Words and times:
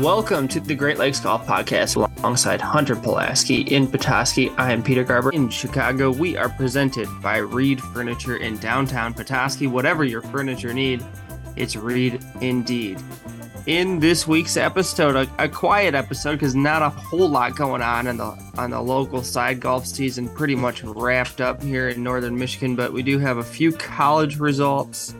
Welcome 0.00 0.48
to 0.48 0.60
the 0.60 0.74
Great 0.74 0.96
Lakes 0.96 1.20
Golf 1.20 1.46
Podcast 1.46 1.96
alongside 1.96 2.58
Hunter 2.58 2.96
Pulaski 2.96 3.60
in 3.60 3.86
Petoskey. 3.86 4.48
I 4.56 4.72
am 4.72 4.82
Peter 4.82 5.04
Garber 5.04 5.30
in 5.30 5.50
Chicago. 5.50 6.10
We 6.10 6.38
are 6.38 6.48
presented 6.48 7.06
by 7.20 7.36
Reed 7.36 7.82
Furniture 7.82 8.38
in 8.38 8.56
downtown 8.56 9.12
Petoskey. 9.12 9.66
Whatever 9.66 10.04
your 10.04 10.22
furniture 10.22 10.72
need, 10.72 11.04
it's 11.54 11.76
Reed 11.76 12.24
indeed. 12.40 12.98
In 13.66 14.00
this 14.00 14.26
week's 14.26 14.56
episode, 14.56 15.16
a, 15.16 15.44
a 15.44 15.50
quiet 15.50 15.94
episode 15.94 16.36
because 16.36 16.54
not 16.54 16.80
a 16.80 16.88
whole 16.88 17.28
lot 17.28 17.54
going 17.54 17.82
on 17.82 18.06
in 18.06 18.16
the 18.16 18.52
on 18.56 18.70
the 18.70 18.80
local 18.80 19.22
side. 19.22 19.60
Golf 19.60 19.84
season 19.84 20.30
pretty 20.30 20.54
much 20.54 20.82
wrapped 20.82 21.42
up 21.42 21.62
here 21.62 21.90
in 21.90 22.02
northern 22.02 22.38
Michigan, 22.38 22.74
but 22.74 22.94
we 22.94 23.02
do 23.02 23.18
have 23.18 23.36
a 23.36 23.44
few 23.44 23.70
college 23.70 24.38
results 24.38 25.14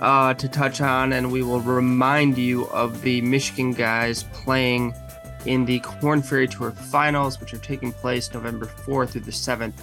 uh, 0.00 0.34
to 0.34 0.48
touch 0.48 0.80
on, 0.80 1.12
and 1.12 1.30
we 1.30 1.42
will 1.42 1.60
remind 1.60 2.38
you 2.38 2.66
of 2.68 3.02
the 3.02 3.20
Michigan 3.22 3.72
guys 3.72 4.24
playing 4.32 4.94
in 5.46 5.64
the 5.64 5.78
Corn 5.80 6.22
Ferry 6.22 6.48
Tour 6.48 6.72
Finals, 6.72 7.40
which 7.40 7.54
are 7.54 7.58
taking 7.58 7.92
place 7.92 8.32
November 8.32 8.66
4th 8.66 9.10
through 9.10 9.22
the 9.22 9.30
7th 9.30 9.74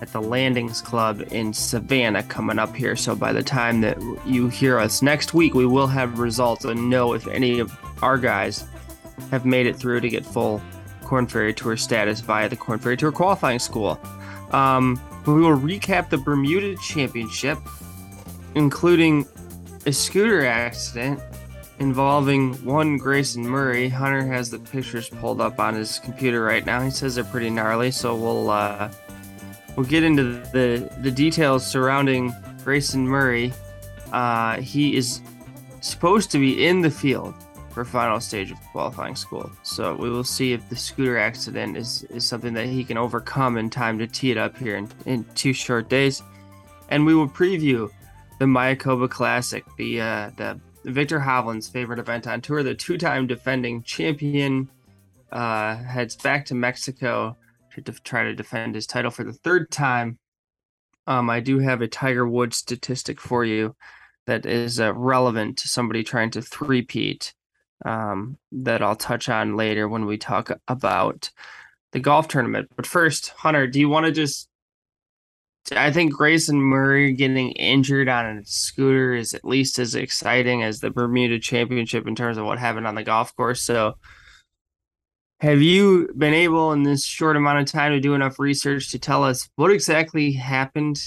at 0.00 0.12
the 0.12 0.20
Landings 0.20 0.80
Club 0.80 1.22
in 1.30 1.52
Savannah 1.52 2.24
coming 2.24 2.58
up 2.58 2.74
here. 2.74 2.96
So 2.96 3.14
by 3.14 3.32
the 3.32 3.42
time 3.42 3.80
that 3.82 3.98
you 4.26 4.48
hear 4.48 4.78
us 4.78 5.00
next 5.00 5.32
week, 5.32 5.54
we 5.54 5.64
will 5.64 5.86
have 5.86 6.18
results 6.18 6.64
and 6.64 6.90
know 6.90 7.12
if 7.12 7.28
any 7.28 7.60
of 7.60 7.72
our 8.02 8.18
guys 8.18 8.64
have 9.30 9.46
made 9.46 9.66
it 9.66 9.76
through 9.76 10.00
to 10.00 10.08
get 10.08 10.26
full 10.26 10.60
Corn 11.04 11.26
Ferry 11.26 11.54
Tour 11.54 11.76
status 11.76 12.20
via 12.20 12.48
the 12.48 12.56
Corn 12.56 12.80
Ferry 12.80 12.96
Tour 12.96 13.12
qualifying 13.12 13.60
school. 13.60 14.00
Um, 14.50 15.00
we 15.26 15.34
will 15.34 15.56
recap 15.56 16.10
the 16.10 16.18
Bermuda 16.18 16.74
Championship, 16.76 17.58
including 18.56 19.24
a 19.86 19.92
scooter 19.92 20.46
accident 20.46 21.20
involving 21.78 22.54
one 22.64 22.96
Grayson 22.96 23.42
Murray. 23.42 23.88
Hunter 23.88 24.24
has 24.24 24.50
the 24.50 24.58
pictures 24.58 25.08
pulled 25.08 25.40
up 25.40 25.58
on 25.58 25.74
his 25.74 25.98
computer 25.98 26.42
right 26.42 26.64
now. 26.64 26.80
He 26.80 26.90
says 26.90 27.16
they're 27.16 27.24
pretty 27.24 27.50
gnarly, 27.50 27.90
so 27.90 28.14
we'll 28.14 28.50
uh, 28.50 28.90
we'll 29.76 29.86
get 29.86 30.04
into 30.04 30.22
the 30.52 30.90
the 31.00 31.10
details 31.10 31.66
surrounding 31.66 32.32
Grayson 32.64 33.06
Murray. 33.06 33.52
Uh, 34.12 34.60
he 34.60 34.96
is 34.96 35.20
supposed 35.80 36.30
to 36.30 36.38
be 36.38 36.66
in 36.66 36.80
the 36.80 36.90
field 36.90 37.34
for 37.72 37.84
final 37.84 38.20
stage 38.20 38.50
of 38.50 38.58
qualifying 38.70 39.16
school. 39.16 39.50
So 39.62 39.94
we 39.94 40.10
will 40.10 40.24
see 40.24 40.52
if 40.52 40.68
the 40.68 40.76
scooter 40.76 41.16
accident 41.18 41.76
is, 41.76 42.04
is 42.04 42.26
something 42.26 42.52
that 42.52 42.66
he 42.66 42.84
can 42.84 42.98
overcome 42.98 43.56
in 43.56 43.70
time 43.70 43.98
to 43.98 44.06
tee 44.06 44.30
it 44.30 44.36
up 44.36 44.56
here 44.58 44.76
in, 44.76 44.88
in 45.06 45.24
two 45.34 45.54
short 45.54 45.88
days. 45.88 46.22
And 46.90 47.06
we 47.06 47.14
will 47.14 47.28
preview 47.28 47.90
the 48.42 48.48
Mayakoba 48.48 49.08
Classic, 49.08 49.64
the 49.76 50.00
uh, 50.00 50.30
the 50.34 50.60
Viktor 50.84 51.20
Hovland's 51.20 51.68
favorite 51.68 52.00
event 52.00 52.26
on 52.26 52.40
tour. 52.40 52.64
The 52.64 52.74
two-time 52.74 53.28
defending 53.28 53.84
champion 53.84 54.68
uh, 55.30 55.76
heads 55.76 56.16
back 56.16 56.46
to 56.46 56.56
Mexico 56.56 57.36
to 57.72 57.80
def- 57.80 58.02
try 58.02 58.24
to 58.24 58.34
defend 58.34 58.74
his 58.74 58.88
title 58.88 59.12
for 59.12 59.22
the 59.22 59.32
third 59.32 59.70
time. 59.70 60.18
Um, 61.06 61.30
I 61.30 61.38
do 61.38 61.60
have 61.60 61.82
a 61.82 61.86
Tiger 61.86 62.26
Woods 62.26 62.56
statistic 62.56 63.20
for 63.20 63.44
you 63.44 63.76
that 64.26 64.44
is 64.44 64.80
uh, 64.80 64.92
relevant 64.92 65.58
to 65.58 65.68
somebody 65.68 66.02
trying 66.02 66.30
to 66.32 66.42
three-peat 66.42 67.34
um, 67.84 68.38
that 68.50 68.82
I'll 68.82 68.96
touch 68.96 69.28
on 69.28 69.56
later 69.56 69.88
when 69.88 70.04
we 70.04 70.18
talk 70.18 70.50
about 70.66 71.30
the 71.92 72.00
golf 72.00 72.26
tournament. 72.26 72.70
But 72.74 72.86
first, 72.86 73.28
Hunter, 73.36 73.68
do 73.68 73.78
you 73.78 73.88
want 73.88 74.06
to 74.06 74.10
just 74.10 74.48
I 75.70 75.92
think 75.92 76.12
Grayson 76.12 76.60
Murray 76.60 77.12
getting 77.12 77.52
injured 77.52 78.08
on 78.08 78.38
a 78.38 78.44
scooter 78.44 79.14
is 79.14 79.32
at 79.32 79.44
least 79.44 79.78
as 79.78 79.94
exciting 79.94 80.62
as 80.62 80.80
the 80.80 80.90
Bermuda 80.90 81.38
Championship 81.38 82.06
in 82.08 82.16
terms 82.16 82.36
of 82.36 82.44
what 82.44 82.58
happened 82.58 82.86
on 82.86 82.96
the 82.96 83.04
golf 83.04 83.34
course. 83.36 83.62
So, 83.62 83.94
have 85.38 85.62
you 85.62 86.08
been 86.16 86.34
able 86.34 86.72
in 86.72 86.82
this 86.82 87.04
short 87.04 87.36
amount 87.36 87.60
of 87.60 87.66
time 87.66 87.92
to 87.92 88.00
do 88.00 88.14
enough 88.14 88.38
research 88.38 88.90
to 88.90 88.98
tell 88.98 89.24
us 89.24 89.48
what 89.56 89.70
exactly 89.70 90.32
happened 90.32 90.98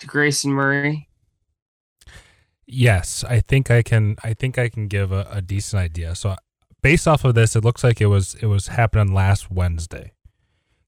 to 0.00 0.06
Grayson 0.06 0.52
Murray? 0.52 1.08
Yes, 2.66 3.24
I 3.24 3.40
think 3.40 3.70
I 3.70 3.82
can. 3.82 4.16
I 4.22 4.34
think 4.34 4.58
I 4.58 4.68
can 4.68 4.86
give 4.86 5.10
a, 5.10 5.26
a 5.30 5.42
decent 5.42 5.80
idea. 5.80 6.14
So, 6.14 6.36
based 6.82 7.08
off 7.08 7.24
of 7.24 7.34
this, 7.34 7.56
it 7.56 7.64
looks 7.64 7.82
like 7.82 8.00
it 8.00 8.06
was 8.06 8.34
it 8.36 8.46
was 8.46 8.68
happening 8.68 9.12
last 9.12 9.50
Wednesday 9.50 10.12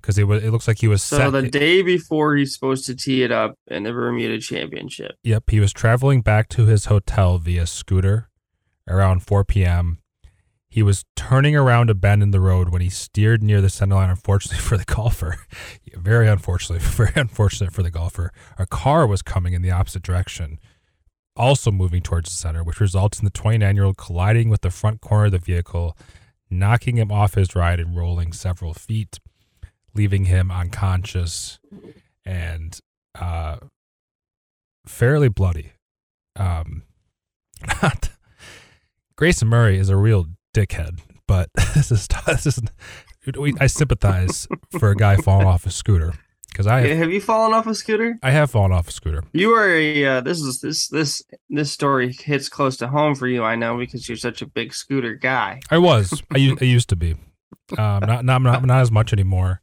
because 0.09 0.17
it 0.17 0.25
was 0.25 0.43
it 0.43 0.51
looks 0.51 0.67
like 0.67 0.79
he 0.79 0.89
was 0.89 1.03
so 1.03 1.19
set, 1.19 1.31
the 1.33 1.43
day 1.43 1.83
before 1.83 2.35
he's 2.35 2.55
supposed 2.55 2.87
to 2.87 2.97
tee 2.97 3.23
it 3.23 3.31
up 3.31 3.59
in 3.67 3.83
the 3.83 3.93
Bermuda 3.93 4.41
Championship. 4.41 5.17
Yep, 5.23 5.51
he 5.51 5.61
was 5.61 5.71
traveling 5.71 6.23
back 6.23 6.49
to 6.49 6.65
his 6.65 6.87
hotel 6.87 7.37
via 7.37 7.67
scooter 7.67 8.31
around 8.89 9.23
4 9.23 9.45
p.m. 9.45 9.99
He 10.71 10.83
was 10.83 11.05
turning 11.15 11.55
around 11.55 11.91
a 11.91 11.95
bend 11.95 12.23
in 12.23 12.31
the 12.31 12.41
road 12.41 12.71
when 12.71 12.81
he 12.81 12.89
steered 12.89 13.43
near 13.43 13.61
the 13.61 13.69
center 13.69 13.97
line. 13.97 14.09
Unfortunately 14.09 14.59
for 14.63 14.79
the 14.79 14.87
golfer, 14.87 15.37
very 15.95 16.27
unfortunately, 16.27 16.83
very 16.89 17.13
unfortunate 17.15 17.75
for 17.75 17.83
the 17.83 17.91
golfer, 17.91 18.33
a 18.59 18.65
car 18.65 19.07
was 19.07 19.21
coming 19.21 19.53
in 19.53 19.61
the 19.61 19.71
opposite 19.71 20.03
direction, 20.03 20.59
also 21.37 21.71
moving 21.71 22.01
towards 22.01 22.31
the 22.31 22.37
center, 22.37 22.65
which 22.65 22.81
results 22.81 23.19
in 23.19 23.27
the 23.27 23.31
29 23.31 23.77
year 23.77 23.85
old 23.85 23.99
colliding 23.99 24.49
with 24.49 24.63
the 24.63 24.71
front 24.71 25.03
corner 25.03 25.27
of 25.27 25.33
the 25.33 25.39
vehicle, 25.39 25.95
knocking 26.49 26.97
him 26.97 27.13
off 27.13 27.35
his 27.35 27.55
ride 27.55 27.79
and 27.79 27.95
rolling 27.95 28.33
several 28.33 28.73
feet 28.73 29.19
leaving 29.95 30.27
him 30.27 30.51
unconscious 30.51 31.59
and 32.25 32.79
uh, 33.19 33.57
fairly 34.87 35.29
bloody. 35.29 35.73
Um, 36.37 36.83
not 37.83 38.11
Grayson 39.17 39.49
Murray 39.49 39.79
is 39.79 39.89
a 39.89 39.97
real 39.97 40.27
dickhead, 40.55 41.01
but 41.27 41.51
this 41.75 41.91
is 41.91 42.07
this 42.27 42.47
is 42.47 42.61
I 43.61 43.67
sympathize 43.67 44.47
for 44.79 44.91
a 44.91 44.97
guy 44.97 45.17
falling 45.17 45.47
off 45.47 45.67
a 45.67 45.71
scooter 45.71 46.15
because 46.51 46.67
I 46.67 46.81
have, 46.81 46.99
have, 46.99 47.11
you 47.11 47.21
fallen 47.21 47.53
off 47.53 47.67
a 47.67 47.75
scooter? 47.75 48.19
I 48.23 48.31
have 48.31 48.51
fallen 48.51 48.73
off 48.73 48.89
a 48.89 48.93
scooter. 48.93 49.23
You 49.33 49.51
are 49.55 49.69
a 49.69 50.05
uh, 50.05 50.21
this 50.23 50.41
is 50.41 50.61
this 50.61 50.89
this 50.89 51.23
this 51.51 51.71
story 51.71 52.13
hits 52.13 52.49
close 52.49 52.77
to 52.79 52.89
home 52.89 53.15
for 53.15 53.27
you. 53.27 53.45
I 53.45 53.57
know 53.57 53.77
because 53.77 54.09
you're 54.09 54.17
such 54.17 54.41
a 54.41 54.47
big 54.47 54.73
scooter 54.73 55.15
guy. 55.15 55.61
I 55.71 55.79
was 55.79 56.23
I, 56.33 56.57
I 56.61 56.65
used 56.65 56.89
to 56.91 56.97
be, 56.97 57.13
um, 57.77 58.01
not 58.01 58.25
not 58.25 58.43
not, 58.43 58.65
not 58.65 58.81
as 58.81 58.91
much 58.91 59.13
anymore. 59.13 59.63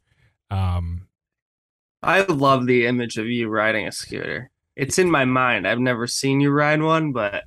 Um, 0.50 1.08
I 2.02 2.20
love 2.22 2.66
the 2.66 2.86
image 2.86 3.18
of 3.18 3.26
you 3.26 3.48
riding 3.48 3.86
a 3.86 3.92
scooter. 3.92 4.50
It's 4.76 4.98
in 4.98 5.10
my 5.10 5.24
mind. 5.24 5.66
I've 5.66 5.80
never 5.80 6.06
seen 6.06 6.40
you 6.40 6.50
ride 6.50 6.82
one, 6.82 7.12
but 7.12 7.44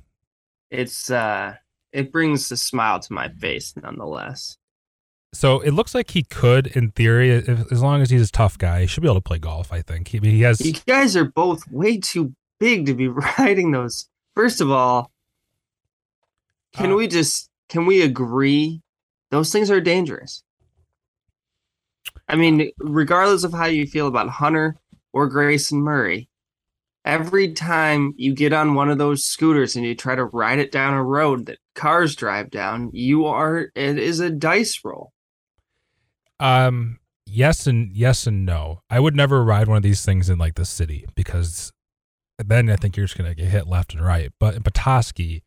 it's 0.70 1.10
uh 1.10 1.54
it 1.92 2.12
brings 2.12 2.50
a 2.52 2.56
smile 2.56 3.00
to 3.00 3.12
my 3.12 3.28
face 3.28 3.74
nonetheless. 3.80 4.58
So 5.32 5.60
it 5.60 5.70
looks 5.72 5.94
like 5.94 6.10
he 6.10 6.24
could, 6.24 6.66
in 6.68 6.90
theory, 6.90 7.30
if, 7.30 7.70
as 7.70 7.80
long 7.80 8.02
as 8.02 8.10
he's 8.10 8.28
a 8.28 8.32
tough 8.32 8.58
guy, 8.58 8.80
he 8.80 8.86
should 8.88 9.02
be 9.02 9.08
able 9.08 9.16
to 9.16 9.20
play 9.20 9.38
golf. 9.38 9.72
I 9.72 9.80
think 9.80 10.08
he, 10.08 10.18
he 10.18 10.40
has. 10.42 10.60
You 10.60 10.72
guys 10.86 11.16
are 11.16 11.24
both 11.24 11.62
way 11.70 11.98
too 11.98 12.34
big 12.58 12.86
to 12.86 12.94
be 12.94 13.08
riding 13.38 13.70
those. 13.70 14.08
First 14.34 14.60
of 14.60 14.70
all, 14.70 15.12
can 16.72 16.92
uh, 16.92 16.96
we 16.96 17.06
just 17.06 17.48
can 17.68 17.86
we 17.86 18.02
agree 18.02 18.82
those 19.30 19.52
things 19.52 19.70
are 19.70 19.80
dangerous? 19.80 20.42
I 22.30 22.36
mean, 22.36 22.70
regardless 22.78 23.42
of 23.42 23.52
how 23.52 23.66
you 23.66 23.88
feel 23.88 24.06
about 24.06 24.28
Hunter 24.28 24.76
or 25.12 25.26
Grayson 25.26 25.80
Murray, 25.80 26.28
every 27.04 27.52
time 27.54 28.14
you 28.16 28.36
get 28.36 28.52
on 28.52 28.74
one 28.74 28.88
of 28.88 28.98
those 28.98 29.24
scooters 29.24 29.74
and 29.74 29.84
you 29.84 29.96
try 29.96 30.14
to 30.14 30.26
ride 30.26 30.60
it 30.60 30.70
down 30.70 30.94
a 30.94 31.02
road 31.02 31.46
that 31.46 31.58
cars 31.74 32.14
drive 32.14 32.48
down, 32.50 32.90
you 32.92 33.26
are 33.26 33.72
it 33.74 33.98
is 33.98 34.20
a 34.20 34.30
dice 34.30 34.78
roll. 34.84 35.12
Um 36.38 37.00
yes 37.26 37.66
and 37.66 37.90
yes 37.96 38.28
and 38.28 38.46
no. 38.46 38.82
I 38.88 39.00
would 39.00 39.16
never 39.16 39.44
ride 39.44 39.66
one 39.66 39.78
of 39.78 39.82
these 39.82 40.04
things 40.04 40.30
in 40.30 40.38
like 40.38 40.54
the 40.54 40.64
city 40.64 41.06
because 41.16 41.72
then 42.38 42.70
I 42.70 42.76
think 42.76 42.96
you're 42.96 43.06
just 43.06 43.18
gonna 43.18 43.34
get 43.34 43.48
hit 43.48 43.66
left 43.66 43.92
and 43.92 44.04
right. 44.04 44.30
But 44.38 44.54
in 44.54 44.62
Petoskey, 44.62 45.42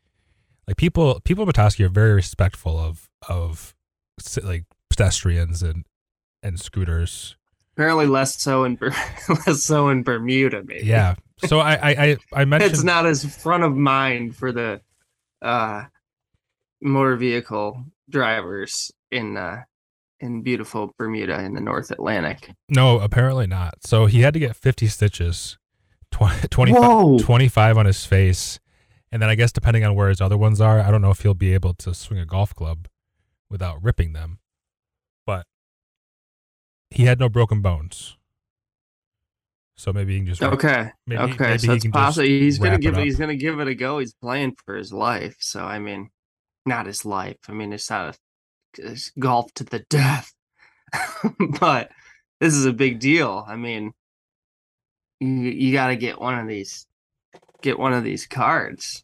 like 0.67 0.75
people 0.75 1.21
people 1.21 1.43
in 1.43 1.47
Petoskey 1.47 1.85
are 1.85 1.89
very 1.89 2.13
respectful 2.13 2.77
of 2.77 3.09
of 3.29 3.73
like 4.43 4.65
pedestrians 4.89 5.63
and 5.63 5.85
and 6.43 6.59
scooters. 6.59 7.35
Apparently, 7.75 8.05
less 8.05 8.39
so 8.39 8.65
in 8.65 8.77
less 9.47 9.63
so 9.63 9.89
in 9.89 10.03
Bermuda. 10.03 10.63
Maybe. 10.63 10.85
Yeah. 10.85 11.15
So 11.45 11.59
I 11.59 11.73
I 11.73 12.17
I 12.33 12.45
mentioned 12.45 12.71
it's 12.71 12.83
not 12.83 13.05
as 13.07 13.25
front 13.35 13.63
of 13.63 13.75
mind 13.75 14.35
for 14.35 14.51
the 14.51 14.81
uh, 15.41 15.85
motor 16.81 17.15
vehicle 17.15 17.83
drivers 18.09 18.91
in 19.09 19.37
uh, 19.37 19.63
in 20.19 20.43
beautiful 20.43 20.93
Bermuda 20.97 21.41
in 21.41 21.53
the 21.53 21.61
North 21.61 21.89
Atlantic. 21.89 22.51
No, 22.69 22.99
apparently 22.99 23.47
not. 23.47 23.83
So 23.85 24.05
he 24.05 24.21
had 24.21 24.33
to 24.35 24.39
get 24.39 24.55
50 24.55 24.87
stitches, 24.87 25.57
20, 26.11 26.47
25, 26.47 27.21
25 27.25 27.77
on 27.77 27.85
his 27.85 28.05
face. 28.05 28.59
And 29.11 29.21
then 29.21 29.29
I 29.29 29.35
guess 29.35 29.51
depending 29.51 29.83
on 29.83 29.93
where 29.95 30.09
his 30.09 30.21
other 30.21 30.37
ones 30.37 30.61
are, 30.61 30.79
I 30.79 30.89
don't 30.89 31.01
know 31.01 31.11
if 31.11 31.21
he'll 31.21 31.33
be 31.33 31.53
able 31.53 31.73
to 31.75 31.93
swing 31.93 32.19
a 32.19 32.25
golf 32.25 32.55
club 32.55 32.87
without 33.49 33.83
ripping 33.83 34.13
them 34.13 34.39
he 36.93 37.05
had 37.05 37.19
no 37.19 37.27
broken 37.27 37.61
bones. 37.61 38.17
So 39.75 39.91
maybe 39.91 40.13
he 40.13 40.19
can 40.19 40.27
just 40.27 40.43
okay. 40.43 40.91
Maybe, 41.07 41.21
okay, 41.21 41.49
maybe 41.49 41.57
so 41.57 41.73
it's 41.73 41.87
possible 41.87 42.27
he's 42.27 42.59
gonna 42.59 42.77
give 42.77 42.97
it, 42.97 43.03
he's 43.03 43.17
gonna 43.17 43.35
give 43.35 43.59
it 43.59 43.67
a 43.67 43.75
go. 43.75 43.97
He's 43.97 44.13
playing 44.13 44.55
for 44.63 44.75
his 44.75 44.93
life, 44.93 45.35
so 45.39 45.63
I 45.63 45.79
mean, 45.79 46.09
not 46.65 46.85
his 46.85 47.05
life. 47.05 47.37
I 47.49 47.53
mean, 47.53 47.73
it's 47.73 47.89
not 47.89 48.15
a 48.15 48.17
it's 48.77 49.11
golf 49.19 49.51
to 49.55 49.63
the 49.63 49.79
death, 49.89 50.31
but 51.59 51.91
this 52.39 52.53
is 52.53 52.65
a 52.65 52.73
big 52.73 52.99
deal. 52.99 53.43
I 53.47 53.55
mean, 53.55 53.93
you 55.19 55.27
you 55.27 55.73
got 55.73 55.87
to 55.87 55.95
get 55.95 56.21
one 56.21 56.37
of 56.37 56.47
these, 56.47 56.85
get 57.61 57.79
one 57.79 57.93
of 57.93 58.03
these 58.03 58.27
cards 58.27 59.03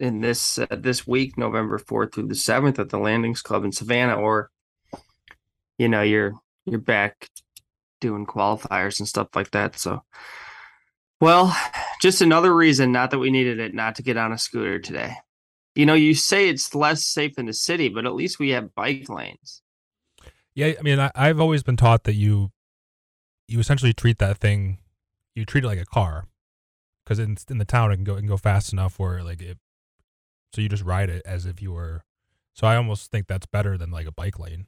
in 0.00 0.20
this 0.20 0.58
uh, 0.58 0.66
this 0.70 1.06
week, 1.06 1.36
November 1.36 1.78
fourth 1.78 2.14
through 2.14 2.28
the 2.28 2.34
seventh 2.34 2.78
at 2.78 2.88
the 2.88 2.98
Landings 2.98 3.42
Club 3.42 3.64
in 3.64 3.72
Savannah, 3.72 4.16
or 4.16 4.50
you 5.76 5.88
know, 5.88 6.02
you're 6.02 6.32
you're 6.70 6.80
back 6.80 7.28
doing 8.00 8.26
qualifiers 8.26 8.98
and 8.98 9.08
stuff 9.08 9.28
like 9.34 9.50
that. 9.52 9.78
So, 9.78 10.02
well, 11.20 11.56
just 12.00 12.20
another 12.20 12.54
reason, 12.54 12.92
not 12.92 13.10
that 13.10 13.18
we 13.18 13.30
needed 13.30 13.58
it, 13.58 13.74
not 13.74 13.96
to 13.96 14.02
get 14.02 14.16
on 14.16 14.32
a 14.32 14.38
scooter 14.38 14.78
today. 14.78 15.14
You 15.74 15.86
know, 15.86 15.94
you 15.94 16.14
say 16.14 16.48
it's 16.48 16.74
less 16.74 17.04
safe 17.04 17.38
in 17.38 17.46
the 17.46 17.52
city, 17.52 17.88
but 17.88 18.06
at 18.06 18.14
least 18.14 18.38
we 18.38 18.50
have 18.50 18.74
bike 18.74 19.08
lanes. 19.08 19.62
Yeah, 20.54 20.72
I 20.78 20.82
mean, 20.82 20.98
I, 20.98 21.10
I've 21.14 21.40
always 21.40 21.62
been 21.62 21.76
taught 21.76 22.04
that 22.04 22.14
you 22.14 22.50
you 23.46 23.60
essentially 23.60 23.92
treat 23.92 24.18
that 24.18 24.38
thing, 24.38 24.78
you 25.34 25.44
treat 25.44 25.64
it 25.64 25.68
like 25.68 25.80
a 25.80 25.86
car, 25.86 26.26
because 27.04 27.18
in 27.18 27.36
in 27.48 27.58
the 27.58 27.64
town 27.64 27.92
it 27.92 27.96
can 27.96 28.04
go 28.04 28.14
it 28.14 28.18
can 28.18 28.28
go 28.28 28.36
fast 28.36 28.72
enough 28.72 28.98
where 28.98 29.22
like 29.22 29.40
it, 29.40 29.58
so 30.52 30.60
you 30.60 30.68
just 30.68 30.84
ride 30.84 31.10
it 31.10 31.22
as 31.24 31.46
if 31.46 31.62
you 31.62 31.72
were. 31.72 32.02
So 32.54 32.66
I 32.66 32.76
almost 32.76 33.12
think 33.12 33.28
that's 33.28 33.46
better 33.46 33.78
than 33.78 33.92
like 33.92 34.06
a 34.06 34.12
bike 34.12 34.38
lane. 34.38 34.66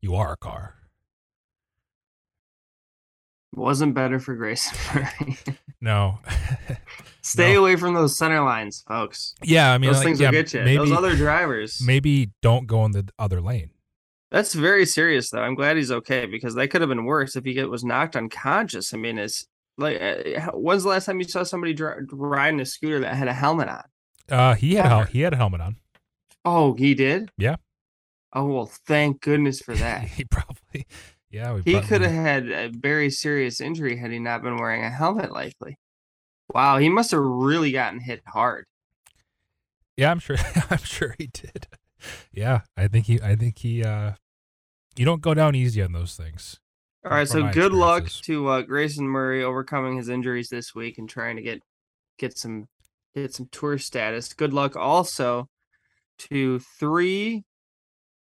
You 0.00 0.14
are 0.14 0.32
a 0.32 0.36
car. 0.36 0.79
Wasn't 3.54 3.94
better 3.94 4.18
for 4.20 4.34
Grayson 4.36 4.76
Murray. 4.94 5.38
No. 5.80 6.18
Stay 7.22 7.54
No. 7.54 7.60
away 7.60 7.76
from 7.76 7.94
those 7.94 8.16
center 8.16 8.42
lines, 8.42 8.82
folks. 8.86 9.34
yeah, 9.42 9.72
I 9.72 9.78
mean, 9.78 9.88
those 9.90 9.98
like, 9.98 10.04
things 10.06 10.20
yeah, 10.20 10.28
will 10.28 10.32
get 10.32 10.54
you. 10.54 10.60
Maybe, 10.60 10.76
those 10.76 10.92
other 10.92 11.16
drivers. 11.16 11.80
maybe 11.84 12.30
don't 12.42 12.66
go 12.66 12.84
in 12.84 12.92
the 12.92 13.08
other 13.18 13.40
lane. 13.40 13.70
That's 14.30 14.54
very 14.54 14.86
serious, 14.86 15.30
though. 15.30 15.40
I'm 15.42 15.56
glad 15.56 15.76
he's 15.76 15.90
okay 15.90 16.26
because 16.26 16.54
that 16.54 16.68
could 16.68 16.80
have 16.80 16.88
been 16.88 17.04
worse 17.04 17.34
if 17.34 17.44
he 17.44 17.60
was 17.64 17.82
knocked 17.84 18.14
unconscious. 18.14 18.94
I 18.94 18.96
mean, 18.96 19.18
it's 19.18 19.44
like, 19.76 20.00
uh, 20.00 20.52
when's 20.52 20.84
the 20.84 20.88
last 20.90 21.06
time 21.06 21.18
you 21.18 21.26
saw 21.26 21.42
somebody 21.42 21.74
dri- 21.74 22.06
riding 22.12 22.60
a 22.60 22.64
scooter 22.64 23.00
that 23.00 23.14
had 23.16 23.26
a 23.26 23.32
helmet 23.34 23.68
on? 23.68 23.82
Uh, 24.30 24.54
he 24.54 24.76
had 24.76 24.92
a 24.92 25.04
he 25.06 25.22
had 25.22 25.32
a 25.32 25.36
helmet 25.36 25.60
on. 25.60 25.76
Oh, 26.44 26.74
he 26.74 26.94
did. 26.94 27.30
Yeah. 27.36 27.56
Oh 28.32 28.44
well, 28.46 28.70
thank 28.86 29.20
goodness 29.20 29.60
for 29.60 29.74
that. 29.74 30.02
he 30.04 30.24
probably, 30.24 30.86
yeah, 31.30 31.54
we 31.54 31.62
he 31.62 31.80
could 31.80 32.00
have 32.00 32.10
had 32.10 32.50
a 32.50 32.68
very 32.68 33.10
serious 33.10 33.60
injury 33.60 33.96
had 33.96 34.10
he 34.10 34.18
not 34.18 34.42
been 34.42 34.56
wearing 34.56 34.82
a 34.82 34.90
helmet. 34.90 35.30
Likely. 35.30 35.76
Wow, 36.52 36.78
he 36.78 36.88
must 36.88 37.12
have 37.12 37.20
really 37.20 37.70
gotten 37.70 38.00
hit 38.00 38.22
hard. 38.26 38.66
Yeah, 39.96 40.10
I'm 40.10 40.18
sure. 40.18 40.36
I'm 40.70 40.78
sure 40.78 41.14
he 41.18 41.28
did. 41.28 41.68
Yeah, 42.32 42.62
I 42.76 42.88
think 42.88 43.06
he. 43.06 43.20
I 43.20 43.36
think 43.36 43.58
he. 43.58 43.84
uh 43.84 44.12
You 44.96 45.04
don't 45.04 45.22
go 45.22 45.34
down 45.34 45.54
easy 45.54 45.82
on 45.82 45.92
those 45.92 46.16
things. 46.16 46.58
All 47.04 47.12
right, 47.12 47.28
so 47.28 47.48
good 47.48 47.72
luck 47.72 48.10
to 48.24 48.48
uh, 48.48 48.60
Grayson 48.62 49.08
Murray 49.08 49.42
overcoming 49.42 49.96
his 49.96 50.10
injuries 50.10 50.50
this 50.50 50.74
week 50.74 50.98
and 50.98 51.08
trying 51.08 51.36
to 51.36 51.42
get 51.42 51.62
get 52.18 52.36
some 52.36 52.66
get 53.14 53.32
some 53.32 53.48
tour 53.50 53.78
status. 53.78 54.32
Good 54.34 54.52
luck 54.52 54.76
also 54.76 55.48
to 56.18 56.58
three 56.78 57.44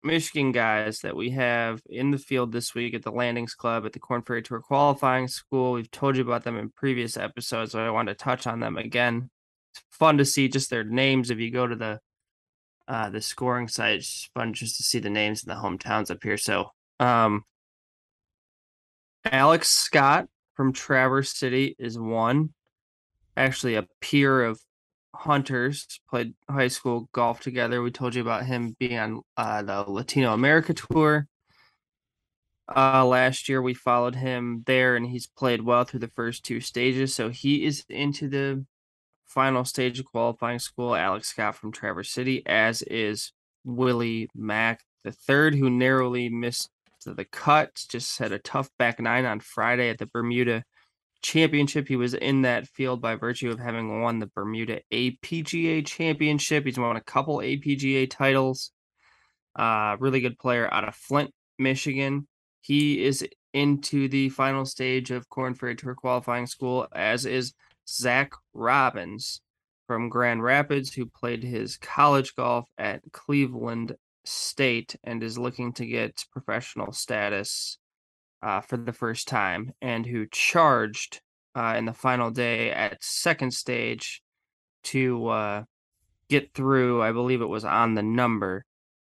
Michigan 0.05 0.53
guys 0.53 1.01
that 1.01 1.17
we 1.17 1.31
have 1.31 1.81
in 1.89 2.11
the 2.11 2.19
field 2.19 2.53
this 2.53 2.75
week 2.75 2.95
at 2.95 3.03
the 3.03 3.13
Landings 3.13 3.55
Club 3.55 3.87
at 3.87 3.93
the 3.93 3.99
Corn 3.99 4.23
Ferry 4.23 4.43
Tour 4.43 4.61
qualifying 4.61 5.29
school. 5.29 5.73
We've 5.73 5.91
told 5.91 6.17
you 6.17 6.23
about 6.23 6.45
them 6.45 6.59
in 6.59 6.71
previous 6.71 7.17
episodes, 7.17 7.73
so 7.73 7.85
I 7.85 7.91
want 7.91 8.09
to 8.09 8.15
touch 8.15 8.47
on 8.47 8.61
them 8.61 8.77
again. 8.77 9.31
It's 9.75 9.83
fun 9.91 10.19
to 10.19 10.25
see 10.25 10.49
just 10.49 10.71
their 10.71 10.85
names 10.85 11.31
if 11.31 11.39
you 11.39 11.51
go 11.51 11.67
to 11.67 11.77
the 11.77 12.01
uh 12.89 13.11
the 13.11 13.21
scoring 13.21 13.69
site. 13.69 13.97
It's 13.97 14.29
fun 14.35 14.53
just 14.55 14.77
to 14.77 14.83
see 14.83 14.99
the 14.99 15.11
names 15.11 15.45
and 15.45 15.57
the 15.57 15.61
hometowns 15.61 16.11
up 16.11 16.23
here. 16.23 16.37
So 16.37 16.71
um 16.99 17.45
Alex 19.25 19.69
Scott 19.69 20.27
from 20.55 20.73
Traverse 20.73 21.33
City 21.33 21.77
is 21.79 21.99
one. 21.99 22.53
Actually, 23.37 23.77
a 23.77 23.87
peer 24.01 24.45
of 24.45 24.61
Hunter's 25.15 25.87
played 26.09 26.35
high 26.49 26.69
school 26.69 27.09
golf 27.13 27.41
together. 27.41 27.83
We 27.83 27.91
told 27.91 28.15
you 28.15 28.23
about 28.23 28.47
him 28.47 28.77
being 28.79 28.99
on 28.99 29.23
uh, 29.37 29.63
the 29.63 29.91
Latino 29.91 30.33
America 30.33 30.75
tour. 30.75 31.27
Uh, 32.75 33.05
last 33.05 33.49
year 33.49 33.61
we 33.61 33.75
followed 33.75 34.15
him 34.15 34.63
there, 34.67 34.97
and 34.97 35.07
he's 35.07 35.27
played 35.27 35.63
well 35.63 35.85
through 35.85 36.01
the 36.01 36.09
first 36.09 36.45
two 36.45 36.61
stages. 36.61 37.15
So 37.15 37.29
he 37.29 37.65
is 37.65 37.85
into 37.89 38.29
the 38.29 38.65
final 39.27 39.65
stage 39.65 39.99
of 39.99 40.07
qualifying 40.07 40.59
school. 40.59 40.95
Alex 40.95 41.29
Scott 41.29 41.57
from 41.57 41.73
Traverse 41.73 42.11
City, 42.11 42.43
as 42.47 42.83
is 42.83 43.33
Willie 43.65 44.29
Mack 44.35 44.81
the 45.05 45.13
third, 45.13 45.55
who 45.55 45.69
narrowly 45.69 46.29
missed 46.29 46.71
the 47.05 47.25
cut. 47.25 47.85
Just 47.89 48.19
had 48.19 48.33
a 48.33 48.39
tough 48.39 48.71
back 48.79 49.01
nine 49.01 49.25
on 49.25 49.41
Friday 49.41 49.91
at 49.91 49.99
the 49.99 50.07
Bermuda 50.07 50.65
Championship. 51.23 51.89
He 51.89 51.97
was 51.97 52.15
in 52.15 52.43
that 52.43 52.69
field 52.69 53.01
by 53.01 53.15
virtue 53.17 53.51
of 53.51 53.59
having 53.59 54.03
won 54.03 54.19
the 54.19 54.27
Bermuda 54.27 54.81
APGA 54.93 55.87
Championship. 55.87 56.67
He's 56.67 56.79
won 56.79 56.97
a 56.97 57.01
couple 57.01 57.39
APGA 57.39 58.11
titles. 58.11 58.73
Uh, 59.57 59.97
really 60.01 60.21
good 60.21 60.39
player 60.39 60.73
out 60.73 60.87
of 60.87 60.95
Flint, 60.95 61.33
Michigan. 61.59 62.27
He 62.61 63.05
is 63.05 63.27
into 63.53 64.09
the 64.09 64.29
final 64.31 64.65
stage 64.65 65.11
of 65.11 65.29
Corn 65.29 65.55
Ferry 65.55 65.77
Tour 65.77 65.95
qualifying 65.95 66.47
school, 66.47 66.87
as 66.93 67.27
is 67.27 67.55
Zach 67.89 68.33
Robbins 68.55 69.41
from 69.87 70.09
Grand 70.09 70.43
Rapids, 70.43 70.93
who 70.93 71.07
played 71.07 71.43
his 71.43 71.77
college 71.77 72.35
golf 72.35 72.69
at 72.79 73.03
Cleveland 73.13 73.97
State 74.25 74.97
and 75.05 75.23
is 75.23 75.37
looking 75.39 75.73
to 75.75 75.87
get 75.87 76.25
professional 76.33 76.93
status 76.93 77.79
uh, 78.43 78.61
for 78.61 78.77
the 78.77 78.93
first 78.93 79.29
time, 79.29 79.73
and 79.81 80.05
who 80.07 80.27
charged 80.27 81.21
uh, 81.55 81.75
in 81.77 81.85
the 81.85 81.93
final 81.93 82.31
day 82.31 82.71
at 82.71 83.03
second 83.03 83.53
stage 83.53 84.23
to 84.85 85.29
uh, 85.29 85.65
get 86.29 86.53
through. 86.55 87.03
I 87.03 87.13
believe 87.13 87.43
it 87.43 87.47
was 87.47 87.65
on 87.65 87.95
the 87.95 88.03
number 88.03 88.65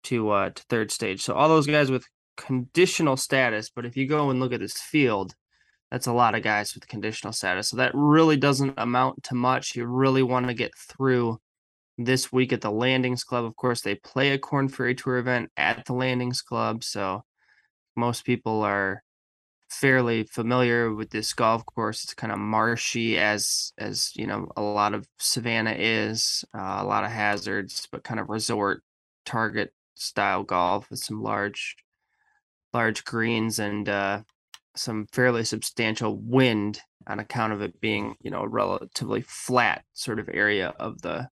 to 0.04 0.30
uh, 0.30 0.50
to 0.52 0.64
third 0.70 0.92
stage. 0.92 1.22
So 1.22 1.34
all 1.34 1.50
those 1.50 1.68
guys 1.68 1.92
with 1.92 2.06
conditional 2.38 3.18
status, 3.18 3.70
but 3.70 3.86
if 3.86 3.98
you 3.98 4.08
go 4.08 4.30
and 4.30 4.40
look 4.40 4.54
at 4.54 4.60
this 4.60 4.80
field, 4.80 5.34
that's 5.92 6.08
a 6.08 6.14
lot 6.14 6.36
of 6.36 6.44
guys 6.44 6.74
with 6.74 6.88
conditional 6.88 7.34
status. 7.34 7.70
So 7.70 7.78
that 7.78 7.92
really 7.94 8.38
doesn't 8.38 8.76
amount 8.78 9.24
to 9.24 9.36
much. 9.36 9.76
You 9.76 9.86
really 9.86 10.24
want 10.24 10.48
to 10.48 10.54
get 10.54 10.72
through 10.78 11.40
this 11.98 12.32
week 12.32 12.54
at 12.54 12.62
the 12.62 12.72
Landings 12.72 13.24
Club. 13.24 13.46
Of 13.46 13.56
course, 13.56 13.82
they 13.82 13.96
play 13.96 14.32
a 14.32 14.38
Corn 14.38 14.70
Ferry 14.70 14.96
Tour 14.96 15.18
event 15.18 15.50
at 15.58 15.86
the 15.86 15.94
Landings 15.94 16.42
Club, 16.42 16.84
so 16.84 17.24
most 17.96 18.24
people 18.24 18.62
are 18.62 19.04
fairly 19.70 20.24
familiar 20.24 20.94
with 20.94 21.10
this 21.10 21.34
golf 21.34 21.66
course. 21.66 22.04
It's 22.04 22.14
kind 22.14 22.32
of 22.32 22.40
marshy, 22.40 23.18
as 23.18 23.74
as 23.78 24.12
you 24.16 24.28
know, 24.28 24.48
a 24.56 24.62
lot 24.62 24.94
of 24.94 25.08
Savannah 25.20 25.76
is. 25.78 26.46
Uh, 26.54 26.78
a 26.80 26.86
lot 26.86 27.04
of 27.04 27.12
hazards, 27.12 27.88
but 27.92 28.04
kind 28.04 28.20
of 28.20 28.30
resort 28.30 28.84
target 29.26 29.74
style 29.96 30.44
golf 30.44 30.90
with 30.90 31.00
some 31.00 31.22
large, 31.22 31.76
large 32.74 33.04
greens 33.04 33.60
and 33.60 33.90
uh, 33.90 34.22
some 34.76 35.08
fairly 35.12 35.44
substantial 35.44 36.18
wind 36.18 36.80
on 37.08 37.20
account 37.20 37.54
of 37.54 37.62
it 37.62 37.80
being, 37.80 38.16
you 38.22 38.32
know, 38.32 38.42
a 38.42 38.48
relatively 38.48 39.22
flat 39.22 39.84
sort 39.94 40.20
of 40.20 40.30
area 40.32 40.74
of 40.80 41.02
the 41.02 41.30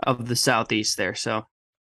of 0.00 0.26
the 0.26 0.36
southeast 0.36 0.96
there. 0.96 1.14
So 1.14 1.46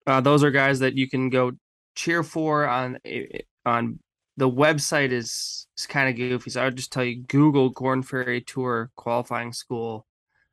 uh, 0.07 0.21
those 0.21 0.43
are 0.43 0.51
guys 0.51 0.79
that 0.79 0.95
you 0.95 1.07
can 1.07 1.29
go 1.29 1.51
cheer 1.95 2.23
for 2.23 2.67
on 2.67 2.97
eh, 3.05 3.41
on 3.65 3.99
the 4.41 4.49
website 4.49 5.11
is 5.11 5.67
is 5.77 5.85
kind 5.85 6.09
of 6.09 6.15
goofy. 6.15 6.49
So 6.49 6.61
I 6.61 6.65
would 6.65 6.75
just 6.75 6.91
tell 6.91 7.03
you 7.03 7.21
Google 7.21 7.71
Corn 7.71 8.01
Ferry 8.01 8.41
Tour 8.41 8.89
qualifying 8.95 9.53
school 9.53 10.07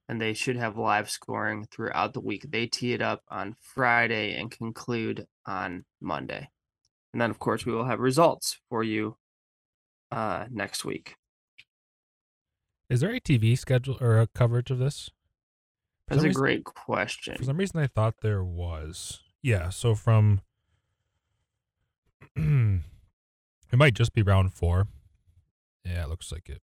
and 0.06 0.20
they 0.20 0.34
should 0.34 0.56
have 0.56 0.76
live 0.76 1.08
scoring 1.08 1.66
throughout 1.70 2.12
the 2.12 2.20
week. 2.20 2.44
They 2.50 2.66
tee 2.66 2.92
it 2.92 3.00
up 3.00 3.22
on 3.30 3.56
Friday 3.62 4.38
and 4.38 4.50
conclude 4.50 5.26
on 5.46 5.86
Monday. 6.02 6.50
And 7.14 7.22
then 7.22 7.30
of 7.30 7.38
course 7.38 7.64
we 7.64 7.72
will 7.72 7.86
have 7.86 7.98
results 7.98 8.58
for 8.68 8.84
you 8.84 9.16
uh 10.12 10.44
next 10.50 10.84
week. 10.84 11.16
Is 12.90 13.00
there 13.00 13.14
a 13.14 13.20
TV 13.20 13.56
schedule 13.56 13.96
or 14.02 14.18
a 14.20 14.26
coverage 14.26 14.70
of 14.70 14.78
this? 14.78 15.08
For 16.08 16.14
That's 16.16 16.24
a 16.24 16.26
reason- 16.26 16.42
great 16.42 16.64
question. 16.64 17.36
For 17.38 17.44
some 17.44 17.56
reason, 17.56 17.80
I 17.80 17.86
thought 17.86 18.16
there 18.20 18.44
was. 18.44 19.20
Yeah, 19.40 19.70
so 19.70 19.94
from 19.94 20.42
it 23.72 23.76
might 23.76 23.94
just 23.94 24.12
be 24.12 24.22
round 24.22 24.52
four. 24.52 24.86
Yeah, 25.84 26.04
it 26.04 26.08
looks 26.08 26.30
like 26.32 26.48
it. 26.48 26.62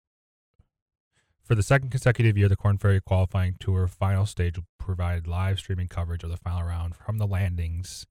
For 1.44 1.54
the 1.56 1.64
second 1.64 1.90
consecutive 1.92 2.38
year, 2.38 2.50
the 2.50 2.56
Corn 2.56 2.78
Ferry 2.78 3.00
qualifying 3.00 3.56
tour 3.60 3.88
final 3.88 4.26
stage 4.26 4.58
will 4.58 4.66
provide 4.80 5.28
live 5.28 5.60
streaming 5.60 5.88
coverage 5.88 6.24
of 6.24 6.32
the 6.32 6.38
final 6.38 6.64
round 6.64 6.96
from 6.96 7.18
the 7.18 7.28
landings. 7.28 8.08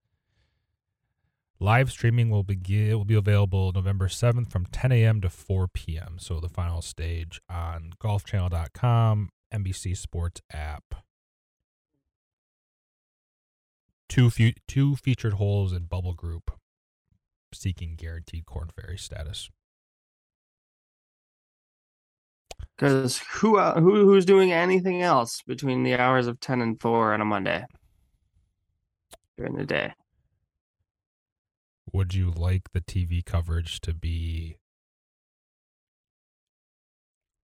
Live 1.61 1.91
streaming 1.91 2.31
will 2.31 2.43
begin 2.45 2.93
will 2.97 3.05
be 3.05 3.15
available 3.15 3.73
November 3.73 4.07
7th 4.09 4.51
from 4.51 4.67
10 4.67 4.93
a.m. 4.93 5.21
to 5.21 5.31
4 5.31 5.69
p.m. 5.69 6.17
So 6.19 6.39
the 6.41 6.49
final 6.49 6.83
stage 6.83 7.41
on 7.49 7.93
golfchannel.com, 8.01 9.31
NBC 9.53 9.97
Sports 9.97 10.41
app. 10.53 10.95
two 14.09 14.31
fe- 14.31 14.55
two 14.69 14.95
featured 14.97 15.35
holes 15.35 15.73
in 15.73 15.85
bubble 15.85 16.15
group 16.15 16.53
seeking 17.55 17.95
guaranteed 17.97 18.47
Corn 18.47 18.71
Ferry 18.75 18.99
status. 18.99 19.51
Because 22.77 23.19
who 23.19 23.57
uh, 23.57 23.81
who 23.81 24.05
who's 24.05 24.25
doing 24.25 24.53
anything 24.53 25.03
else 25.03 25.43
between 25.47 25.85
the 25.85 25.95
hours 25.95 26.27
of 26.27 26.41
ten 26.41 26.61
and 26.61 26.81
four 26.81 27.15
on 27.15 27.21
a 27.21 27.25
Monday 27.25 27.65
during 29.39 29.55
the 29.55 29.65
day? 29.65 29.93
Would 31.93 32.15
you 32.15 32.31
like 32.31 32.73
the 32.73 32.81
TV 32.81 33.25
coverage 33.25 33.81
to 33.83 33.95
be 33.95 34.59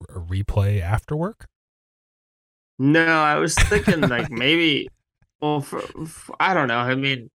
a 0.08 0.18
replay 0.18 0.80
after 0.80 1.14
work? 1.14 1.46
No, 2.78 3.04
I 3.04 3.36
was 3.36 3.54
thinking 3.54 4.00
like 4.08 4.30
maybe. 4.30 4.88
Well, 5.40 5.60
for, 5.60 5.80
for, 5.80 6.34
I 6.40 6.52
don't 6.52 6.68
know. 6.68 6.78
I 6.78 6.94
mean, 6.94 7.30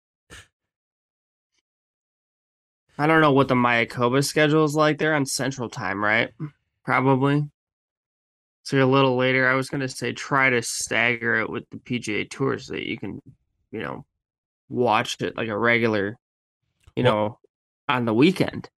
I 2.96 3.06
don't 3.06 3.20
know 3.20 3.32
what 3.32 3.48
the 3.48 3.54
Mayakoba 3.54 4.24
schedule 4.24 4.64
is 4.64 4.76
like. 4.76 4.98
They're 4.98 5.14
on 5.14 5.26
Central 5.26 5.68
Time, 5.68 6.02
right? 6.02 6.30
Probably. 6.84 7.48
So 8.62 8.76
you're 8.76 8.86
a 8.86 8.90
little 8.90 9.16
later. 9.16 9.48
I 9.48 9.54
was 9.54 9.68
gonna 9.68 9.88
say 9.88 10.12
try 10.12 10.50
to 10.50 10.62
stagger 10.62 11.36
it 11.40 11.50
with 11.50 11.68
the 11.70 11.78
PGA 11.78 12.28
Tour 12.28 12.58
so 12.58 12.74
that 12.74 12.88
you 12.88 12.96
can, 12.98 13.20
you 13.72 13.80
know, 13.80 14.04
watch 14.68 15.20
it 15.20 15.36
like 15.36 15.48
a 15.48 15.58
regular, 15.58 16.16
you 16.96 17.04
Well- 17.04 17.12
know, 17.14 17.38
on 17.88 18.04
the 18.04 18.14
weekend. 18.14 18.70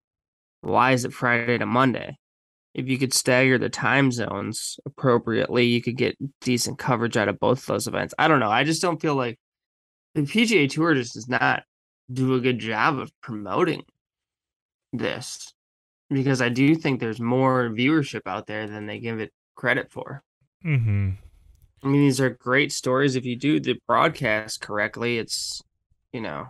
Why 0.62 0.92
is 0.92 1.04
it 1.04 1.12
Friday 1.12 1.58
to 1.58 1.66
Monday? 1.66 2.18
If 2.75 2.88
you 2.88 2.99
could 2.99 3.14
stagger 3.14 3.56
the 3.58 3.68
time 3.68 4.11
zones 4.11 4.80
appropriately, 4.85 5.66
you 5.66 5.80
could 5.80 5.96
get 5.96 6.16
decent 6.40 6.78
coverage 6.78 7.16
out 7.16 7.28
of 7.28 7.38
both 7.38 7.64
those 7.66 7.87
events. 7.87 8.12
I 8.18 8.28
don't 8.28 8.40
know. 8.40 8.50
I 8.50 8.64
just 8.64 8.82
don't 8.82 9.00
feel 9.00 9.14
like 9.14 9.38
the 10.14 10.23
PGA 10.23 10.68
Tour 10.68 10.94
just 10.94 11.14
does 11.14 11.28
not 11.28 11.62
do 12.12 12.35
a 12.35 12.40
good 12.40 12.58
job 12.58 12.99
of 12.99 13.12
promoting 13.20 13.85
this 14.93 15.52
because 16.11 16.40
I 16.40 16.49
do 16.49 16.75
think 16.75 17.00
there's 17.00 17.21
more 17.21 17.69
viewership 17.71 18.23
out 18.26 18.47
there 18.47 18.66
than 18.66 18.87
they 18.87 18.99
give 18.99 19.21
it 19.21 19.33
credit 19.55 19.90
for. 19.90 20.23
Mm-hmm. 20.64 21.11
I 21.83 21.87
mean, 21.87 22.00
these 22.00 22.21
are 22.21 22.31
great 22.31 22.73
stories. 22.73 23.16
If 23.16 23.25
you 23.25 23.37
do 23.37 23.61
the 23.61 23.78
broadcast 23.87 24.61
correctly, 24.61 25.19
it's, 25.19 25.62
you 26.12 26.21
know, 26.21 26.49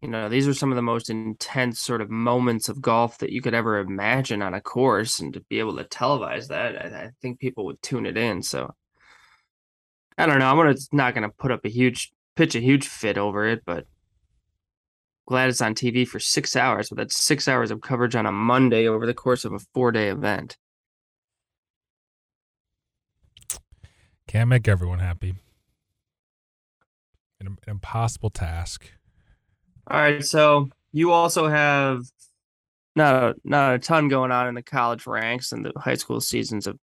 you 0.00 0.08
know, 0.08 0.28
these 0.28 0.48
are 0.48 0.54
some 0.54 0.72
of 0.72 0.76
the 0.76 0.82
most 0.82 1.10
intense 1.10 1.80
sort 1.80 2.00
of 2.00 2.10
moments 2.10 2.68
of 2.68 2.80
golf 2.80 3.18
that 3.18 3.30
you 3.30 3.40
could 3.40 3.54
ever 3.54 3.78
imagine 3.78 4.42
on 4.42 4.54
a 4.54 4.60
course, 4.60 5.20
and 5.20 5.32
to 5.34 5.40
be 5.48 5.60
able 5.60 5.76
to 5.76 5.84
televise 5.84 6.48
that, 6.48 6.76
I, 6.76 7.04
I 7.04 7.10
think 7.20 7.38
people 7.38 7.64
would 7.66 7.80
tune 7.82 8.06
it 8.06 8.16
in. 8.16 8.42
So, 8.42 8.74
I 10.18 10.26
don't 10.26 10.40
know. 10.40 10.46
I'm 10.46 10.56
gonna 10.56 10.74
not 10.90 11.14
gonna 11.14 11.30
put 11.30 11.52
up 11.52 11.64
a 11.64 11.68
huge 11.68 12.12
pitch 12.34 12.56
a 12.56 12.60
huge 12.60 12.88
fit 12.88 13.16
over 13.16 13.46
it, 13.46 13.62
but 13.64 13.86
glad 15.32 15.48
it's 15.48 15.62
on 15.62 15.74
TV 15.74 16.06
for 16.06 16.20
six 16.20 16.54
hours. 16.56 16.90
But 16.90 16.98
that's 16.98 17.16
six 17.16 17.48
hours 17.48 17.70
of 17.70 17.80
coverage 17.80 18.14
on 18.14 18.26
a 18.26 18.32
Monday 18.32 18.86
over 18.86 19.06
the 19.06 19.14
course 19.14 19.46
of 19.46 19.54
a 19.54 19.58
four 19.72 19.90
day 19.90 20.08
event. 20.08 20.58
Can't 24.28 24.50
make 24.50 24.68
everyone 24.68 24.98
happy. 24.98 25.34
An, 27.40 27.46
an 27.46 27.56
impossible 27.66 28.28
task. 28.28 28.90
All 29.88 29.98
right, 29.98 30.22
so 30.22 30.68
you 30.92 31.12
also 31.12 31.48
have 31.48 32.02
not 32.94 33.14
a 33.14 33.34
not 33.42 33.74
a 33.74 33.78
ton 33.78 34.08
going 34.08 34.30
on 34.30 34.48
in 34.48 34.54
the 34.54 34.62
college 34.62 35.06
ranks, 35.06 35.50
and 35.50 35.64
the 35.64 35.72
high 35.76 35.94
school 35.94 36.20
seasons 36.20 36.66
of 36.66 36.78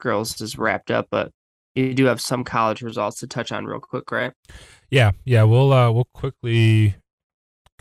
girls 0.00 0.40
is 0.40 0.58
wrapped 0.58 0.90
up, 0.90 1.06
but 1.08 1.30
you 1.76 1.94
do 1.94 2.06
have 2.06 2.20
some 2.20 2.42
college 2.42 2.82
results 2.82 3.20
to 3.20 3.28
touch 3.28 3.52
on 3.52 3.64
real 3.64 3.80
quick, 3.80 4.10
right? 4.10 4.32
Yeah, 4.90 5.12
yeah. 5.24 5.44
We'll 5.44 5.72
uh, 5.72 5.90
we'll 5.92 6.08
quickly 6.12 6.96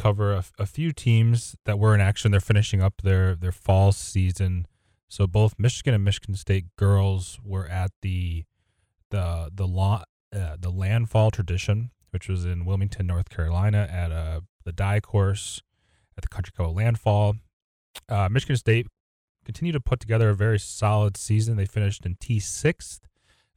cover 0.02 0.34
a, 0.34 0.44
a 0.58 0.66
few 0.66 0.92
teams 0.92 1.56
that 1.66 1.78
were 1.78 1.94
in 1.96 2.02
action. 2.02 2.32
They're 2.32 2.40
finishing 2.54 2.82
up 2.82 2.96
their 3.04 3.36
their 3.36 3.52
fall 3.52 3.92
season. 3.92 4.66
So 5.08 5.28
both 5.28 5.60
Michigan 5.60 5.94
and 5.94 6.04
Michigan 6.04 6.36
State 6.36 6.66
girls 6.78 7.40
were 7.44 7.68
at 7.68 7.92
the 8.02 8.46
the 9.10 9.52
the 9.54 9.68
law 9.68 10.04
uh, 10.34 10.56
the 10.60 10.72
landfall 10.72 11.30
tradition, 11.32 11.92
which 12.12 12.30
was 12.30 12.46
in 12.46 12.66
Wilmington, 12.66 13.06
North 13.08 13.30
Carolina, 13.30 13.88
at 13.92 14.12
uh, 14.12 14.42
the 14.66 14.72
Dye 14.72 15.02
course 15.02 15.62
at 16.18 16.22
the 16.24 16.30
Country 16.36 16.54
Club 16.56 16.76
Landfall. 16.76 17.36
Uh, 18.08 18.30
Michigan 18.30 18.58
State 18.58 18.88
continued 19.44 19.74
to 19.74 19.82
put 19.82 20.00
together 20.00 20.30
a 20.30 20.36
very 20.36 20.60
solid 20.60 21.18
season. 21.18 21.58
They 21.58 21.66
finished 21.66 22.06
in 22.06 22.16
T 22.20 22.40
sixth. 22.40 23.02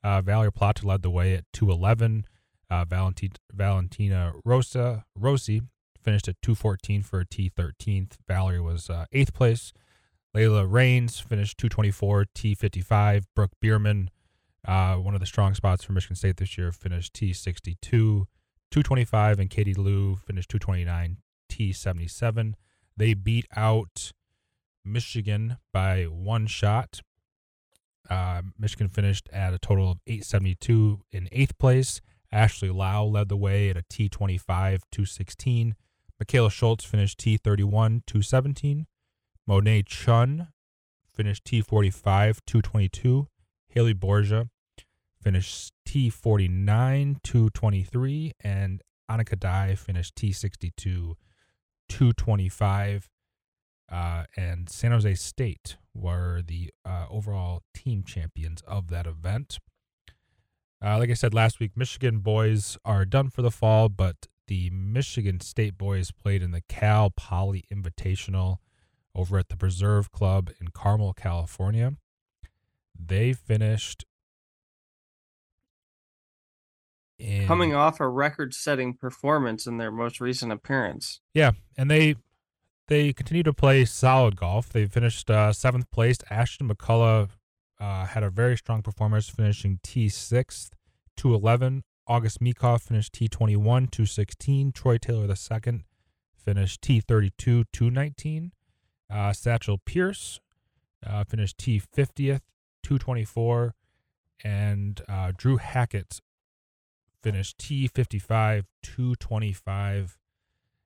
Uh, 0.02 0.20
Valerie 0.20 0.52
Plotter 0.52 0.86
led 0.86 1.02
the 1.02 1.10
way 1.10 1.34
at 1.34 1.44
two 1.52 1.70
eleven. 1.70 2.26
Uh, 2.70 2.84
Valenti- 2.84 3.40
Valentina 3.52 4.32
Rosa 4.44 5.04
Rossi 5.14 5.62
finished 6.04 6.28
at 6.28 6.40
214 6.42 7.02
for 7.02 7.20
a 7.20 7.24
T13th. 7.24 8.12
Valerie 8.28 8.60
was 8.60 8.90
uh, 8.90 9.06
eighth 9.12 9.32
place. 9.32 9.72
Layla 10.36 10.70
Rains 10.70 11.20
finished 11.20 11.58
224 11.58 12.26
T55. 12.34 13.24
Brooke 13.34 13.52
Bierman, 13.60 14.10
uh, 14.66 14.96
one 14.96 15.14
of 15.14 15.20
the 15.20 15.26
strong 15.26 15.54
spots 15.54 15.84
for 15.84 15.92
Michigan 15.92 16.16
State 16.16 16.36
this 16.36 16.58
year, 16.58 16.72
finished 16.72 17.14
T62 17.14 18.26
225, 18.70 19.38
and 19.38 19.50
Katie 19.50 19.74
Liu 19.74 20.16
finished 20.16 20.50
229 20.50 21.18
T77. 21.48 22.54
They 22.96 23.14
beat 23.14 23.46
out 23.54 24.12
Michigan 24.84 25.58
by 25.72 26.04
one 26.04 26.48
shot. 26.48 27.00
Uh, 28.10 28.42
Michigan 28.58 28.88
finished 28.88 29.28
at 29.32 29.54
a 29.54 29.58
total 29.58 29.92
of 29.92 29.98
872 30.08 31.02
in 31.12 31.28
eighth 31.30 31.56
place. 31.56 32.00
Ashley 32.32 32.70
Lau 32.70 33.04
led 33.04 33.28
the 33.28 33.36
way 33.36 33.70
at 33.70 33.76
a 33.76 33.82
T25 33.82 34.48
216. 34.90 35.76
Michaela 36.24 36.50
Schultz 36.50 36.86
finished 36.86 37.18
T31 37.18 38.00
217. 38.06 38.86
Monet 39.46 39.82
Chun 39.82 40.48
finished 41.12 41.44
T45 41.44 42.38
222. 42.46 43.28
Haley 43.68 43.92
Borgia 43.92 44.48
finished 45.22 45.74
T49 45.86 47.22
223. 47.22 48.32
And 48.42 48.80
Annika 49.10 49.38
Dai 49.38 49.74
finished 49.74 50.14
T62 50.14 51.12
225. 51.90 53.10
Uh, 53.92 54.24
and 54.34 54.70
San 54.70 54.92
Jose 54.92 55.14
State 55.16 55.76
were 55.92 56.40
the 56.40 56.70
uh, 56.86 57.04
overall 57.10 57.60
team 57.74 58.02
champions 58.02 58.62
of 58.66 58.88
that 58.88 59.06
event. 59.06 59.58
Uh, 60.82 60.96
like 60.96 61.10
I 61.10 61.14
said 61.14 61.34
last 61.34 61.60
week, 61.60 61.72
Michigan 61.76 62.20
boys 62.20 62.78
are 62.82 63.04
done 63.04 63.28
for 63.28 63.42
the 63.42 63.50
fall, 63.50 63.90
but 63.90 64.26
the 64.46 64.70
Michigan 64.70 65.40
State 65.40 65.78
boys 65.78 66.10
played 66.10 66.42
in 66.42 66.50
the 66.50 66.62
Cal 66.68 67.10
Poly 67.10 67.64
Invitational 67.72 68.58
over 69.14 69.38
at 69.38 69.48
the 69.48 69.56
Preserve 69.56 70.10
Club 70.10 70.50
in 70.60 70.68
Carmel, 70.68 71.12
California. 71.12 71.94
They 72.98 73.32
finished 73.32 74.04
in, 77.18 77.46
Coming 77.46 77.74
off 77.74 78.00
a 78.00 78.08
record-setting 78.08 78.94
performance 78.94 79.66
in 79.66 79.78
their 79.78 79.90
most 79.90 80.20
recent 80.20 80.52
appearance. 80.52 81.20
Yeah, 81.32 81.52
and 81.76 81.90
they 81.90 82.16
they 82.88 83.12
continue 83.12 83.42
to 83.44 83.52
play 83.52 83.84
solid 83.84 84.36
golf. 84.36 84.68
They 84.68 84.86
finished 84.86 85.30
uh, 85.30 85.52
seventh 85.52 85.90
place. 85.90 86.18
Ashton 86.28 86.68
McCulloch 86.68 87.30
uh, 87.80 88.06
had 88.06 88.22
a 88.22 88.30
very 88.30 88.56
strong 88.56 88.82
performance, 88.82 89.28
finishing 89.28 89.78
T 89.82 90.08
sixth, 90.08 90.74
two 91.16 91.34
eleven. 91.34 91.84
August 92.06 92.40
Meekhof 92.40 92.82
finished 92.82 93.12
T 93.12 93.28
twenty 93.28 93.56
one, 93.56 93.86
two 93.88 94.06
sixteen. 94.06 94.72
Troy 94.72 94.98
Taylor 94.98 95.26
the 95.26 95.36
second 95.36 95.84
finished 96.36 96.82
T 96.82 97.00
thirty 97.00 97.30
two, 97.38 97.64
two 97.72 97.90
nineteen. 97.90 98.52
Uh, 99.10 99.32
Satchel 99.32 99.78
Pierce 99.84 100.40
uh, 101.06 101.24
finished 101.24 101.58
T 101.58 101.78
fiftieth, 101.78 102.42
two 102.82 102.98
twenty 102.98 103.24
four, 103.24 103.74
and 104.42 105.00
uh, 105.08 105.32
Drew 105.36 105.56
Hackett 105.56 106.20
finished 107.22 107.56
T 107.58 107.86
fifty 107.86 108.18
five, 108.18 108.66
two 108.82 109.14
twenty 109.16 109.52
five, 109.52 110.18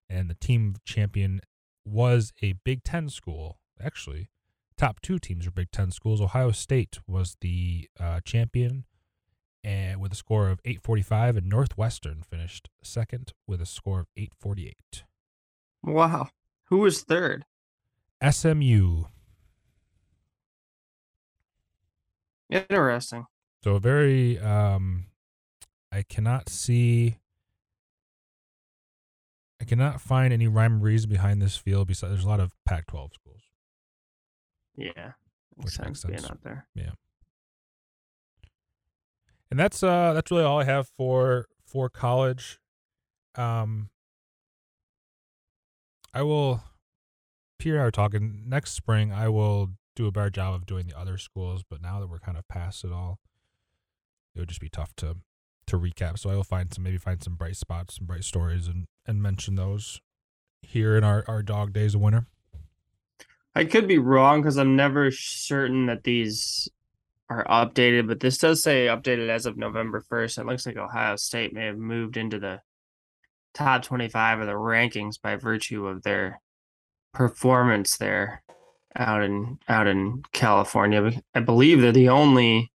and 0.09 0.31
the 0.31 0.35
team 0.35 0.77
champion 0.85 1.41
was 1.85 2.33
a 2.43 2.53
Big 2.65 2.85
Ten 2.85 3.09
school. 3.09 3.59
Actually, 3.83 4.29
top 4.77 5.01
two 5.01 5.19
teams 5.19 5.47
are 5.47 5.51
Big 5.53 5.71
Ten 5.73 5.91
schools. 5.91 6.21
Ohio 6.21 6.53
State 6.53 6.99
was 7.07 7.37
the 7.41 7.89
uh, 7.99 8.21
champion, 8.25 8.85
and 9.65 10.01
with 10.01 10.13
a 10.13 10.17
score 10.17 10.49
of 10.49 10.61
845, 10.65 11.37
and 11.37 11.49
Northwestern 11.49 12.23
finished 12.23 12.69
second 12.83 13.33
with 13.47 13.61
a 13.61 13.67
score 13.67 14.01
of 14.01 14.07
848. 14.17 15.05
Wow. 15.83 16.29
Who 16.65 16.79
was 16.79 17.03
third? 17.03 17.45
SMU. 18.29 19.05
Interesting. 22.51 23.27
So 23.63 23.75
a 23.75 23.81
very 23.81 24.39
um, 24.39 25.07
I 25.93 26.03
cannot 26.03 26.49
see. 26.49 27.19
I 29.61 29.65
cannot 29.65 30.01
find 30.01 30.33
any 30.33 30.47
rhyme 30.47 30.81
or 30.81 30.85
reason 30.85 31.11
behind 31.11 31.43
this 31.43 31.57
field. 31.57 31.89
Besides, 31.89 32.13
there's 32.13 32.25
a 32.25 32.29
lot 32.29 32.41
of 32.41 32.53
Pac-12 32.65 33.15
schools. 33.15 33.43
Yeah. 34.77 35.13
Which 35.57 35.79
makes 35.81 36.01
sense 36.01 36.05
being 36.05 36.25
out 36.25 36.43
there. 36.43 36.69
And 39.51 39.59
that's 39.59 39.83
uh 39.83 40.13
that's 40.13 40.31
really 40.31 40.45
all 40.45 40.61
I 40.61 40.65
have 40.65 40.89
for 40.97 41.47
for 41.67 41.89
college. 41.89 42.59
Um, 43.35 43.91
I 46.13 46.23
will. 46.23 46.63
Peter 47.59 47.77
and 47.77 47.83
I 47.83 47.85
were 47.87 47.91
talking 47.91 48.45
next 48.47 48.73
spring. 48.73 49.13
I 49.13 49.29
will 49.29 49.71
do 49.97 50.07
a 50.07 50.13
better 50.13 50.31
job 50.31 50.55
of 50.55 50.65
doing 50.65 50.87
the 50.87 50.99
other 50.99 51.19
schools, 51.19 51.63
but 51.69 51.83
now 51.83 51.99
that 51.99 52.09
we're 52.09 52.21
kind 52.21 52.39
of 52.39 52.47
past 52.47 52.85
it 52.85 52.93
all, 52.93 53.19
it 54.35 54.39
would 54.39 54.49
just 54.49 54.61
be 54.61 54.69
tough 54.69 54.95
to 54.97 55.17
to 55.67 55.79
recap. 55.79 56.19
So 56.19 56.31
I 56.31 56.35
will 56.35 56.45
find 56.45 56.73
some 56.73 56.85
maybe 56.85 56.99
find 56.99 57.23
some 57.23 57.35
bright 57.35 57.57
spots, 57.57 57.97
some 57.97 58.07
bright 58.07 58.25
stories, 58.25 58.67
and 58.67 58.87
and 59.07 59.23
mention 59.23 59.55
those 59.55 60.01
here 60.63 60.97
in 60.97 61.05
our 61.05 61.25
our 61.29 61.43
dog 61.43 61.73
days 61.73 61.95
of 61.95 62.01
winter. 62.01 62.27
I 63.55 63.65
could 63.65 63.89
be 63.89 63.99
wrong 63.99 64.41
because 64.41 64.57
I'm 64.57 64.77
never 64.77 65.11
certain 65.11 65.87
that 65.87 66.05
these 66.05 66.69
are 67.31 67.45
updated, 67.45 68.09
but 68.09 68.21
this 68.21 68.39
does 68.39 68.63
say 68.63 68.87
updated 68.87 69.29
as 69.29 69.47
of 69.47 69.57
November 69.57 70.05
1st. 70.11 70.39
It 70.39 70.47
looks 70.47 70.67
like 70.67 70.77
Ohio 70.77 71.17
State 71.17 71.53
may 71.53 71.67
have 71.67 71.77
moved 71.77 72.17
into 72.17 72.39
the 72.39 72.61
top 73.55 73.83
25 73.83 74.41
of 74.41 74.47
the 74.47 74.53
rankings 74.53 75.21
by 75.21 75.37
virtue 75.37 75.87
of 75.87 76.03
their 76.03 76.41
performance 77.13 77.97
there 77.97 78.43
out 78.97 79.23
in 79.23 79.59
out 79.69 79.87
in 79.87 80.23
California. 80.33 81.23
I 81.35 81.41
believe 81.41 81.81
they're 81.81 81.93
the 81.93 82.09
only 82.09 82.73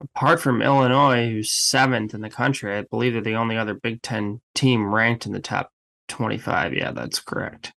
apart 0.00 0.40
from 0.40 0.62
Illinois 0.62 1.30
who's 1.30 1.50
7th 1.50 2.14
in 2.14 2.20
the 2.20 2.30
country. 2.30 2.76
I 2.76 2.82
believe 2.82 3.12
they're 3.12 3.22
the 3.22 3.34
only 3.34 3.56
other 3.56 3.74
Big 3.74 4.02
10 4.02 4.40
team 4.54 4.92
ranked 4.92 5.26
in 5.26 5.32
the 5.32 5.40
top 5.40 5.72
25. 6.08 6.74
Yeah, 6.74 6.92
that's 6.92 7.20
correct. 7.20 7.72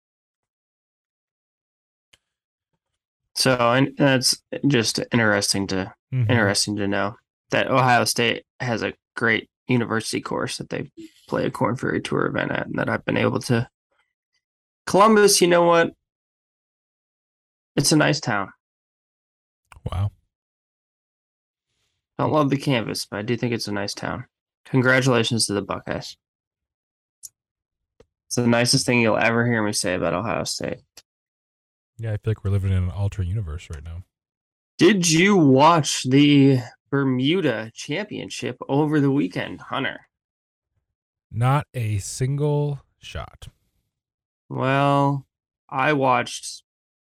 So, 3.35 3.57
and 3.57 3.95
that's 3.97 4.41
just 4.67 4.99
interesting 5.11 5.67
to 5.67 5.93
mm-hmm. 6.13 6.29
interesting 6.29 6.75
to 6.77 6.87
know 6.87 7.15
that 7.51 7.69
Ohio 7.69 8.05
State 8.05 8.43
has 8.59 8.83
a 8.83 8.93
great 9.15 9.49
university 9.67 10.21
course 10.21 10.57
that 10.57 10.69
they 10.69 10.91
play 11.27 11.45
a 11.45 11.51
Corn 11.51 11.75
Ferry 11.75 12.01
Tour 12.01 12.27
event 12.27 12.51
at, 12.51 12.67
and 12.67 12.77
that 12.77 12.89
I've 12.89 13.05
been 13.05 13.17
able 13.17 13.39
to. 13.41 13.67
Columbus, 14.85 15.41
you 15.41 15.47
know 15.47 15.63
what? 15.63 15.93
It's 17.75 17.91
a 17.91 17.97
nice 17.97 18.19
town. 18.19 18.49
Wow. 19.91 20.11
I 22.17 22.23
don't 22.23 22.33
love 22.33 22.49
the 22.49 22.57
canvas, 22.57 23.07
but 23.09 23.17
I 23.17 23.21
do 23.23 23.35
think 23.35 23.53
it's 23.53 23.67
a 23.67 23.71
nice 23.71 23.93
town. 23.93 24.25
Congratulations 24.65 25.47
to 25.47 25.53
the 25.53 25.61
Buckeyes. 25.61 26.15
It's 28.27 28.35
the 28.35 28.47
nicest 28.47 28.85
thing 28.85 29.01
you'll 29.01 29.17
ever 29.17 29.45
hear 29.45 29.63
me 29.63 29.73
say 29.73 29.95
about 29.95 30.13
Ohio 30.13 30.43
State. 30.43 30.81
Yeah, 31.97 32.13
I 32.13 32.17
feel 32.17 32.31
like 32.31 32.43
we're 32.43 32.51
living 32.51 32.71
in 32.71 32.83
an 32.83 32.89
alternate 32.89 33.27
universe 33.27 33.69
right 33.73 33.83
now. 33.83 34.03
Did 34.77 35.09
you 35.09 35.37
watch 35.37 36.03
the 36.03 36.59
Bermuda 36.89 37.71
Championship 37.73 38.57
over 38.67 38.99
the 38.99 39.11
weekend, 39.11 39.61
Hunter? 39.61 40.01
Not 41.31 41.67
a 41.73 41.99
single 41.99 42.81
shot. 42.99 43.47
Well, 44.49 45.25
I 45.69 45.93
watched 45.93 46.63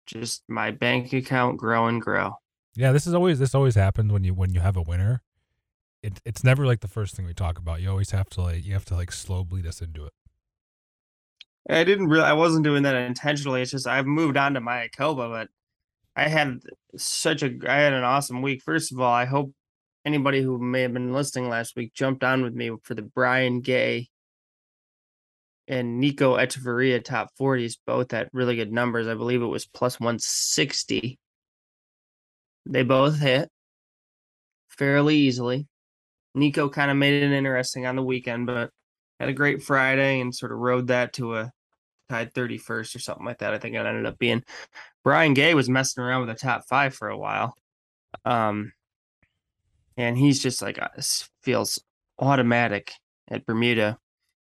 just 0.06 0.42
my 0.48 0.70
bank 0.70 1.12
account 1.12 1.56
grow 1.58 1.86
and 1.86 2.00
grow. 2.00 2.34
Yeah, 2.76 2.92
this 2.92 3.06
is 3.06 3.14
always 3.14 3.38
this 3.38 3.54
always 3.54 3.76
happens 3.76 4.12
when 4.12 4.24
you 4.24 4.34
when 4.34 4.52
you 4.52 4.60
have 4.60 4.76
a 4.76 4.82
winner. 4.82 5.22
It 6.02 6.20
it's 6.24 6.44
never 6.44 6.66
like 6.66 6.80
the 6.80 6.88
first 6.88 7.14
thing 7.14 7.24
we 7.24 7.34
talk 7.34 7.58
about. 7.58 7.80
You 7.80 7.90
always 7.90 8.10
have 8.10 8.28
to 8.30 8.42
like 8.42 8.64
you 8.64 8.72
have 8.72 8.84
to 8.86 8.94
like 8.94 9.12
slow 9.12 9.44
bleed 9.44 9.66
us 9.66 9.80
into 9.80 10.04
it. 10.04 10.12
I 11.68 11.85
didn't 11.85 12.09
really. 12.09 12.25
I 12.25 12.35
wasn't 12.35 12.64
doing 12.64 12.83
that 12.83 12.94
intentionally. 12.94 13.62
It's 13.62 13.71
just 13.71 13.87
I've 13.87 14.06
moved 14.06 14.37
on 14.37 14.54
to 14.54 14.61
Mayakoba, 14.61 15.30
but 15.30 15.49
I 16.16 16.28
had 16.28 16.61
such 16.97 17.42
a. 17.42 17.57
I 17.68 17.77
had 17.77 17.92
an 17.94 18.05
awesome 18.05 18.42
week. 18.42 18.62
First 18.62 18.92
of 18.92 19.00
all, 19.00 19.12
I 19.12 19.24
hope 19.24 19.53
anybody 20.05 20.42
who 20.42 20.59
may 20.59 20.83
have 20.83 20.92
been 20.92 21.12
listening 21.12 21.48
last 21.48 21.77
week 21.77 21.94
jumped 21.94 22.22
on 22.22 22.42
with 22.42 22.55
me 22.55 22.70
for 22.83 22.94
the 22.94 23.03
Brian 23.03 23.61
Gay 23.61 24.09
and 25.66 25.98
Nico 25.98 26.37
Echavarria 26.37 27.03
top 27.03 27.31
40s, 27.40 27.79
both 27.87 28.12
at 28.12 28.29
really 28.33 28.57
good 28.57 28.72
numbers. 28.72 29.09
I 29.09 29.14
believe 29.14 29.40
it 29.42 29.46
was 29.46 29.66
plus 29.66 29.98
160. 29.98 31.18
They 32.66 32.83
both 32.83 33.18
hit 33.18 33.50
fairly 34.68 35.16
easily. 35.16 35.66
Nico 36.35 36.68
kind 36.68 36.90
of 36.90 36.96
made 36.96 37.22
it 37.22 37.33
interesting 37.33 37.87
on 37.87 37.96
the 37.96 38.03
weekend, 38.03 38.46
but 38.46 38.70
had 39.20 39.29
a 39.29 39.35
great 39.35 39.62
Friday 39.62 40.20
and 40.20 40.35
sort 40.35 40.53
of 40.53 40.59
rode 40.59 40.88
that 40.88 41.12
to 41.14 41.37
a 41.37 41.53
tied 42.09 42.35
31st 42.35 42.96
or 42.96 42.98
something 42.98 43.24
like 43.24 43.38
that. 43.38 43.55
I 43.55 43.59
think 43.59 43.74
it 43.74 43.79
ended 43.79 44.07
up 44.07 44.18
being. 44.18 44.42
Brian 45.03 45.35
Gay 45.35 45.55
was 45.55 45.68
messing 45.68 46.03
around 46.03 46.27
with 46.27 46.37
the 46.37 46.46
top 46.46 46.64
five 46.68 46.94
for 46.94 47.09
a 47.09 47.18
while. 47.18 47.55
Um, 48.24 48.72
and 49.96 50.16
he's 50.16 50.42
just 50.42 50.62
like 50.62 50.81
uh, 50.81 50.88
feels 51.42 51.83
automatic 52.18 52.92
at 53.29 53.46
Bermuda. 53.46 53.98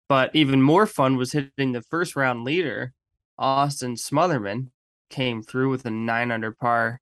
But 0.09 0.35
even 0.35 0.63
more 0.63 0.87
fun 0.87 1.17
was 1.17 1.33
hitting 1.33 1.73
the 1.73 1.83
first 1.83 2.17
round 2.17 2.45
leader, 2.45 2.93
Austin 3.39 3.95
Smotherman, 3.95 4.69
came 5.11 5.43
through 5.43 5.71
with 5.71 5.85
a 5.85 5.91
nine 5.91 6.31
under 6.31 6.53
par 6.53 7.01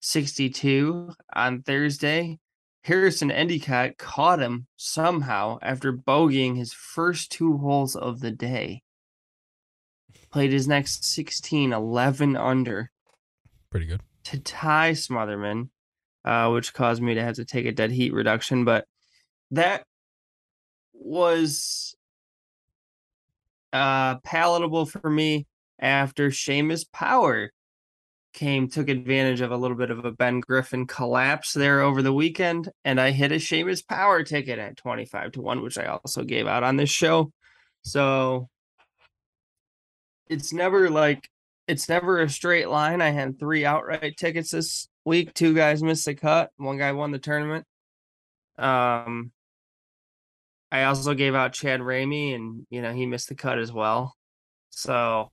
62 0.00 1.12
on 1.34 1.62
Thursday. 1.62 2.38
Harrison 2.84 3.30
Endycott 3.30 3.96
caught 3.96 4.40
him 4.40 4.66
somehow 4.76 5.58
after 5.62 5.90
bogeying 5.90 6.56
his 6.56 6.74
first 6.74 7.32
two 7.32 7.56
holes 7.56 7.96
of 7.96 8.20
the 8.20 8.30
day. 8.30 8.82
Played 10.30 10.52
his 10.52 10.68
next 10.68 11.02
16, 11.04 11.72
11 11.72 12.36
under. 12.36 12.90
Pretty 13.70 13.86
good. 13.86 14.02
To 14.24 14.38
tie 14.38 14.92
Smotherman, 14.92 15.70
uh, 16.26 16.50
which 16.50 16.74
caused 16.74 17.00
me 17.00 17.14
to 17.14 17.22
have 17.22 17.36
to 17.36 17.46
take 17.46 17.64
a 17.64 17.72
dead 17.72 17.90
heat 17.90 18.12
reduction. 18.12 18.66
But 18.66 18.84
that 19.50 19.84
was 20.92 21.96
uh, 23.72 24.16
palatable 24.18 24.84
for 24.84 25.08
me 25.08 25.46
after 25.80 26.28
Seamus 26.28 26.84
Power 26.92 27.50
came 28.34 28.68
took 28.68 28.88
advantage 28.88 29.40
of 29.40 29.52
a 29.52 29.56
little 29.56 29.76
bit 29.76 29.90
of 29.90 30.04
a 30.04 30.12
Ben 30.12 30.40
Griffin 30.40 30.86
collapse 30.86 31.52
there 31.52 31.80
over 31.80 32.02
the 32.02 32.12
weekend, 32.12 32.68
and 32.84 33.00
I 33.00 33.12
hit 33.12 33.32
a 33.32 33.36
Seamus 33.36 33.86
Power 33.86 34.22
ticket 34.24 34.58
at 34.58 34.76
25 34.76 35.32
to 35.32 35.40
1, 35.40 35.62
which 35.62 35.78
I 35.78 35.86
also 35.86 36.24
gave 36.24 36.46
out 36.46 36.64
on 36.64 36.76
this 36.76 36.90
show. 36.90 37.32
So 37.82 38.48
it's 40.28 40.52
never 40.52 40.90
like 40.90 41.28
it's 41.68 41.88
never 41.88 42.20
a 42.20 42.28
straight 42.28 42.68
line. 42.68 43.00
I 43.00 43.10
had 43.10 43.38
three 43.38 43.64
outright 43.64 44.16
tickets 44.16 44.50
this 44.50 44.88
week. 45.04 45.32
Two 45.34 45.54
guys 45.54 45.82
missed 45.82 46.04
the 46.04 46.14
cut. 46.14 46.50
One 46.56 46.78
guy 46.78 46.92
won 46.92 47.12
the 47.12 47.18
tournament. 47.18 47.66
Um 48.58 49.32
I 50.72 50.84
also 50.84 51.14
gave 51.14 51.34
out 51.34 51.52
Chad 51.52 51.80
Ramey 51.80 52.34
and 52.34 52.66
you 52.70 52.82
know 52.82 52.92
he 52.92 53.06
missed 53.06 53.28
the 53.28 53.34
cut 53.34 53.58
as 53.58 53.72
well. 53.72 54.16
So 54.70 55.30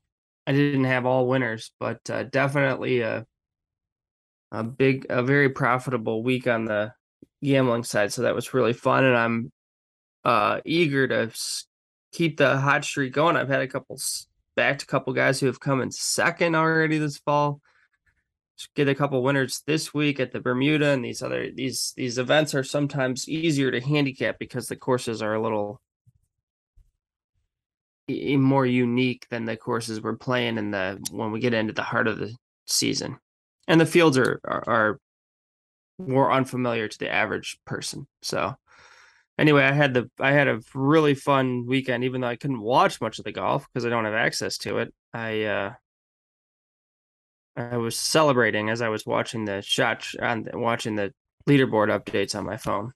I 0.51 0.53
didn't 0.53 0.83
have 0.83 1.05
all 1.05 1.27
winners, 1.27 1.71
but 1.79 2.09
uh, 2.09 2.23
definitely 2.23 2.99
a 2.99 3.25
a 4.51 4.65
big, 4.65 5.05
a 5.09 5.23
very 5.23 5.47
profitable 5.47 6.23
week 6.23 6.45
on 6.45 6.65
the 6.65 6.91
gambling 7.41 7.85
side. 7.85 8.11
So 8.11 8.23
that 8.23 8.35
was 8.35 8.53
really 8.53 8.73
fun, 8.73 9.05
and 9.05 9.15
I'm 9.15 9.51
uh, 10.25 10.59
eager 10.65 11.07
to 11.07 11.31
keep 12.11 12.35
the 12.35 12.57
hot 12.57 12.83
streak 12.83 13.13
going. 13.13 13.37
I've 13.37 13.47
had 13.47 13.61
a 13.61 13.67
couple 13.67 13.97
back 14.57 14.79
to 14.79 14.85
couple 14.85 15.13
guys 15.13 15.39
who 15.39 15.45
have 15.45 15.61
come 15.61 15.79
in 15.79 15.89
second 15.89 16.55
already 16.55 16.97
this 16.97 17.17
fall. 17.17 17.61
Get 18.75 18.89
a 18.89 18.95
couple 18.95 19.23
winners 19.23 19.63
this 19.65 19.93
week 19.93 20.19
at 20.19 20.33
the 20.33 20.41
Bermuda 20.41 20.89
and 20.89 21.03
these 21.03 21.23
other 21.23 21.49
these 21.49 21.93
these 21.95 22.17
events 22.17 22.53
are 22.53 22.63
sometimes 22.63 23.27
easier 23.27 23.71
to 23.71 23.79
handicap 23.79 24.37
because 24.37 24.67
the 24.67 24.75
courses 24.75 25.21
are 25.21 25.33
a 25.33 25.41
little 25.41 25.81
more 28.37 28.65
unique 28.65 29.27
than 29.29 29.45
the 29.45 29.57
courses 29.57 30.01
we're 30.01 30.15
playing 30.15 30.57
in 30.57 30.71
the 30.71 30.99
when 31.11 31.31
we 31.31 31.39
get 31.39 31.53
into 31.53 31.73
the 31.73 31.83
heart 31.83 32.07
of 32.07 32.17
the 32.17 32.35
season, 32.65 33.17
and 33.67 33.79
the 33.79 33.85
fields 33.85 34.17
are 34.17 34.39
are, 34.43 34.63
are 34.67 34.99
more 35.97 36.31
unfamiliar 36.31 36.87
to 36.87 36.99
the 36.99 37.11
average 37.11 37.59
person. 37.65 38.07
So 38.21 38.55
anyway, 39.37 39.63
I 39.63 39.71
had 39.71 39.93
the 39.93 40.09
I 40.19 40.31
had 40.31 40.47
a 40.47 40.61
really 40.73 41.15
fun 41.15 41.65
weekend, 41.67 42.03
even 42.03 42.21
though 42.21 42.27
I 42.27 42.35
couldn't 42.35 42.61
watch 42.61 43.01
much 43.01 43.19
of 43.19 43.25
the 43.25 43.31
golf 43.31 43.67
because 43.67 43.85
I 43.85 43.89
don't 43.89 44.05
have 44.05 44.13
access 44.13 44.57
to 44.59 44.77
it. 44.79 44.93
I 45.13 45.43
uh 45.43 45.73
I 47.55 47.77
was 47.77 47.97
celebrating 47.97 48.69
as 48.69 48.81
I 48.81 48.89
was 48.89 49.05
watching 49.05 49.45
the 49.45 49.61
shot 49.61 50.07
and 50.19 50.49
watching 50.53 50.95
the 50.95 51.13
leaderboard 51.47 51.89
updates 51.89 52.35
on 52.35 52.45
my 52.45 52.57
phone. 52.57 52.93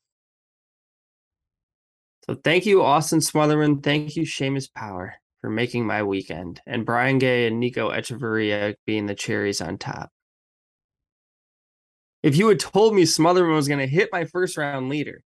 So 2.27 2.33
thank 2.33 2.65
you, 2.65 2.81
Austin 2.81 3.19
Smotherman. 3.19 3.83
Thank 3.83 4.15
you, 4.15 4.23
Seamus 4.23 4.73
Power, 4.73 5.13
for 5.41 5.49
making 5.51 5.85
my 5.85 6.01
weekend, 6.01 6.59
and 6.65 6.83
Brian 6.83 7.19
Gay 7.19 7.45
and 7.45 7.59
Nico 7.59 7.91
Echavarria 7.91 8.73
being 8.87 9.05
the 9.05 9.13
cherries 9.13 9.61
on 9.61 9.77
top. 9.77 10.09
If 12.23 12.35
you 12.35 12.47
had 12.47 12.59
told 12.59 12.95
me 12.95 13.03
Smotherman 13.03 13.53
was 13.53 13.67
going 13.67 13.79
to 13.79 13.85
hit 13.85 14.09
my 14.11 14.25
first 14.25 14.57
round 14.57 14.89
leader, 14.89 15.21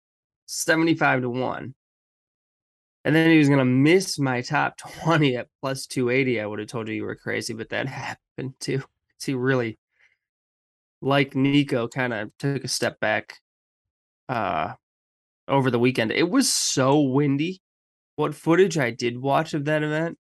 75 0.47 1.21
to 1.21 1.29
1, 1.29 1.73
and 3.05 3.15
then 3.15 3.29
he 3.31 3.38
was 3.38 3.47
going 3.47 3.59
to 3.59 3.65
miss 3.65 4.19
my 4.19 4.41
top 4.41 4.75
20 4.77 5.38
at 5.38 5.47
plus 5.62 5.88
280, 5.88 6.41
I 6.41 6.45
would 6.45 6.59
have 6.59 6.67
told 6.67 6.89
you 6.89 6.95
you 6.95 7.05
were 7.05 7.15
crazy, 7.15 7.53
but 7.53 7.69
that 7.69 7.88
happened 8.38 8.55
too. 8.59 8.83
he 9.23 9.35
really, 9.35 9.79
like 11.01 11.33
Nico, 11.33 11.88
kind 11.88 12.12
of 12.12 12.29
took 12.39 12.65
a 12.65 12.67
step 12.67 12.99
back 12.99 13.35
uh, 14.27 14.73
over 15.49 15.71
the 15.71 15.79
weekend. 15.79 16.12
It 16.12 16.29
was 16.29 16.49
so 16.49 17.01
windy. 17.01 17.62
What 18.15 18.35
footage 18.35 18.77
I 18.77 18.91
did 18.91 19.21
watch 19.21 19.53
of 19.53 19.65
that 19.65 19.83
event, 19.83 20.17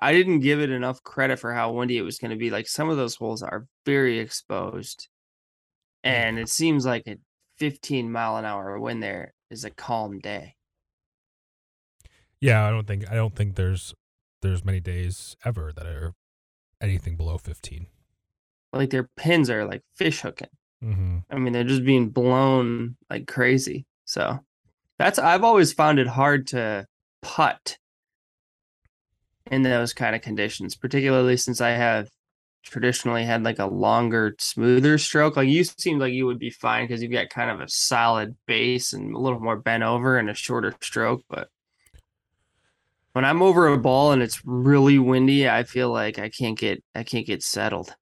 I 0.00 0.12
didn't 0.12 0.40
give 0.40 0.60
it 0.60 0.70
enough 0.70 1.02
credit 1.02 1.38
for 1.38 1.52
how 1.52 1.72
windy 1.72 1.98
it 1.98 2.02
was 2.02 2.18
going 2.18 2.30
to 2.30 2.36
be. 2.36 2.50
Like 2.50 2.66
some 2.66 2.90
of 2.90 2.96
those 2.96 3.16
holes 3.16 3.42
are 3.42 3.66
very 3.84 4.18
exposed. 4.18 5.08
And 6.02 6.38
it 6.38 6.48
seems 6.48 6.84
like 6.84 7.06
a 7.06 7.16
15 7.58 8.10
mile 8.10 8.36
an 8.36 8.44
hour 8.44 8.78
wind 8.78 9.02
there 9.02 9.32
is 9.50 9.64
a 9.64 9.70
calm 9.70 10.18
day. 10.18 10.56
Yeah, 12.40 12.66
I 12.66 12.70
don't 12.70 12.86
think 12.86 13.10
I 13.10 13.14
don't 13.14 13.34
think 13.34 13.54
there's 13.54 13.94
there's 14.42 14.64
many 14.64 14.80
days 14.80 15.36
ever 15.44 15.72
that 15.74 15.86
are 15.86 16.12
anything 16.80 17.16
below 17.16 17.38
15. 17.38 17.86
Like 18.72 18.90
their 18.90 19.08
pins 19.16 19.48
are 19.48 19.64
like 19.64 19.82
fish 19.96 20.20
hooking. 20.20 20.48
Mm-hmm. 20.82 21.18
I 21.30 21.38
mean, 21.38 21.52
they're 21.52 21.64
just 21.64 21.84
being 21.84 22.10
blown 22.10 22.96
like 23.08 23.26
crazy. 23.26 23.86
So 24.04 24.40
that's 24.98 25.18
I've 25.18 25.44
always 25.44 25.72
found 25.72 25.98
it 25.98 26.06
hard 26.06 26.48
to 26.48 26.86
putt 27.22 27.78
in 29.50 29.62
those 29.62 29.92
kind 29.92 30.16
of 30.16 30.22
conditions, 30.22 30.74
particularly 30.74 31.36
since 31.36 31.60
I 31.60 31.70
have 31.70 32.08
traditionally 32.64 33.24
had 33.24 33.42
like 33.42 33.58
a 33.58 33.66
longer, 33.66 34.34
smoother 34.38 34.98
stroke. 34.98 35.36
Like 35.36 35.48
you 35.48 35.64
seem 35.64 35.98
like 35.98 36.12
you 36.12 36.26
would 36.26 36.38
be 36.38 36.50
fine 36.50 36.86
because 36.86 37.02
you've 37.02 37.12
got 37.12 37.28
kind 37.28 37.50
of 37.50 37.60
a 37.60 37.68
solid 37.68 38.36
base 38.46 38.92
and 38.92 39.14
a 39.14 39.18
little 39.18 39.40
more 39.40 39.56
bent 39.56 39.82
over 39.82 40.18
and 40.18 40.30
a 40.30 40.34
shorter 40.34 40.74
stroke. 40.80 41.22
But 41.28 41.48
when 43.12 43.24
I'm 43.24 43.42
over 43.42 43.68
a 43.68 43.78
ball 43.78 44.12
and 44.12 44.22
it's 44.22 44.44
really 44.44 44.98
windy, 44.98 45.48
I 45.48 45.64
feel 45.64 45.90
like 45.90 46.18
I 46.18 46.30
can't 46.30 46.58
get 46.58 46.82
I 46.94 47.02
can't 47.02 47.26
get 47.26 47.42
settled. 47.42 47.94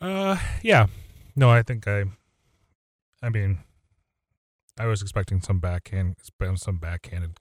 Uh, 0.00 0.36
yeah. 0.62 0.86
No, 1.36 1.50
I 1.50 1.62
think 1.62 1.88
I. 1.88 2.04
I 3.22 3.30
mean, 3.30 3.58
I 4.78 4.86
was 4.86 5.02
expecting 5.02 5.40
some 5.40 5.60
backhand, 5.60 6.16
some 6.56 6.78
backhanded 6.78 7.38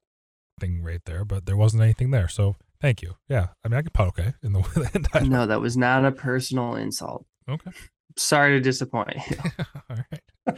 thing 0.60 0.84
right 0.84 1.02
there, 1.06 1.26
but 1.26 1.46
there 1.46 1.58
wasn't 1.58 1.84
anything 1.84 2.12
there. 2.12 2.28
So 2.28 2.56
thank 2.80 3.02
you. 3.02 3.16
Yeah, 3.28 3.48
I 3.64 3.68
mean, 3.68 3.78
I 3.78 3.82
could 3.82 3.94
putt 3.94 4.08
okay 4.10 4.28
eh, 4.28 4.32
in 4.44 4.54
the, 4.54 4.92
entire. 4.94 5.26
No, 5.26 5.46
that 5.46 5.62
was 5.62 5.76
not 5.76 6.06
a 6.06 6.12
personal 6.12 6.76
insult. 6.76 7.26
Okay. 7.50 7.72
Sorry 8.16 8.52
to 8.52 8.60
disappoint. 8.60 9.18
All 9.90 9.98
right. 9.98 10.58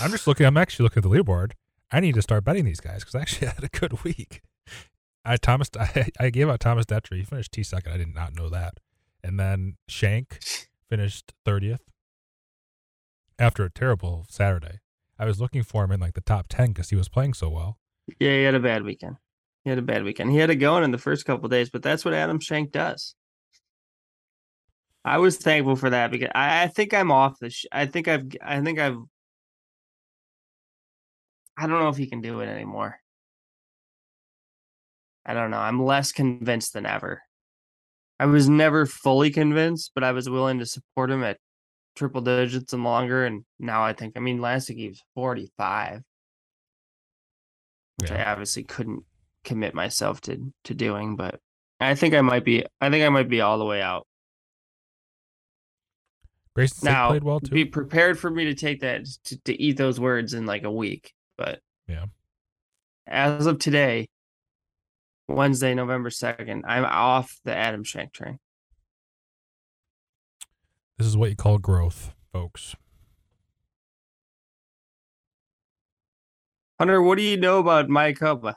I'm 0.00 0.10
just 0.10 0.26
looking. 0.26 0.46
I'm 0.46 0.56
actually 0.56 0.84
looking 0.84 1.04
at 1.04 1.10
the 1.10 1.16
leaderboard. 1.16 1.52
I 1.90 2.00
need 2.00 2.14
to 2.14 2.22
start 2.22 2.44
betting 2.44 2.64
these 2.64 2.80
guys 2.80 3.00
because 3.00 3.14
I 3.14 3.20
actually 3.20 3.46
had 3.54 3.64
a 3.64 3.68
good 3.68 4.04
week. 4.04 4.42
I 5.24 5.36
Thomas. 5.36 5.70
I, 5.78 6.08
I 6.20 6.30
gave 6.30 6.48
out 6.48 6.60
Thomas 6.60 6.86
Detry. 6.86 7.18
He 7.18 7.24
finished 7.24 7.52
T 7.52 7.62
second. 7.62 7.92
I 7.92 7.96
did 7.96 8.14
not 8.14 8.34
know 8.34 8.48
that. 8.48 8.78
And 9.24 9.40
then 9.40 9.76
Schenk 9.88 10.38
finished 10.88 11.32
thirtieth 11.44 11.82
after 13.38 13.64
a 13.64 13.70
terrible 13.70 14.24
Saturday. 14.28 14.78
I 15.18 15.24
was 15.24 15.40
looking 15.40 15.62
for 15.62 15.84
him 15.84 15.92
in 15.92 16.00
like 16.00 16.14
the 16.14 16.20
top 16.20 16.46
ten 16.48 16.68
because 16.68 16.90
he 16.90 16.96
was 16.96 17.08
playing 17.08 17.34
so 17.34 17.48
well. 17.48 17.78
Yeah, 18.20 18.30
he 18.30 18.42
had 18.42 18.54
a 18.54 18.60
bad 18.60 18.84
weekend. 18.84 19.16
He 19.64 19.70
had 19.70 19.78
a 19.78 19.82
bad 19.82 20.04
weekend. 20.04 20.30
He 20.30 20.38
had 20.38 20.50
it 20.50 20.56
going 20.56 20.84
in 20.84 20.92
the 20.92 20.98
first 20.98 21.24
couple 21.24 21.48
days, 21.48 21.70
but 21.70 21.82
that's 21.82 22.04
what 22.04 22.14
Adam 22.14 22.38
Schenk 22.38 22.70
does. 22.70 23.14
I 25.04 25.18
was 25.18 25.36
thankful 25.36 25.76
for 25.76 25.90
that 25.90 26.10
because 26.10 26.30
I, 26.34 26.64
I 26.64 26.66
think 26.68 26.92
I'm 26.92 27.10
off 27.10 27.38
the. 27.40 27.50
Sh- 27.50 27.66
I 27.72 27.86
think 27.86 28.08
I've. 28.08 28.26
I 28.42 28.60
think 28.60 28.78
I've. 28.78 28.98
I 31.56 31.66
don't 31.66 31.80
know 31.80 31.88
if 31.88 31.96
he 31.96 32.06
can 32.06 32.20
do 32.20 32.40
it 32.40 32.48
anymore. 32.48 32.96
I 35.24 35.34
don't 35.34 35.50
know. 35.50 35.58
I'm 35.58 35.84
less 35.84 36.12
convinced 36.12 36.72
than 36.72 36.86
ever. 36.86 37.22
I 38.18 38.26
was 38.26 38.48
never 38.48 38.86
fully 38.86 39.30
convinced, 39.30 39.92
but 39.94 40.04
I 40.04 40.12
was 40.12 40.28
willing 40.28 40.60
to 40.60 40.66
support 40.66 41.10
him 41.10 41.22
at 41.22 41.38
triple 41.96 42.20
digits 42.20 42.72
and 42.72 42.84
longer. 42.84 43.24
And 43.24 43.44
now 43.58 43.82
I 43.82 43.92
think, 43.94 44.14
I 44.16 44.20
mean, 44.20 44.40
last 44.40 44.68
week 44.68 44.78
he 44.78 44.88
was 44.88 45.02
45, 45.14 46.02
which 47.96 48.10
I 48.12 48.24
obviously 48.24 48.62
couldn't 48.62 49.02
commit 49.44 49.74
myself 49.74 50.20
to 50.22 50.52
to 50.64 50.74
doing. 50.74 51.16
But 51.16 51.40
I 51.80 51.94
think 51.94 52.14
I 52.14 52.20
might 52.20 52.44
be. 52.44 52.64
I 52.80 52.90
think 52.90 53.04
I 53.04 53.08
might 53.08 53.28
be 53.28 53.40
all 53.40 53.58
the 53.58 53.64
way 53.64 53.82
out. 53.82 54.06
Grayson 56.54 56.86
Now, 56.86 57.08
played 57.08 57.24
well 57.24 57.40
too. 57.40 57.50
be 57.54 57.64
prepared 57.66 58.18
for 58.18 58.30
me 58.30 58.46
to 58.46 58.54
take 58.54 58.80
that 58.80 59.04
to, 59.24 59.38
to 59.44 59.60
eat 59.60 59.76
those 59.76 60.00
words 60.00 60.32
in 60.32 60.46
like 60.46 60.64
a 60.64 60.70
week. 60.72 61.12
But 61.36 61.60
Yeah. 61.86 62.06
as 63.06 63.44
of 63.46 63.58
today, 63.58 64.08
Wednesday, 65.28 65.74
November 65.74 66.08
second, 66.08 66.64
I'm 66.66 66.84
off 66.84 67.38
the 67.44 67.54
Adam 67.54 67.84
Schenk 67.84 68.12
train. 68.12 68.38
This 70.98 71.06
is 71.06 71.16
what 71.16 71.28
you 71.28 71.36
call 71.36 71.58
growth, 71.58 72.14
folks. 72.32 72.74
Hunter, 76.78 77.02
what 77.02 77.18
do 77.18 77.22
you 77.22 77.36
know 77.36 77.58
about 77.58 77.88
Mayakoba? 77.88 78.54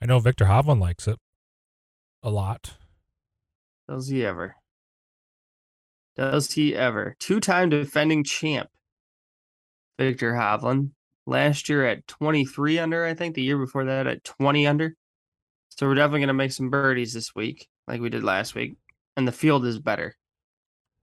I 0.00 0.06
know 0.06 0.20
Viktor 0.20 0.44
Hovland 0.44 0.80
likes 0.80 1.08
it 1.08 1.18
a 2.22 2.30
lot. 2.30 2.76
Does 3.88 4.08
he 4.08 4.24
ever? 4.24 4.54
Does 6.16 6.52
he 6.52 6.74
ever? 6.74 7.16
Two-time 7.18 7.70
defending 7.70 8.22
champ, 8.22 8.68
Viktor 9.98 10.34
Hovland. 10.34 10.90
Last 11.26 11.68
year 11.68 11.84
at 11.84 12.06
23 12.06 12.78
under, 12.78 13.04
I 13.04 13.14
think. 13.14 13.34
The 13.34 13.42
year 13.42 13.58
before 13.58 13.84
that 13.84 14.06
at 14.06 14.24
20 14.24 14.66
under. 14.66 14.94
So 15.68 15.86
we're 15.86 15.94
definitely 15.94 16.20
going 16.20 16.28
to 16.28 16.34
make 16.34 16.52
some 16.52 16.70
birdies 16.70 17.12
this 17.12 17.34
week, 17.34 17.68
like 17.86 18.00
we 18.00 18.08
did 18.08 18.24
last 18.24 18.54
week. 18.54 18.76
And 19.16 19.26
the 19.28 19.32
field 19.32 19.66
is 19.66 19.78
better. 19.78 20.16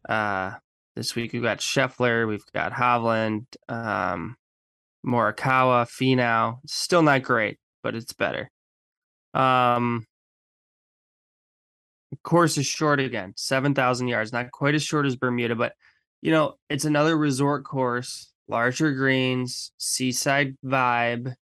Uh, 0.07 0.53
this 0.95 1.15
week 1.15 1.33
we've 1.33 1.41
got 1.41 1.59
Scheffler, 1.59 2.27
we've 2.27 2.45
got 2.53 2.71
Hovland, 2.71 3.45
um, 3.67 4.37
Morikawa, 5.05 5.85
Finau. 5.87 6.59
Still 6.67 7.01
not 7.01 7.23
great, 7.23 7.57
but 7.83 7.95
it's 7.95 8.13
better. 8.13 8.49
Um, 9.33 10.07
course 12.23 12.57
is 12.57 12.65
short 12.65 12.99
again, 12.99 13.33
7,000 13.35 14.07
yards, 14.07 14.33
not 14.33 14.51
quite 14.51 14.75
as 14.75 14.83
short 14.83 15.05
as 15.05 15.15
Bermuda, 15.15 15.55
but 15.55 15.73
you 16.21 16.31
know, 16.31 16.55
it's 16.69 16.85
another 16.85 17.15
resort 17.17 17.63
course, 17.63 18.31
larger 18.47 18.93
greens, 18.93 19.71
seaside 19.77 20.55
vibe. 20.65 21.35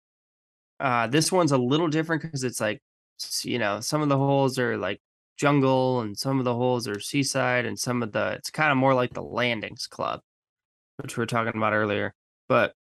Uh, 0.79 1.07
this 1.07 1.31
one's 1.31 1.53
a 1.53 1.59
little 1.59 1.89
different 1.89 2.23
because 2.23 2.45
it's 2.45 2.61
like, 2.61 2.81
you 3.43 3.59
know, 3.59 3.81
some 3.81 4.01
of 4.01 4.09
the 4.09 4.17
holes 4.17 4.59
are 4.59 4.79
like 4.79 5.01
jungle 5.41 6.03
and 6.03 6.19
some 6.19 6.39
of 6.39 6.45
the 6.45 6.55
holes 6.55 6.87
are 6.87 7.01
seaside 7.01 7.65
and 7.65 7.79
some 7.79 8.03
of 8.03 8.13
the, 8.13 8.33
it's 8.33 8.51
kind 8.51 8.71
of 8.71 8.77
more 8.77 8.93
like 8.93 9.15
the 9.15 9.23
landings 9.23 9.87
club, 9.87 10.21
which 10.99 11.17
we 11.17 11.23
were 11.23 11.27
talking 11.27 11.57
about 11.57 11.73
earlier, 11.73 12.15
but 12.47 12.75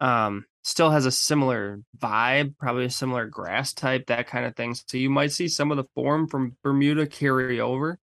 um, 0.00 0.46
still 0.62 0.90
has 0.90 1.04
a 1.04 1.10
similar 1.10 1.80
vibe, 1.98 2.56
probably 2.56 2.86
a 2.86 2.90
similar 2.90 3.26
grass 3.26 3.74
type, 3.74 4.06
that 4.06 4.26
kind 4.26 4.46
of 4.46 4.56
thing. 4.56 4.74
So 4.74 4.96
you 4.96 5.10
might 5.10 5.32
see 5.32 5.46
some 5.46 5.70
of 5.70 5.76
the 5.76 5.84
form 5.94 6.26
from 6.26 6.56
Bermuda 6.62 7.06
carry 7.06 7.60
over. 7.60 7.98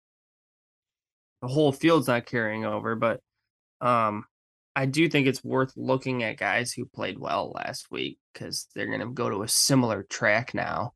The 1.42 1.48
whole 1.48 1.72
field's 1.72 2.10
not 2.10 2.26
carrying 2.26 2.66
over, 2.66 2.96
but 2.96 3.22
um, 3.80 4.26
I 4.76 4.88
do 4.88 5.08
think 5.08 5.26
it's 5.26 5.44
worth 5.44 5.72
looking 5.78 6.22
at 6.24 6.36
guys 6.36 6.74
who 6.74 6.86
played 6.86 7.18
well 7.18 7.54
last 7.56 7.90
week 7.90 8.20
because 8.34 8.68
they're 8.76 8.88
going 8.88 9.00
to 9.00 9.14
go 9.14 9.30
to 9.30 9.44
a 9.44 9.48
similar 9.48 10.04
track 10.04 10.54
now 10.54 10.94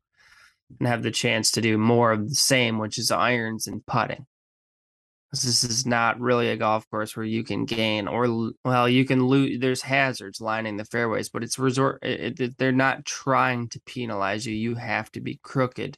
and 0.80 0.88
have 0.88 1.04
the 1.04 1.12
chance 1.12 1.52
to 1.52 1.62
do 1.62 1.78
more 1.78 2.12
of 2.12 2.30
the 2.30 2.36
same, 2.36 2.78
which 2.78 2.98
is 2.98 3.12
irons 3.12 3.68
and 3.68 3.86
putting. 3.86 4.26
This 5.32 5.64
is 5.64 5.86
not 5.88 6.20
really 6.20 6.50
a 6.50 6.58
golf 6.58 6.88
course 6.92 7.18
where 7.18 7.26
you 7.26 7.44
can 7.44 7.66
gain 7.66 8.08
or 8.08 8.52
well, 8.64 8.88
you 8.88 9.04
can 9.04 9.26
lose. 9.26 9.60
There's 9.60 9.82
hazards 9.82 10.40
lining 10.40 10.78
the 10.78 10.86
fairways, 10.86 11.30
but 11.30 11.44
it's 11.44 11.58
resort. 11.58 12.04
It, 12.04 12.40
it, 12.40 12.58
they're 12.60 12.72
not 12.72 13.04
trying 13.04 13.70
to 13.70 13.82
penalize 13.82 14.46
you. 14.46 14.54
You 14.54 14.76
have 14.76 15.12
to 15.14 15.22
be 15.22 15.40
crooked 15.42 15.98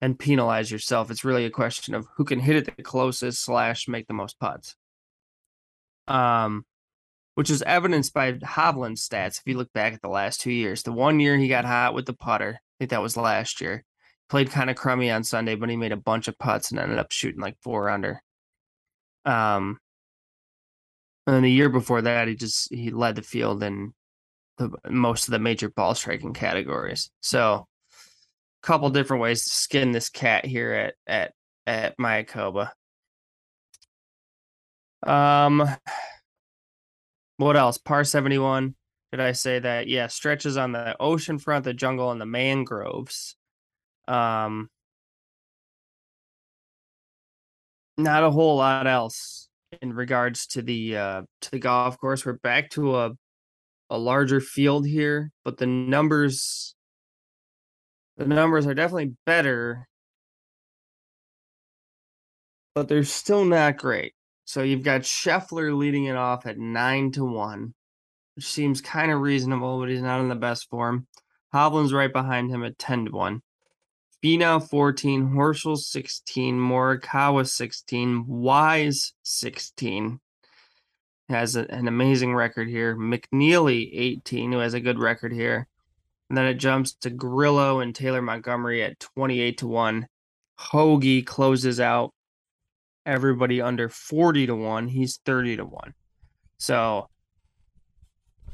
and 0.00 0.18
penalize 0.18 0.70
yourself. 0.70 1.10
It's 1.10 1.24
really 1.24 1.44
a 1.44 1.50
question 1.50 1.94
of 1.94 2.06
who 2.16 2.24
can 2.24 2.40
hit 2.40 2.56
it 2.56 2.76
the 2.76 2.82
closest 2.82 3.44
slash 3.44 3.86
make 3.88 4.06
the 4.06 4.14
most 4.14 4.38
putts. 4.40 4.74
Um, 6.08 6.64
which 7.34 7.50
is 7.50 7.62
evidenced 7.62 8.14
by 8.14 8.32
Hovland's 8.32 9.06
stats. 9.06 9.38
If 9.38 9.42
you 9.46 9.56
look 9.56 9.72
back 9.72 9.92
at 9.92 10.02
the 10.02 10.08
last 10.08 10.40
two 10.40 10.52
years, 10.52 10.82
the 10.82 10.92
one 10.92 11.20
year 11.20 11.36
he 11.36 11.48
got 11.48 11.64
hot 11.64 11.94
with 11.94 12.06
the 12.06 12.12
putter, 12.12 12.60
think 12.80 12.90
that 12.90 13.02
was 13.02 13.16
last 13.16 13.60
year. 13.60 13.84
Played 14.28 14.50
kind 14.50 14.70
of 14.70 14.76
crummy 14.76 15.10
on 15.10 15.22
Sunday, 15.22 15.54
but 15.54 15.68
he 15.68 15.76
made 15.76 15.92
a 15.92 15.96
bunch 15.96 16.28
of 16.28 16.38
putts 16.38 16.70
and 16.70 16.80
ended 16.80 16.98
up 16.98 17.12
shooting 17.12 17.40
like 17.40 17.56
four 17.62 17.90
under. 17.90 18.22
Um, 19.24 19.78
and 21.26 21.36
then 21.36 21.42
the 21.42 21.50
year 21.50 21.68
before 21.68 22.02
that, 22.02 22.28
he 22.28 22.34
just 22.34 22.72
he 22.72 22.90
led 22.90 23.16
the 23.16 23.22
field 23.22 23.62
in 23.62 23.92
the 24.56 24.70
most 24.88 25.28
of 25.28 25.32
the 25.32 25.38
major 25.38 25.68
ball 25.68 25.94
striking 25.94 26.32
categories. 26.32 27.10
So, 27.20 27.66
a 28.62 28.66
couple 28.66 28.88
different 28.90 29.22
ways 29.22 29.44
to 29.44 29.50
skin 29.50 29.92
this 29.92 30.08
cat 30.08 30.46
here 30.46 30.72
at 30.72 30.94
at 31.06 31.32
at 31.66 31.98
Mayakoba. 31.98 32.70
Um, 35.06 35.68
what 37.36 37.56
else? 37.56 37.78
Par 37.78 38.04
seventy 38.04 38.38
one. 38.38 38.74
Did 39.12 39.20
I 39.20 39.32
say 39.32 39.58
that? 39.58 39.88
Yeah, 39.88 40.06
stretches 40.06 40.56
on 40.56 40.72
the 40.72 40.96
ocean 41.00 41.38
front, 41.38 41.64
the 41.64 41.74
jungle, 41.74 42.12
and 42.12 42.20
the 42.20 42.26
mangroves. 42.26 43.36
Um, 44.08 44.70
not 47.96 48.24
a 48.24 48.30
whole 48.30 48.56
lot 48.56 48.86
else 48.86 49.48
in 49.82 49.92
regards 49.92 50.46
to 50.48 50.62
the 50.62 50.96
uh 50.96 51.22
to 51.42 51.50
the 51.50 51.58
golf 51.58 51.98
course. 51.98 52.24
We're 52.24 52.34
back 52.34 52.70
to 52.70 52.96
a 52.96 53.12
a 53.90 53.98
larger 53.98 54.40
field 54.40 54.86
here, 54.86 55.32
but 55.44 55.58
the 55.58 55.66
numbers 55.66 56.74
the 58.16 58.26
numbers 58.26 58.66
are 58.66 58.74
definitely 58.74 59.14
better, 59.26 59.88
but 62.74 62.88
they're 62.88 63.04
still 63.04 63.44
not 63.44 63.76
great. 63.78 64.14
So 64.44 64.62
you've 64.62 64.82
got 64.82 65.02
Scheffler 65.02 65.76
leading 65.76 66.04
it 66.06 66.16
off 66.16 66.46
at 66.46 66.58
nine 66.58 67.12
to 67.12 67.24
one, 67.24 67.74
which 68.34 68.46
seems 68.46 68.80
kind 68.80 69.10
of 69.10 69.20
reasonable, 69.20 69.80
but 69.80 69.88
he's 69.88 70.02
not 70.02 70.20
in 70.20 70.28
the 70.28 70.34
best 70.34 70.68
form. 70.68 71.06
Hovland's 71.54 71.92
right 71.92 72.12
behind 72.12 72.50
him 72.50 72.64
at 72.64 72.78
ten 72.78 73.06
to 73.06 73.12
one. 73.12 73.42
Finau 74.22 74.62
14, 74.62 75.30
Horschel 75.30 75.78
16, 75.78 76.58
Morikawa 76.58 77.48
16, 77.48 78.26
Wise 78.26 79.14
16. 79.22 80.20
Has 81.30 81.56
a, 81.56 81.70
an 81.70 81.88
amazing 81.88 82.34
record 82.34 82.68
here. 82.68 82.94
McNealy 82.96 83.88
18, 83.92 84.52
who 84.52 84.58
has 84.58 84.74
a 84.74 84.80
good 84.80 84.98
record 84.98 85.32
here. 85.32 85.66
And 86.28 86.36
then 86.36 86.46
it 86.46 86.54
jumps 86.54 86.94
to 87.00 87.10
Grillo 87.10 87.80
and 87.80 87.94
Taylor 87.94 88.20
Montgomery 88.20 88.82
at 88.82 89.00
28 89.00 89.58
to 89.58 89.66
1. 89.66 90.06
Hoge 90.58 91.24
closes 91.24 91.80
out 91.80 92.12
everybody 93.06 93.62
under 93.62 93.88
40 93.88 94.46
to 94.48 94.54
1. 94.54 94.88
He's 94.88 95.18
30 95.24 95.56
to 95.56 95.64
1. 95.64 95.94
So 96.58 97.08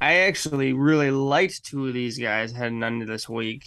I 0.00 0.18
actually 0.18 0.74
really 0.74 1.10
liked 1.10 1.64
two 1.64 1.86
of 1.86 1.94
these 1.94 2.18
guys 2.18 2.52
heading 2.52 2.82
into 2.82 3.06
this 3.06 3.28
week. 3.28 3.64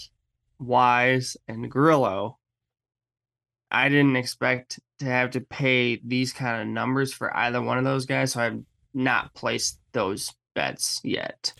Wise 0.59 1.35
and 1.47 1.71
Grillo. 1.71 2.37
I 3.71 3.89
didn't 3.89 4.15
expect 4.15 4.79
to 4.99 5.05
have 5.05 5.31
to 5.31 5.41
pay 5.41 5.99
these 6.05 6.33
kind 6.33 6.61
of 6.61 6.67
numbers 6.67 7.13
for 7.13 7.35
either 7.35 7.61
one 7.61 7.77
of 7.77 7.83
those 7.83 8.05
guys, 8.05 8.33
so 8.33 8.41
I've 8.41 8.59
not 8.93 9.33
placed 9.33 9.79
those 9.93 10.33
bets 10.55 11.01
yet. 11.03 11.53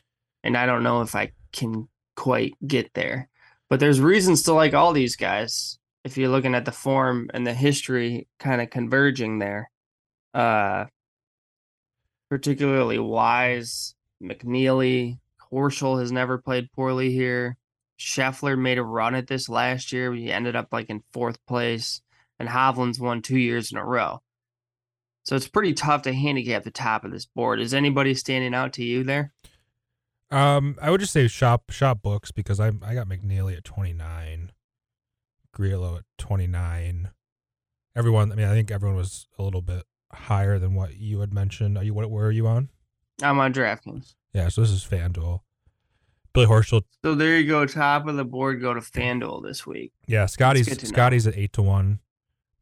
And 0.43 0.57
I 0.57 0.65
don't 0.65 0.83
know 0.83 1.01
if 1.01 1.15
I 1.15 1.31
can 1.51 1.87
quite 2.15 2.53
get 2.65 2.93
there. 2.93 3.29
But 3.69 3.79
there's 3.79 4.01
reasons 4.01 4.43
to 4.43 4.53
like 4.53 4.73
all 4.73 4.93
these 4.93 5.15
guys 5.15 5.79
if 6.03 6.17
you're 6.17 6.29
looking 6.29 6.55
at 6.55 6.65
the 6.65 6.71
form 6.71 7.29
and 7.33 7.45
the 7.45 7.53
history 7.53 8.27
kind 8.39 8.61
of 8.61 8.69
converging 8.69 9.39
there. 9.39 9.69
Uh 10.33 10.85
particularly 12.29 12.99
Wise, 12.99 13.95
McNealy, 14.21 15.19
Horschel 15.51 15.99
has 15.99 16.11
never 16.11 16.37
played 16.37 16.71
poorly 16.73 17.11
here. 17.11 17.57
Scheffler 17.99 18.57
made 18.57 18.77
a 18.77 18.83
run 18.83 19.15
at 19.15 19.27
this 19.27 19.49
last 19.49 19.91
year. 19.91 20.13
He 20.13 20.31
ended 20.31 20.55
up 20.55 20.69
like 20.71 20.89
in 20.89 21.03
fourth 21.11 21.43
place, 21.45 22.01
and 22.39 22.47
Hovland's 22.47 22.99
won 22.99 23.21
two 23.21 23.37
years 23.37 23.71
in 23.71 23.77
a 23.77 23.85
row. 23.85 24.21
So 25.23 25.35
it's 25.35 25.47
pretty 25.47 25.73
tough 25.73 26.03
to 26.03 26.13
handicap 26.13 26.63
the 26.63 26.71
top 26.71 27.03
of 27.03 27.11
this 27.11 27.25
board. 27.25 27.59
Is 27.59 27.73
anybody 27.73 28.15
standing 28.15 28.53
out 28.53 28.73
to 28.73 28.83
you 28.83 29.03
there? 29.03 29.33
Um, 30.31 30.77
I 30.81 30.91
would 30.91 31.01
just 31.01 31.13
say 31.13 31.27
shop 31.27 31.71
shop 31.71 32.01
books 32.01 32.31
because 32.31 32.59
I 32.59 32.67
I 32.67 32.93
got 32.93 33.09
McNealy 33.09 33.57
at 33.57 33.63
twenty 33.63 33.93
nine, 33.93 34.51
Grillo 35.53 35.97
at 35.97 36.03
twenty 36.17 36.47
nine. 36.47 37.09
Everyone, 37.95 38.31
I 38.31 38.35
mean, 38.35 38.47
I 38.47 38.53
think 38.53 38.71
everyone 38.71 38.95
was 38.95 39.27
a 39.37 39.43
little 39.43 39.61
bit 39.61 39.83
higher 40.13 40.57
than 40.57 40.73
what 40.73 40.97
you 40.97 41.19
had 41.19 41.33
mentioned. 41.33 41.77
Are 41.77 41.83
you 41.83 41.93
what? 41.93 42.09
Where 42.09 42.27
are 42.27 42.31
you 42.31 42.47
on? 42.47 42.69
I'm 43.21 43.39
on 43.39 43.53
DraftKings. 43.53 44.15
Yeah, 44.33 44.49
so 44.49 44.61
this 44.61 44.71
is 44.71 44.83
FanDuel. 44.83 45.41
Billy 46.33 46.45
Horschel. 46.45 46.83
So 47.03 47.15
there 47.15 47.37
you 47.37 47.47
go, 47.47 47.65
top 47.65 48.07
of 48.07 48.15
the 48.15 48.25
board. 48.25 48.61
Go 48.61 48.73
to 48.73 48.81
FanDuel 48.81 49.43
this 49.43 49.65
week. 49.65 49.91
Yeah, 50.07 50.25
Scotty's 50.27 50.87
Scotty's 50.87 51.25
at 51.25 51.35
eight 51.35 51.53
to 51.53 51.61
one, 51.61 51.99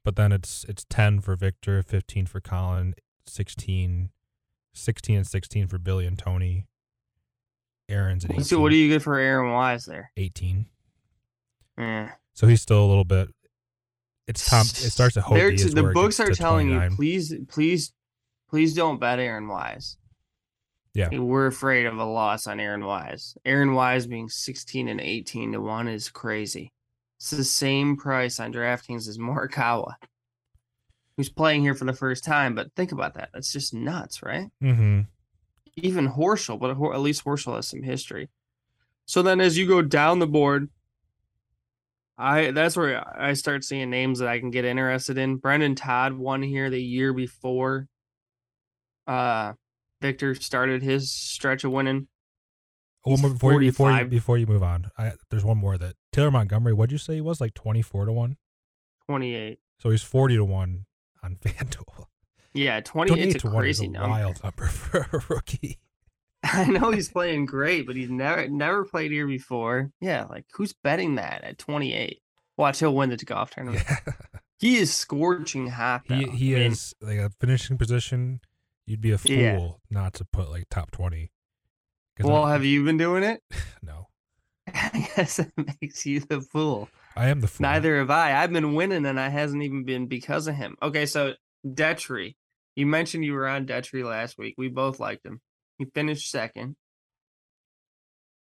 but 0.04 0.16
then 0.16 0.32
it's 0.32 0.66
it's 0.70 0.86
ten 0.90 1.20
for 1.20 1.36
Viktor, 1.36 1.84
fifteen 1.84 2.26
for 2.26 2.40
Colin, 2.40 2.96
16, 3.26 4.10
16 4.74 5.18
and 5.18 5.28
sixteen 5.28 5.68
for 5.68 5.78
Billy 5.78 6.06
and 6.06 6.18
Tony. 6.18 6.66
Aaron's 7.90 8.26
at 8.26 8.32
18. 8.32 8.44
So 8.44 8.60
what 8.60 8.70
do 8.70 8.76
you 8.76 8.90
get 8.90 9.02
for 9.02 9.18
Aaron 9.18 9.52
Wise 9.54 9.86
there? 9.86 10.12
18. 10.18 10.66
Yeah. 11.78 12.12
So 12.34 12.48
he's 12.48 12.62
still 12.62 12.84
a 12.84 12.88
little 12.88 13.06
bit. 13.06 13.30
It's 14.28 14.46
Tom. 14.50 14.62
It 14.62 14.92
starts 14.92 15.14
to 15.14 15.22
hope. 15.22 15.38
T- 15.38 15.56
the 15.56 15.92
books 15.94 16.20
are 16.20 16.32
telling 16.32 16.68
29. 16.68 16.92
you, 16.92 16.96
please, 16.98 17.34
please, 17.48 17.94
please 18.50 18.74
don't 18.74 19.00
bet 19.00 19.20
Aaron 19.20 19.48
Wise. 19.48 19.98
Yeah. 20.98 21.20
We're 21.20 21.46
afraid 21.46 21.86
of 21.86 22.00
a 22.00 22.04
loss 22.04 22.48
on 22.48 22.60
Aaron 22.60 22.84
Wise. 22.84 23.38
Aaron 23.46 23.76
Wise 23.76 24.08
being 24.08 24.28
16 24.30 24.88
and 24.88 25.00
18 25.00 25.52
to 25.52 25.62
1 25.62 25.88
is 25.88 26.10
crazy. 26.10 26.74
It's 27.20 27.30
the 27.30 27.44
same 27.44 27.98
price 27.98 28.40
on 28.40 28.52
DraftKings 28.52 29.08
as 29.08 29.20
Morikawa, 29.20 29.94
who's 31.16 31.30
playing 31.30 31.62
here 31.62 31.76
for 31.76 31.86
the 31.86 31.94
first 31.94 32.24
time. 32.24 32.56
But 32.56 32.74
think 32.76 32.94
about 32.94 33.14
that. 33.14 33.30
That's 33.32 33.52
just 33.52 33.76
nuts, 33.76 34.24
right? 34.24 34.48
Mm-hmm. 34.64 35.02
Even 35.76 36.10
Horschel, 36.10 36.60
but 36.60 36.72
at 36.72 37.00
least 37.00 37.24
Horschel 37.24 37.56
has 37.56 37.68
some 37.68 37.84
history. 37.84 38.30
So 39.06 39.22
then 39.22 39.40
as 39.40 39.56
you 39.56 39.68
go 39.68 39.84
down 39.84 40.18
the 40.18 40.26
board, 40.26 40.68
I 42.18 42.50
that's 42.50 42.76
where 42.76 43.04
I 43.16 43.34
start 43.34 43.64
seeing 43.64 43.92
names 43.92 44.18
that 44.18 44.28
I 44.28 44.40
can 44.40 44.50
get 44.50 44.66
interested 44.66 45.20
in. 45.20 45.36
Brendon 45.36 45.76
Todd 45.76 46.14
won 46.14 46.42
here 46.42 46.72
the 46.72 46.82
year 46.82 47.14
before. 47.14 47.88
Uh 49.06 49.54
Viktor 50.02 50.36
started 50.36 50.82
his 50.82 51.12
stretch 51.12 51.64
of 51.64 51.72
winning. 51.72 52.08
More 53.06 53.18
before 53.18 53.54
you, 53.54 53.72
before 53.72 53.92
you 53.92 54.06
before 54.06 54.38
you 54.38 54.46
move 54.46 54.64
on, 54.64 54.92
I, 54.98 55.14
there's 55.30 55.46
one 55.46 55.58
more 55.58 55.78
that 55.78 55.96
Taylor 56.12 56.30
Montgomery. 56.32 56.74
What'd 56.74 56.92
you 56.92 56.98
say 56.98 57.16
he 57.16 57.22
was 57.22 57.40
like 57.40 57.54
twenty 57.54 57.82
four 57.82 58.06
to 58.06 58.12
one? 58.12 58.36
Twenty 59.06 59.34
eight. 59.34 59.60
So 59.80 59.92
he's 59.92 60.02
forty 60.04 60.36
to 60.36 60.44
one 60.44 60.86
on 61.24 61.36
FanDuel. 61.44 62.06
Yeah, 62.54 62.82
twenty 62.82 63.20
eight 63.20 63.40
to 63.40 63.50
one 63.50 63.66
is 63.66 63.80
a 63.80 63.88
number. 63.88 64.10
wild 64.10 64.44
number 64.44 64.66
for 64.68 65.08
a 65.14 65.24
rookie. 65.30 65.80
I 66.44 66.66
know 66.66 66.92
he's 66.92 67.10
playing 67.10 67.46
great, 67.46 67.88
but 67.88 67.96
he's 67.96 68.10
never 68.10 68.50
never 68.50 68.84
played 68.84 69.12
here 69.12 69.28
before. 69.28 69.92
Yeah, 70.02 70.26
like 70.26 70.46
who's 70.54 70.74
betting 70.74 71.16
that 71.16 71.44
at 71.46 71.58
twenty 71.58 71.94
eight? 71.94 72.22
Watch, 72.58 72.80
he'll 72.80 72.94
win 72.96 73.10
the 73.10 73.18
golf 73.18 73.52
tournament. 73.52 73.86
Yeah. 73.88 74.14
he 74.60 74.78
is 74.78 74.94
scorching 74.94 75.70
hot. 75.70 76.02
He 76.08 76.26
he 76.26 76.56
I 76.56 76.60
mean, 76.60 76.72
is 76.72 76.94
like 77.02 77.20
a 77.20 77.30
finishing 77.40 77.78
position 77.78 78.42
You'd 78.88 79.02
be 79.02 79.12
a 79.12 79.18
fool 79.18 79.36
yeah. 79.36 79.70
not 79.92 80.14
to 80.16 80.26
put 80.26 80.50
like 80.50 80.70
top 80.70 80.92
20. 80.92 81.30
Well, 82.22 82.46
I'm, 82.46 82.52
have 82.52 82.66
you 82.66 82.86
been 82.86 82.98
doing 82.98 83.24
it? 83.24 83.44
no. 83.84 84.08
I 84.74 85.10
guess 85.16 85.40
it 85.40 85.52
makes 85.82 86.06
you 86.06 86.22
the 86.22 86.42
fool. 86.42 86.90
I 87.16 87.28
am 87.28 87.42
the 87.42 87.48
fool. 87.48 87.64
Neither 87.64 87.98
have 87.98 88.10
I. 88.10 88.42
I've 88.42 88.52
been 88.52 88.76
winning 88.76 89.06
and 89.06 89.20
I 89.20 89.28
hasn't 89.28 89.62
even 89.62 89.84
been 89.84 90.08
because 90.08 90.48
of 90.48 90.56
him. 90.56 90.78
Okay, 90.82 91.06
so 91.06 91.34
Detry. 91.66 92.36
You 92.76 92.86
mentioned 92.86 93.26
you 93.26 93.34
were 93.34 93.48
on 93.48 93.66
Detry 93.66 94.06
last 94.06 94.38
week. 94.38 94.56
We 94.58 94.70
both 94.70 95.00
liked 95.00 95.26
him. 95.26 95.42
He 95.78 95.86
finished 95.86 96.32
second. 96.32 96.76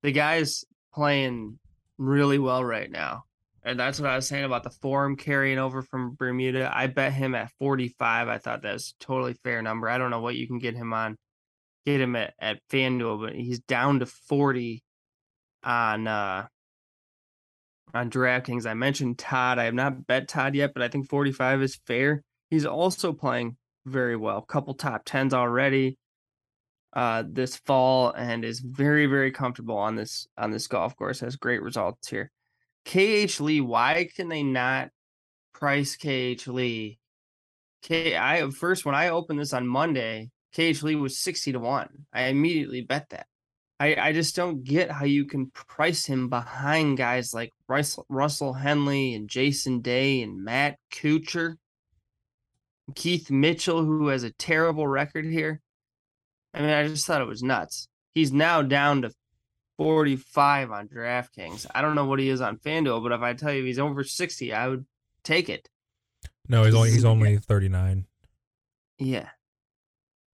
The 0.02 0.12
guy's 0.12 0.64
playing 0.92 1.58
really 1.96 2.38
well 2.38 2.62
right 2.62 2.90
now. 2.90 3.24
And 3.64 3.80
that's 3.80 3.98
what 3.98 4.10
I 4.10 4.16
was 4.16 4.28
saying 4.28 4.44
about 4.44 4.62
the 4.62 4.70
form 4.70 5.16
carrying 5.16 5.58
over 5.58 5.80
from 5.80 6.16
Bermuda. 6.16 6.70
I 6.72 6.86
bet 6.86 7.14
him 7.14 7.34
at 7.34 7.50
45. 7.58 8.28
I 8.28 8.38
thought 8.38 8.62
that 8.62 8.74
was 8.74 8.94
totally 9.00 9.34
fair 9.42 9.62
number. 9.62 9.88
I 9.88 9.96
don't 9.96 10.10
know 10.10 10.20
what 10.20 10.36
you 10.36 10.46
can 10.46 10.58
get 10.58 10.74
him 10.74 10.92
on, 10.92 11.16
get 11.86 12.00
him 12.00 12.14
at, 12.14 12.34
at 12.38 12.60
FanDuel, 12.70 13.20
but 13.22 13.34
he's 13.34 13.60
down 13.60 14.00
to 14.00 14.06
40 14.06 14.82
on 15.62 16.06
uh 16.06 16.46
on 17.94 18.10
DraftKings. 18.10 18.66
I 18.66 18.74
mentioned 18.74 19.18
Todd. 19.18 19.58
I 19.58 19.64
have 19.64 19.74
not 19.74 20.06
bet 20.06 20.28
Todd 20.28 20.54
yet, 20.54 20.74
but 20.74 20.82
I 20.82 20.88
think 20.88 21.08
45 21.08 21.62
is 21.62 21.80
fair. 21.86 22.22
He's 22.50 22.66
also 22.66 23.12
playing 23.12 23.56
very 23.86 24.16
well. 24.16 24.42
Couple 24.42 24.74
top 24.74 25.02
tens 25.06 25.32
already 25.32 25.96
uh 26.92 27.24
this 27.26 27.56
fall 27.56 28.12
and 28.12 28.44
is 28.44 28.60
very, 28.60 29.06
very 29.06 29.30
comfortable 29.30 29.78
on 29.78 29.96
this 29.96 30.26
on 30.36 30.50
this 30.50 30.66
golf 30.66 30.94
course. 30.96 31.20
Has 31.20 31.36
great 31.36 31.62
results 31.62 32.08
here. 32.08 32.30
KH 32.84 33.40
Lee, 33.40 33.60
why 33.60 34.08
can 34.14 34.28
they 34.28 34.42
not 34.42 34.90
price 35.52 35.96
KH 35.96 36.46
Lee? 36.46 36.98
K 37.82 38.16
I 38.16 38.48
first 38.50 38.84
when 38.84 38.94
I 38.94 39.08
opened 39.08 39.40
this 39.40 39.52
on 39.52 39.66
Monday, 39.66 40.30
KH 40.54 40.82
Lee 40.82 40.94
was 40.94 41.18
60 41.18 41.52
to 41.52 41.58
1. 41.58 41.88
I 42.12 42.24
immediately 42.24 42.82
bet 42.82 43.10
that. 43.10 43.26
I, 43.80 43.96
I 43.96 44.12
just 44.12 44.36
don't 44.36 44.62
get 44.62 44.90
how 44.90 45.04
you 45.04 45.24
can 45.26 45.50
price 45.50 46.06
him 46.06 46.28
behind 46.28 46.96
guys 46.96 47.34
like 47.34 47.50
Russell, 47.68 48.06
Russell 48.08 48.52
Henley 48.52 49.14
and 49.14 49.28
Jason 49.28 49.80
Day 49.80 50.22
and 50.22 50.44
Matt 50.44 50.78
Kuchar, 50.92 51.56
Keith 52.94 53.30
Mitchell, 53.30 53.84
who 53.84 54.08
has 54.08 54.22
a 54.22 54.32
terrible 54.32 54.86
record 54.86 55.26
here. 55.26 55.60
I 56.54 56.60
mean, 56.60 56.70
I 56.70 56.86
just 56.86 57.06
thought 57.06 57.20
it 57.20 57.26
was 57.26 57.42
nuts. 57.42 57.88
He's 58.14 58.32
now 58.32 58.62
down 58.62 59.02
to 59.02 59.10
45 59.78 60.70
on 60.70 60.88
DraftKings. 60.88 61.66
I 61.74 61.82
don't 61.82 61.94
know 61.94 62.04
what 62.04 62.18
he 62.18 62.28
is 62.28 62.40
on 62.40 62.58
FanDuel, 62.58 63.02
but 63.02 63.12
if 63.12 63.20
I 63.20 63.34
tell 63.34 63.52
you 63.52 63.64
he's 63.64 63.78
over 63.78 64.04
60, 64.04 64.52
I 64.52 64.68
would 64.68 64.86
take 65.22 65.48
it. 65.48 65.68
No, 66.48 66.64
he's 66.64 66.74
only 66.74 66.90
he's 66.90 67.04
only 67.04 67.38
39. 67.38 68.06
Yeah. 68.98 69.28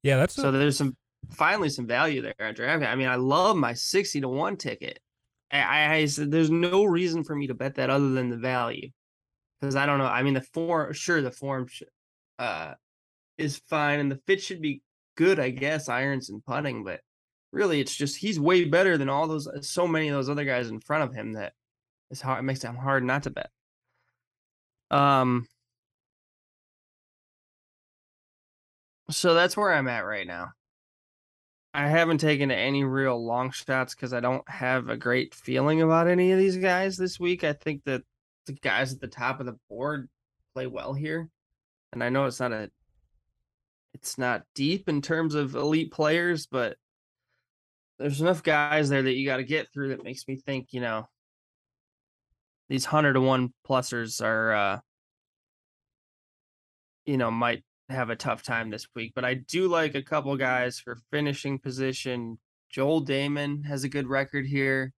Yeah, 0.02 0.16
that's 0.16 0.34
so 0.34 0.48
a... 0.48 0.52
there's 0.52 0.76
some 0.76 0.96
finally 1.30 1.68
some 1.68 1.86
value 1.86 2.22
there 2.22 2.34
on 2.40 2.54
DraftKings. 2.54 2.90
I 2.90 2.94
mean, 2.96 3.08
I 3.08 3.16
love 3.16 3.56
my 3.56 3.74
60 3.74 4.20
to 4.22 4.28
1 4.28 4.56
ticket. 4.56 4.98
I, 5.52 5.94
I 5.96 6.04
said 6.06 6.30
there's 6.30 6.50
no 6.50 6.84
reason 6.84 7.24
for 7.24 7.34
me 7.34 7.46
to 7.48 7.54
bet 7.54 7.76
that 7.76 7.90
other 7.90 8.10
than 8.10 8.30
the 8.30 8.36
value. 8.36 8.90
Because 9.60 9.76
I 9.76 9.86
don't 9.86 9.98
know. 9.98 10.06
I 10.06 10.22
mean, 10.22 10.34
the 10.34 10.40
form, 10.40 10.92
sure, 10.92 11.20
the 11.20 11.30
form 11.30 11.66
uh, 12.38 12.74
is 13.36 13.58
fine 13.68 14.00
and 14.00 14.10
the 14.10 14.20
fit 14.26 14.40
should 14.40 14.62
be 14.62 14.82
good, 15.16 15.38
I 15.38 15.50
guess, 15.50 15.88
irons 15.88 16.30
and 16.30 16.44
putting, 16.44 16.82
but 16.82 17.00
really 17.52 17.80
it's 17.80 17.94
just 17.94 18.16
he's 18.16 18.38
way 18.38 18.64
better 18.64 18.96
than 18.96 19.08
all 19.08 19.26
those 19.26 19.48
so 19.62 19.86
many 19.86 20.08
of 20.08 20.14
those 20.14 20.28
other 20.28 20.44
guys 20.44 20.68
in 20.68 20.80
front 20.80 21.04
of 21.04 21.14
him 21.14 21.32
that 21.32 21.52
it's 22.10 22.20
hard 22.20 22.40
it 22.40 22.42
makes 22.42 22.64
it 22.64 22.68
hard 22.68 23.04
not 23.04 23.24
to 23.24 23.30
bet. 23.30 23.50
Um 24.90 25.46
so 29.10 29.34
that's 29.34 29.56
where 29.56 29.72
I'm 29.72 29.88
at 29.88 30.04
right 30.04 30.26
now. 30.26 30.52
I 31.72 31.88
haven't 31.88 32.18
taken 32.18 32.50
any 32.50 32.84
real 32.84 33.24
long 33.24 33.52
shots 33.52 33.94
because 33.94 34.12
I 34.12 34.20
don't 34.20 34.48
have 34.48 34.88
a 34.88 34.96
great 34.96 35.34
feeling 35.34 35.82
about 35.82 36.08
any 36.08 36.32
of 36.32 36.38
these 36.38 36.56
guys 36.56 36.96
this 36.96 37.20
week. 37.20 37.44
I 37.44 37.52
think 37.52 37.84
that 37.84 38.02
the 38.46 38.52
guys 38.54 38.92
at 38.92 39.00
the 39.00 39.06
top 39.08 39.38
of 39.38 39.46
the 39.46 39.56
board 39.68 40.08
play 40.52 40.66
well 40.66 40.94
here. 40.94 41.28
And 41.92 42.02
I 42.02 42.08
know 42.08 42.26
it's 42.26 42.40
not 42.40 42.52
a 42.52 42.70
it's 43.94 44.18
not 44.18 44.44
deep 44.54 44.88
in 44.88 45.02
terms 45.02 45.34
of 45.34 45.54
elite 45.54 45.92
players, 45.92 46.46
but 46.46 46.76
there's 48.00 48.20
enough 48.22 48.42
guys 48.42 48.88
there 48.88 49.02
that 49.02 49.12
you 49.12 49.26
got 49.26 49.36
to 49.36 49.44
get 49.44 49.70
through 49.72 49.90
that 49.90 50.02
makes 50.02 50.26
me 50.26 50.36
think, 50.36 50.68
you 50.72 50.80
know, 50.80 51.06
these 52.70 52.86
100 52.86 53.12
to 53.12 53.20
1 53.20 53.52
plusers 53.68 54.22
are 54.22 54.52
uh 54.54 54.78
you 57.04 57.16
know, 57.16 57.30
might 57.30 57.62
have 57.88 58.08
a 58.08 58.16
tough 58.16 58.42
time 58.42 58.70
this 58.70 58.86
week, 58.94 59.12
but 59.14 59.24
I 59.24 59.34
do 59.34 59.68
like 59.68 59.94
a 59.94 60.02
couple 60.02 60.34
guys 60.36 60.78
for 60.78 60.96
finishing 61.10 61.58
position. 61.58 62.38
Joel 62.70 63.04
Dahmen 63.04 63.64
has 63.66 63.84
a 63.84 63.88
good 63.88 64.06
record 64.06 64.46
here. 64.46 64.92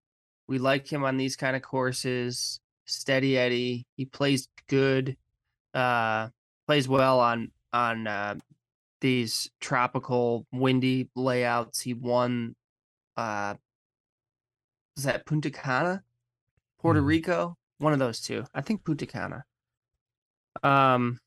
We 0.47 0.59
like 0.59 0.93
him 0.93 1.05
on 1.05 1.17
these 1.17 1.37
kind 1.37 1.57
of 1.57 1.63
courses. 1.63 2.61
Steady 2.85 3.39
Eddie. 3.39 3.87
He 3.97 4.05
plays 4.05 4.49
good. 4.69 5.17
Uh 5.75 6.29
plays 6.67 6.87
well 6.87 7.19
on 7.19 7.51
on 7.73 8.07
uh 8.07 8.35
these 9.01 9.51
tropical 9.61 10.47
windy 10.53 11.09
layouts. 11.17 11.81
He 11.81 11.95
won 11.95 12.55
uh 13.17 13.55
was 14.97 15.05
that 15.05 15.27
Punta 15.27 15.51
Cana? 15.51 16.03
Puerto 16.81 17.01
Hmm. 17.01 17.07
Rico? 17.07 17.57
One 17.79 17.93
of 17.93 17.99
those 17.99 18.21
two. 18.21 18.45
I 18.55 18.61
think 18.61 18.85
Punta 18.85 19.07
Cana. 19.07 19.45
Um 20.63 21.19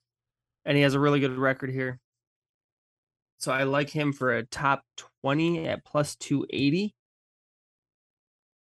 and 0.66 0.76
he 0.78 0.84
has 0.84 0.94
a 0.94 1.00
really 1.00 1.20
good 1.20 1.38
record 1.38 1.70
here. 1.72 2.00
So 3.38 3.52
I 3.52 3.64
like 3.64 3.90
him 3.90 4.14
for 4.14 4.34
a 4.34 4.46
top 4.46 4.84
20 5.22 5.68
at 5.68 5.86
plus 5.86 6.16
280. 6.16 6.96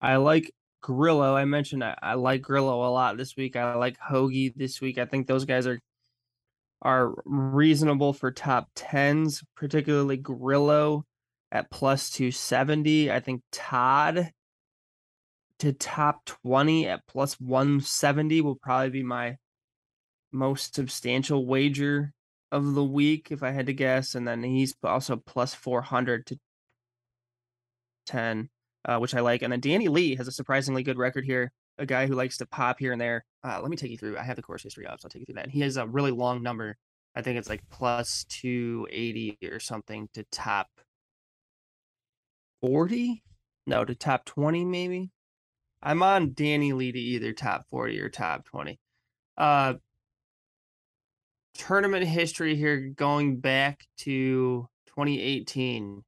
I 0.02 0.18
like 0.18 0.52
Grillo. 0.82 1.36
I 1.36 1.46
mentioned 1.46 1.84
I, 1.84 1.98
I 2.02 2.14
like 2.16 2.42
Grillo 2.42 2.88
a 2.88 2.92
lot 2.92 3.18
this 3.18 3.36
week. 3.36 3.56
I 3.56 3.76
like 3.76 3.98
Hoagie 4.00 4.54
this 4.56 4.82
week. 4.82 4.98
I 4.98 5.06
think 5.06 5.28
those 5.28 5.46
guys 5.46 5.68
are 5.68 5.80
are 6.82 7.14
reasonable 7.26 8.14
for 8.14 8.32
top 8.32 8.70
10s, 8.76 9.44
particularly 9.56 10.18
Grillo 10.18 11.06
at 11.56 11.72
plus 11.72 12.10
270. 12.10 13.10
I 13.10 13.22
think 13.22 13.42
Todd 13.52 14.30
to 15.60 15.72
top 15.72 16.26
20 16.44 16.90
at 16.90 17.08
plus 17.08 17.40
170 17.40 18.42
will 18.42 18.58
probably 18.58 18.90
be 18.90 19.04
my 19.04 19.38
most 20.34 20.76
substantial 20.76 21.46
wager 21.46 22.12
of 22.52 22.74
the 22.74 22.84
week 22.84 23.30
if 23.32 23.42
I 23.42 23.52
had 23.52 23.68
to 23.68 23.74
guess. 23.74 24.16
And 24.16 24.28
then 24.28 24.44
he's 24.44 24.76
also 24.84 25.16
plus 25.16 25.54
400 25.54 26.26
to 26.26 26.38
10, 28.08 28.50
uh, 28.84 28.98
which 28.98 29.16
I 29.16 29.22
like. 29.22 29.42
And 29.42 29.54
then 29.54 29.62
Danny 29.62 29.88
Lee 29.88 30.16
has 30.18 30.28
a 30.28 30.34
surprisingly 30.34 30.84
good 30.84 30.98
record 30.98 31.24
here. 31.24 31.54
A 31.78 31.86
guy 31.86 32.06
who 32.06 32.16
likes 32.16 32.38
to 32.38 32.46
pop 32.46 32.80
here 32.80 32.92
and 32.92 33.00
there. 33.00 33.24
Uh, 33.46 33.60
let 33.62 33.72
me 33.72 33.78
take 33.78 33.92
you 33.92 33.98
through. 33.98 34.18
I 34.18 34.24
have 34.24 34.36
the 34.36 34.42
course 34.42 34.64
history 34.64 34.86
up, 34.86 35.00
so 35.00 35.06
I'll 35.06 35.10
take 35.10 35.22
you 35.22 35.26
through 35.26 35.36
that. 35.36 35.46
And 35.46 35.54
he 35.54 35.62
has 35.62 35.78
a 35.78 35.88
really 35.88 36.12
long 36.12 36.44
number. 36.44 36.76
I 37.16 37.22
think 37.22 37.38
it's 37.38 37.50
like 37.50 37.64
plus 37.70 38.26
280 38.28 39.38
or 39.50 39.62
something 39.62 40.10
to 40.16 40.26
top 40.34 40.68
40. 42.66 43.22
No, 43.68 43.86
to 43.86 43.94
top 43.94 44.26
20, 44.26 44.66
maybe. 44.66 45.12
I'm 45.84 46.02
on 46.02 46.34
Danny 46.34 46.74
Lee 46.74 46.92
to 46.92 47.00
either 47.00 47.32
top 47.32 47.66
40 47.70 48.00
or 48.00 48.10
top 48.10 48.46
20. 48.46 48.80
Uh, 49.38 49.76
tournament 51.54 52.06
history 52.06 52.56
here 52.56 52.92
going 52.96 53.40
back 53.40 53.86
to 53.98 54.68
2018. 54.88 56.04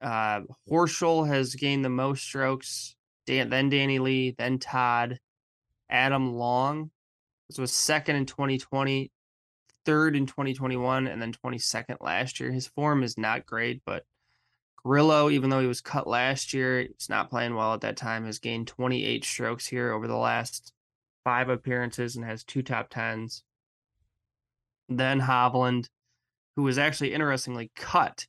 Uh, 0.00 0.40
Horschel 0.70 1.26
has 1.26 1.56
gained 1.56 1.84
the 1.84 1.88
most 1.88 2.22
strokes, 2.22 2.94
Dan, 3.26 3.50
then 3.50 3.68
Danny 3.68 3.98
Lee, 3.98 4.36
then 4.38 4.60
Todd, 4.60 5.18
Adam 5.90 6.34
Long. 6.34 6.90
This 7.48 7.58
was 7.58 7.72
second 7.72 8.14
in 8.14 8.26
2020, 8.26 9.10
third 9.84 10.14
in 10.14 10.26
2021, 10.26 11.08
and 11.08 11.20
then 11.20 11.32
22nd 11.32 11.96
last 12.00 12.38
year. 12.38 12.52
His 12.52 12.68
form 12.68 13.02
is 13.02 13.18
not 13.18 13.46
great, 13.46 13.82
but 13.84 14.04
Grillo, 14.86 15.30
even 15.30 15.50
though 15.50 15.58
he 15.58 15.66
was 15.66 15.80
cut 15.80 16.06
last 16.06 16.54
year, 16.54 16.82
he's 16.82 17.08
not 17.08 17.28
playing 17.28 17.56
well 17.56 17.74
at 17.74 17.80
that 17.80 17.96
time, 17.96 18.24
has 18.24 18.38
gained 18.38 18.68
28 18.68 19.24
strokes 19.24 19.66
here 19.66 19.90
over 19.90 20.06
the 20.06 20.16
last 20.16 20.72
five 21.24 21.48
appearances 21.48 22.14
and 22.14 22.24
has 22.24 22.44
two 22.44 22.62
top 22.62 22.88
tens. 22.88 23.42
Then 24.88 25.20
Hovland, 25.20 25.88
who 26.54 26.62
was 26.62 26.78
actually 26.78 27.14
interestingly 27.14 27.72
cut 27.74 28.28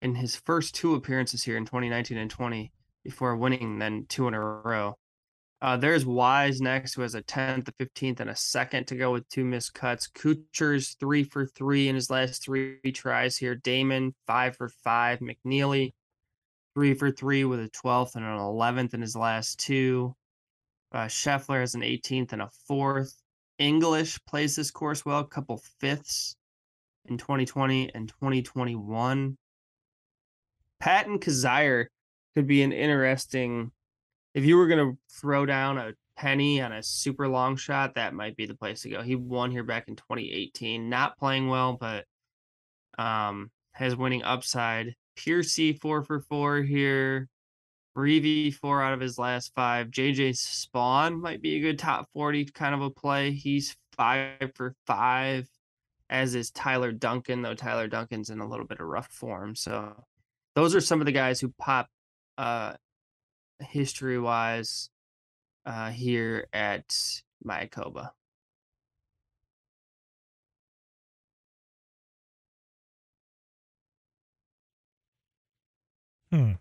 in 0.00 0.14
his 0.14 0.36
first 0.36 0.76
two 0.76 0.94
appearances 0.94 1.42
here 1.42 1.56
in 1.56 1.64
2019 1.64 2.16
and 2.16 2.30
20 2.30 2.70
before 3.02 3.34
winning 3.34 3.80
then 3.80 4.06
two 4.08 4.28
in 4.28 4.34
a 4.34 4.40
row. 4.40 4.96
Uh, 5.62 5.76
there's 5.76 6.04
Wise 6.04 6.60
next, 6.60 6.94
who 6.94 7.02
has 7.02 7.14
a 7.14 7.22
10th, 7.22 7.68
a 7.68 7.72
15th, 7.72 8.20
and 8.20 8.28
a 8.28 8.36
second 8.36 8.86
to 8.86 8.96
go 8.96 9.12
with 9.12 9.28
two 9.28 9.44
missed 9.44 9.72
cuts. 9.72 10.06
Kuchar's 10.08 10.96
three 11.00 11.24
for 11.24 11.46
three 11.46 11.88
in 11.88 11.94
his 11.94 12.10
last 12.10 12.44
three 12.44 12.78
tries 12.92 13.38
here. 13.38 13.56
Dahmen, 13.56 14.12
five 14.26 14.56
for 14.56 14.68
five. 14.68 15.20
McNealy, 15.20 15.94
three 16.74 16.92
for 16.92 17.10
three 17.10 17.44
with 17.44 17.60
a 17.60 17.70
12th 17.70 18.16
and 18.16 18.24
an 18.24 18.38
11th 18.38 18.92
in 18.92 19.00
his 19.00 19.16
last 19.16 19.58
two. 19.58 20.14
Uh, 20.92 21.06
Scheffler 21.06 21.60
has 21.60 21.74
an 21.74 21.80
18th 21.80 22.32
and 22.32 22.42
a 22.42 22.50
fourth. 22.68 23.14
English 23.58 24.18
plays 24.26 24.56
this 24.56 24.70
course 24.70 25.04
well, 25.04 25.20
a 25.20 25.26
couple 25.26 25.62
fifths 25.80 26.36
in 27.06 27.16
2020 27.16 27.94
and 27.94 28.08
2021. 28.08 29.38
Patton 30.80 31.18
Kizzire 31.18 31.86
could 32.34 32.46
be 32.46 32.62
an 32.62 32.72
interesting. 32.72 33.72
If 34.36 34.44
you 34.44 34.58
were 34.58 34.66
going 34.68 34.90
to 34.90 34.98
throw 35.10 35.46
down 35.46 35.78
a 35.78 35.94
penny 36.18 36.60
on 36.60 36.70
a 36.70 36.82
super 36.82 37.26
long 37.26 37.56
shot, 37.56 37.94
that 37.94 38.12
might 38.12 38.36
be 38.36 38.44
the 38.44 38.54
place 38.54 38.82
to 38.82 38.90
go. 38.90 39.00
He 39.00 39.16
won 39.16 39.50
here 39.50 39.64
back 39.64 39.88
in 39.88 39.96
2018, 39.96 40.90
not 40.90 41.16
playing 41.16 41.48
well, 41.48 41.78
but 41.80 42.04
um, 42.98 43.50
has 43.72 43.96
winning 43.96 44.22
upside. 44.22 44.94
Piercy 45.16 45.72
four 45.72 46.02
for 46.02 46.20
four 46.20 46.60
here. 46.60 47.30
Reeve 47.94 48.54
four 48.56 48.82
out 48.82 48.92
of 48.92 49.00
his 49.00 49.18
last 49.18 49.52
five. 49.54 49.86
JJ 49.86 50.32
Spaun 50.34 51.18
might 51.18 51.40
be 51.40 51.56
a 51.56 51.60
good 51.60 51.78
top 51.78 52.10
40 52.12 52.44
kind 52.52 52.74
of 52.74 52.82
a 52.82 52.90
play. 52.90 53.30
He's 53.30 53.74
five 53.96 54.50
for 54.54 54.74
five, 54.86 55.48
as 56.10 56.34
is 56.34 56.50
Tyler 56.50 56.92
Duncan, 56.92 57.40
though 57.40 57.54
Tyler 57.54 57.88
Duncan's 57.88 58.28
in 58.28 58.40
a 58.40 58.46
little 58.46 58.66
bit 58.66 58.80
of 58.80 58.86
rough 58.86 59.08
form. 59.08 59.54
So 59.56 59.94
those 60.54 60.74
are 60.74 60.80
some 60.82 61.00
of 61.00 61.06
the 61.06 61.12
guys 61.12 61.40
who 61.40 61.54
pop 61.58 61.88
uh 62.36 62.74
history 63.60 64.18
wise 64.18 64.90
uh 65.64 65.90
here 65.90 66.46
at 66.52 67.22
Mayakoba. 67.44 68.10
Hmm. 76.30 76.52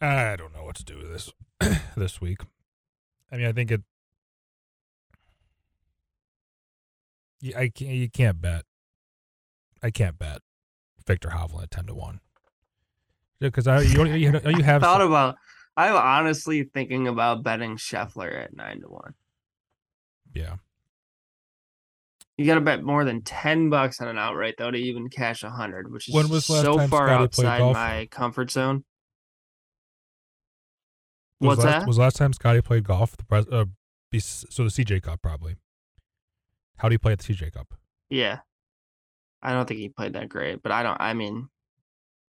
I 0.00 0.36
don't 0.36 0.52
know 0.52 0.64
what 0.64 0.76
to 0.76 0.84
do 0.84 0.98
with 0.98 1.10
this 1.12 1.32
this 1.96 2.20
week. 2.20 2.40
I 3.30 3.36
mean, 3.36 3.46
I 3.46 3.52
think 3.52 3.70
it. 3.70 3.82
I 7.56 7.68
can't. 7.68 7.90
You 7.90 8.10
can't 8.10 8.40
bet. 8.40 8.64
I 9.82 9.90
can't 9.90 10.18
bet 10.18 10.40
Viktor 11.06 11.30
Hovland 11.30 11.70
ten 11.70 11.86
to 11.86 11.94
one. 11.94 12.20
Because 13.48 13.66
I 13.66 13.80
you 13.82 14.04
you, 14.06 14.40
you, 14.46 14.62
have 14.64 14.82
thought 14.82 15.00
some- 15.00 15.08
about 15.08 15.36
I'm 15.76 15.96
honestly 15.96 16.62
thinking 16.64 17.08
about 17.08 17.42
betting 17.42 17.76
Scheffler 17.76 18.44
at 18.44 18.54
nine 18.56 18.80
to 18.80 18.88
one. 18.88 19.14
yeah. 20.34 20.56
You 22.36 22.46
got 22.46 22.56
to 22.56 22.60
bet 22.60 22.82
more 22.82 23.04
than 23.04 23.22
ten 23.22 23.70
bucks 23.70 24.00
on 24.00 24.08
an 24.08 24.18
outright 24.18 24.54
though 24.58 24.70
to 24.70 24.76
even 24.76 25.08
cash 25.08 25.44
a 25.44 25.50
hundred, 25.50 25.92
which 25.92 26.08
is 26.08 26.14
When 26.14 26.28
was 26.28 26.44
so 26.44 26.78
far 26.88 27.06
Scotty 27.08 27.24
outside 27.24 27.60
my 27.72 28.08
comfort 28.10 28.50
zone. 28.50 28.84
Was 31.40 31.58
What's 31.58 31.64
last, 31.64 31.80
that? 31.80 31.86
Was 31.86 31.98
last 31.98 32.16
time 32.16 32.32
Scotty 32.32 32.60
played 32.60 32.84
golf? 32.84 33.16
The 33.16 33.24
pres, 33.24 33.46
uh, 33.48 33.66
so 34.18 34.64
the 34.64 34.70
CJ 34.70 35.02
Cup 35.02 35.22
probably. 35.22 35.56
How 36.78 36.88
do 36.88 36.94
you 36.94 36.98
play 36.98 37.12
at 37.12 37.20
the 37.20 37.34
CJ 37.34 37.52
Cup? 37.52 37.74
Yeah, 38.10 38.38
I 39.42 39.52
don't 39.52 39.66
think 39.66 39.78
he 39.80 39.88
played 39.88 40.14
that 40.14 40.28
great, 40.28 40.62
but 40.62 40.72
I 40.72 40.82
don't. 40.82 40.96
I 41.00 41.14
mean, 41.14 41.48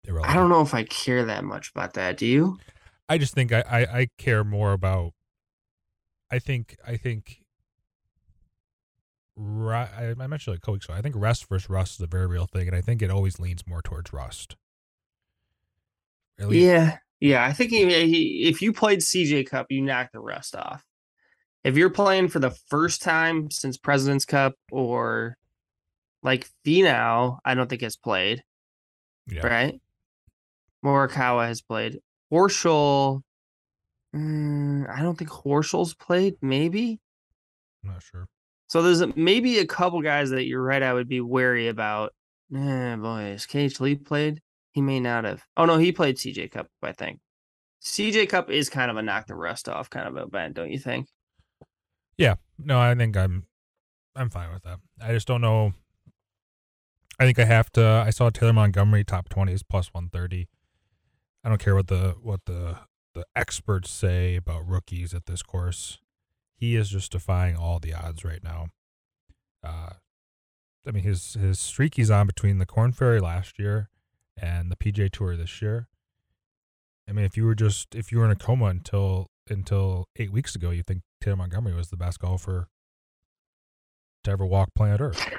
I 0.08 0.34
don't 0.34 0.48
know 0.48 0.62
if 0.62 0.74
I 0.74 0.82
care 0.84 1.24
that 1.24 1.44
much 1.44 1.70
about 1.74 1.94
that. 1.94 2.16
Do 2.16 2.26
you? 2.26 2.58
I 3.08 3.18
just 3.18 3.34
think 3.34 3.52
I, 3.52 3.62
I, 3.70 3.80
I 3.80 4.08
care 4.18 4.44
more 4.44 4.72
about. 4.72 5.12
I 6.30 6.38
think 6.38 6.76
I 6.86 6.96
think. 6.96 7.38
Ru- 9.36 9.72
I 9.72 10.14
I 10.18 10.26
mentioned 10.26 10.56
like 10.56 10.66
weeks 10.66 10.86
ago. 10.86 10.94
I 10.94 11.02
think 11.02 11.14
rust 11.16 11.48
versus 11.48 11.70
rust 11.70 12.00
is 12.00 12.00
a 12.00 12.06
very 12.06 12.26
real 12.26 12.46
thing, 12.46 12.66
and 12.66 12.76
I 12.76 12.80
think 12.80 13.02
it 13.02 13.10
always 13.10 13.38
leans 13.38 13.66
more 13.66 13.82
towards 13.82 14.12
rust. 14.12 14.56
Least- 16.38 16.64
Yeah, 16.64 16.98
yeah. 17.20 17.44
I 17.44 17.52
think 17.52 17.70
he, 17.70 17.82
eh, 17.84 18.04
he, 18.04 18.48
if 18.48 18.60
you 18.62 18.72
played 18.72 19.00
CJ 19.00 19.48
Cup, 19.48 19.66
you 19.70 19.80
knock 19.82 20.10
the 20.12 20.20
rust 20.20 20.56
off. 20.56 20.84
If 21.64 21.76
you're 21.76 21.90
playing 21.90 22.28
for 22.28 22.40
the 22.40 22.50
first 22.50 23.02
time 23.02 23.50
since 23.50 23.76
President's 23.76 24.24
Cup 24.24 24.54
or 24.70 25.36
like 26.22 26.48
Finau, 26.66 27.38
I 27.44 27.54
don't 27.54 27.68
think 27.68 27.82
has 27.82 27.96
played, 27.96 28.42
yeah. 29.28 29.46
right? 29.46 29.80
Morikawa 30.84 31.46
has 31.46 31.60
played. 31.60 32.00
Horschel, 32.32 33.22
mm, 34.14 34.88
I 34.88 35.02
don't 35.02 35.16
think 35.16 35.30
Horschel's 35.30 35.94
played. 35.94 36.36
Maybe. 36.40 37.00
I'm 37.84 37.92
not 37.92 38.02
sure. 38.02 38.26
So 38.68 38.82
there's 38.82 39.04
maybe 39.16 39.58
a 39.58 39.66
couple 39.66 40.00
guys 40.00 40.30
that 40.30 40.46
you're 40.46 40.62
right. 40.62 40.82
I 40.82 40.94
would 40.94 41.08
be 41.08 41.20
wary 41.20 41.68
about. 41.68 42.14
Eh, 42.54 42.96
boys, 42.96 43.46
K.H. 43.46 43.80
Lee 43.80 43.96
played. 43.96 44.40
He 44.72 44.80
may 44.80 45.00
not 45.00 45.24
have. 45.24 45.44
Oh 45.56 45.66
no, 45.66 45.76
he 45.76 45.92
played 45.92 46.16
CJ 46.16 46.50
Cup. 46.50 46.68
I 46.82 46.92
think 46.92 47.20
CJ 47.82 48.28
Cup 48.28 48.50
is 48.50 48.70
kind 48.70 48.90
of 48.90 48.96
a 48.96 49.02
knock 49.02 49.26
the 49.26 49.34
rust 49.34 49.68
off 49.68 49.90
kind 49.90 50.08
of 50.08 50.16
event, 50.16 50.54
don't 50.54 50.70
you 50.70 50.78
think? 50.78 51.08
Yeah. 52.16 52.36
No, 52.58 52.80
I 52.80 52.94
think 52.94 53.16
I'm 53.16 53.46
I'm 54.16 54.30
fine 54.30 54.52
with 54.52 54.62
that. 54.62 54.78
I 55.02 55.12
just 55.12 55.26
don't 55.26 55.40
know. 55.40 55.74
I 57.18 57.24
think 57.24 57.38
I 57.38 57.44
have 57.44 57.70
to. 57.72 57.84
I 58.06 58.10
saw 58.10 58.30
Taylor 58.30 58.52
Montgomery 58.52 59.04
top 59.04 59.28
twenty 59.28 59.52
is 59.52 59.62
plus 59.62 59.88
one 59.92 60.08
thirty. 60.08 60.48
I 61.44 61.48
don't 61.48 61.60
care 61.60 61.74
what 61.74 61.88
the 61.88 62.16
what 62.20 62.40
the 62.46 62.78
the 63.14 63.24
experts 63.36 63.90
say 63.90 64.36
about 64.36 64.66
rookies 64.66 65.12
at 65.12 65.26
this 65.26 65.42
course. 65.42 65.98
He 66.54 66.76
is 66.76 66.90
just 66.90 67.12
defying 67.12 67.56
all 67.56 67.78
the 67.78 67.92
odds 67.92 68.24
right 68.24 68.42
now. 68.42 68.68
Uh, 69.64 69.90
I 70.86 70.90
mean 70.90 71.04
his 71.04 71.34
his 71.34 71.58
streak 71.58 71.96
he's 71.96 72.10
on 72.10 72.26
between 72.26 72.58
the 72.58 72.66
Corn 72.66 72.92
Ferry 72.92 73.20
last 73.20 73.58
year 73.58 73.90
and 74.40 74.70
the 74.70 74.76
PGA 74.76 75.10
Tour 75.10 75.36
this 75.36 75.60
year. 75.60 75.88
I 77.08 77.12
mean, 77.12 77.24
if 77.24 77.36
you 77.36 77.44
were 77.44 77.54
just 77.54 77.94
if 77.94 78.12
you 78.12 78.18
were 78.18 78.24
in 78.24 78.30
a 78.30 78.36
coma 78.36 78.66
until 78.66 79.28
until 79.50 80.08
eight 80.16 80.32
weeks 80.32 80.54
ago, 80.54 80.70
you'd 80.70 80.86
think 80.86 81.02
Taylor 81.20 81.36
Montgomery 81.36 81.74
was 81.74 81.88
the 81.88 81.96
best 81.96 82.20
golfer 82.20 82.68
to 84.24 84.30
ever 84.30 84.46
walk 84.46 84.74
planet 84.74 85.00
Earth. 85.00 85.32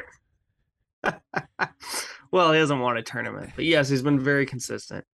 well, 2.31 2.51
he 2.51 2.59
hasn't 2.59 2.81
won 2.81 2.97
a 2.97 3.01
tournament, 3.01 3.51
but 3.55 3.65
yes, 3.65 3.89
he's 3.89 4.01
been 4.01 4.19
very 4.19 4.45
consistent. 4.45 5.05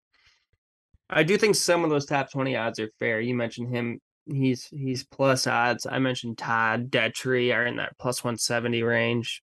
I 1.12 1.24
do 1.24 1.36
think 1.36 1.56
some 1.56 1.82
of 1.82 1.90
those 1.90 2.06
top 2.06 2.30
twenty 2.30 2.56
odds 2.56 2.78
are 2.78 2.90
fair. 2.98 3.20
You 3.20 3.34
mentioned 3.34 3.74
him; 3.74 4.00
he's 4.26 4.66
he's 4.66 5.04
plus 5.04 5.46
odds. 5.46 5.86
I 5.86 5.98
mentioned 5.98 6.38
Todd 6.38 6.90
Detry 6.90 7.54
are 7.54 7.66
in 7.66 7.76
that 7.76 7.98
plus 7.98 8.22
one 8.22 8.38
seventy 8.38 8.82
range. 8.82 9.42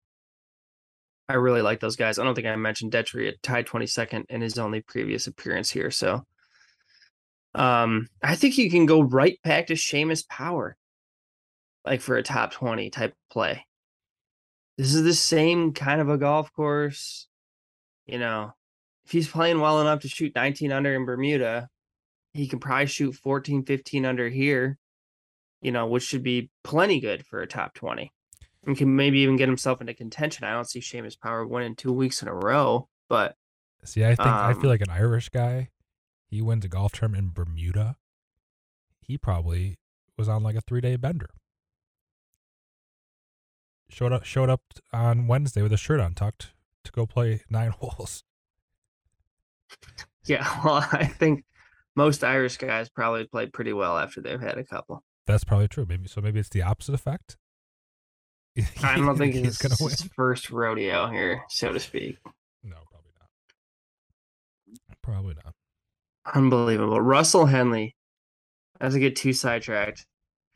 I 1.29 1.33
really 1.33 1.61
like 1.61 1.81
those 1.81 1.97
guys. 1.97 2.19
I 2.19 2.23
don't 2.23 2.35
think 2.35 2.47
I 2.47 2.55
mentioned 2.55 2.93
Detry 2.93 3.27
at 3.27 3.43
tied 3.43 3.65
twenty 3.65 3.85
second 3.85 4.25
in 4.29 4.41
his 4.41 4.57
only 4.57 4.81
previous 4.81 5.27
appearance 5.27 5.69
here. 5.69 5.91
So, 5.91 6.23
um, 7.53 8.07
I 8.23 8.35
think 8.35 8.57
you 8.57 8.71
can 8.71 8.85
go 8.85 9.01
right 9.01 9.37
back 9.43 9.67
to 9.67 9.73
Seamus 9.73 10.27
Power, 10.29 10.77
like 11.85 11.99
for 11.99 12.15
a 12.15 12.23
top 12.23 12.51
twenty 12.53 12.89
type 12.89 13.13
play. 13.29 13.65
This 14.77 14.93
is 14.93 15.03
the 15.03 15.13
same 15.13 15.73
kind 15.73 15.99
of 15.99 16.07
a 16.07 16.17
golf 16.17 16.53
course, 16.53 17.27
you 18.05 18.19
know. 18.19 18.53
If 19.07 19.11
he's 19.13 19.29
playing 19.29 19.61
well 19.61 19.79
enough 19.79 20.01
to 20.01 20.09
shoot 20.09 20.35
19 20.35 20.69
under 20.73 20.93
in 20.93 21.05
Bermuda, 21.05 21.69
he 22.33 22.45
can 22.45 22.59
probably 22.59 22.87
shoot 22.87 23.15
14, 23.15 23.63
15 23.63 24.05
under 24.05 24.27
here, 24.27 24.77
you 25.61 25.71
know, 25.71 25.87
which 25.87 26.03
should 26.03 26.23
be 26.23 26.49
plenty 26.65 26.99
good 26.99 27.25
for 27.25 27.41
a 27.41 27.47
top 27.47 27.73
20 27.73 28.11
and 28.65 28.77
can 28.77 28.97
maybe 28.97 29.19
even 29.19 29.37
get 29.37 29.47
himself 29.47 29.79
into 29.79 29.93
contention. 29.93 30.43
I 30.43 30.51
don't 30.51 30.69
see 30.69 30.81
Seamus 30.81 31.17
Power 31.17 31.47
winning 31.47 31.73
two 31.73 31.93
weeks 31.93 32.21
in 32.21 32.27
a 32.27 32.33
row, 32.33 32.89
but 33.07 33.37
See, 33.85 34.03
I 34.03 34.09
think 34.09 34.27
I 34.27 34.51
Um, 34.51 34.59
feel 34.59 34.69
like 34.69 34.81
an 34.81 34.89
Irish 34.89 35.29
guy. 35.29 35.69
He 36.25 36.41
wins 36.41 36.65
a 36.65 36.67
golf 36.67 36.91
tournament 36.91 37.23
in 37.23 37.29
Bermuda. 37.31 37.95
He 38.99 39.17
probably 39.17 39.79
was 40.17 40.27
on 40.27 40.43
like 40.43 40.57
a 40.57 40.61
three 40.61 40.81
day 40.81 40.97
bender. 40.97 41.29
Showed 43.87 44.11
up 44.11 44.25
showed 44.25 44.49
up 44.49 44.63
on 44.91 45.27
Wednesday 45.27 45.61
with 45.61 45.71
a 45.71 45.77
shirt 45.77 46.01
untucked 46.01 46.51
to 46.83 46.91
go 46.91 47.05
play 47.05 47.43
nine 47.49 47.71
holes. 47.79 48.25
yeah, 50.25 50.47
well, 50.65 50.85
I 50.91 51.05
think 51.05 51.43
most 51.95 52.23
Irish 52.23 52.57
guys 52.57 52.89
probably 52.89 53.25
play 53.25 53.47
pretty 53.47 53.73
well 53.73 53.97
after 53.97 54.21
they've 54.21 54.39
had 54.39 54.57
a 54.57 54.63
couple. 54.63 55.03
That's 55.25 55.43
probably 55.43 55.67
true. 55.67 55.85
Maybe 55.87 56.07
so. 56.07 56.21
Maybe 56.21 56.39
it's 56.39 56.49
the 56.49 56.61
opposite 56.61 56.93
effect. 56.93 57.37
I 58.83 58.95
don't 58.97 59.17
think 59.17 59.33
he's 59.35 59.47
it's 59.47 59.57
gonna 59.57 59.75
win. 59.79 59.91
his 59.91 60.09
first 60.15 60.49
rodeo 60.49 61.07
here, 61.07 61.43
so 61.49 61.73
to 61.73 61.79
speak. 61.79 62.17
No, 62.63 62.77
probably 62.89 63.11
not. 63.19 64.97
Probably 65.01 65.35
not. 65.43 65.53
Unbelievable. 66.33 66.99
Russell 66.99 67.45
Henley, 67.45 67.95
not 68.81 68.93
to 68.93 68.99
get 68.99 69.15
too 69.15 69.33
sidetracked, 69.33 70.05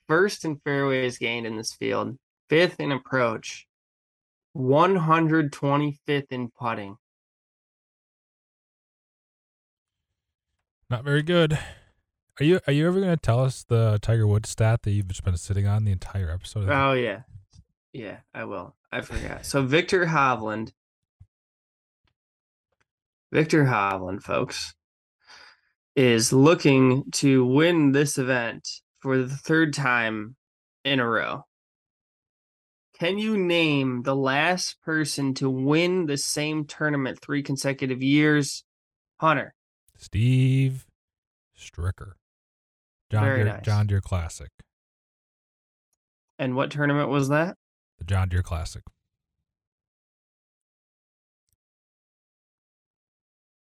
first 0.07 0.45
in 0.45 0.57
fairways 0.57 1.17
gained 1.17 1.45
in 1.45 1.57
this 1.57 1.73
field, 1.73 2.17
fifth 2.49 2.79
in 2.79 2.91
approach, 2.91 3.67
125th 4.57 6.31
in 6.31 6.49
putting. 6.49 6.97
Not 10.91 11.05
very 11.05 11.23
good. 11.23 11.57
Are 12.37 12.43
you 12.43 12.59
are 12.67 12.73
you 12.73 12.85
ever 12.85 12.99
gonna 12.99 13.15
tell 13.15 13.39
us 13.39 13.63
the 13.63 13.97
Tiger 14.01 14.27
Woods 14.27 14.49
stat 14.49 14.81
that 14.81 14.91
you've 14.91 15.07
just 15.07 15.23
been 15.23 15.37
sitting 15.37 15.65
on 15.65 15.85
the 15.85 15.91
entire 15.93 16.29
episode? 16.29 16.67
Oh, 16.69 16.91
yeah. 16.91 17.21
Yeah, 17.93 18.17
I 18.33 18.43
will. 18.43 18.75
I 18.91 18.99
forgot. 18.99 19.45
So, 19.45 19.63
Viktor 19.63 20.07
Hovland, 20.07 20.73
Viktor 23.31 23.63
Hovland, 23.63 24.21
folks, 24.21 24.73
is 25.95 26.33
looking 26.33 27.09
to 27.13 27.45
win 27.45 27.93
this 27.93 28.17
event 28.17 28.67
for 28.99 29.17
the 29.17 29.29
third 29.29 29.73
time 29.73 30.35
in 30.83 30.99
a 30.99 31.07
row. 31.07 31.45
Can 32.99 33.17
you 33.17 33.37
name 33.37 34.01
the 34.01 34.15
last 34.15 34.75
person 34.83 35.35
to 35.35 35.49
win 35.49 36.07
the 36.07 36.17
same 36.17 36.65
tournament 36.65 37.21
three 37.21 37.43
consecutive 37.43 38.03
years? 38.03 38.65
Hunter. 39.21 39.55
Steve 40.01 40.87
Stricker. 41.57 42.13
John 43.11 43.23
Very 43.23 43.43
Deere 43.43 43.53
nice. 43.53 43.63
John 43.63 43.87
Deere 43.87 44.01
Classic. 44.01 44.49
And 46.39 46.55
what 46.55 46.71
tournament 46.71 47.09
was 47.09 47.29
that? 47.29 47.55
The 47.99 48.05
John 48.05 48.27
Deere 48.29 48.41
Classic. 48.41 48.81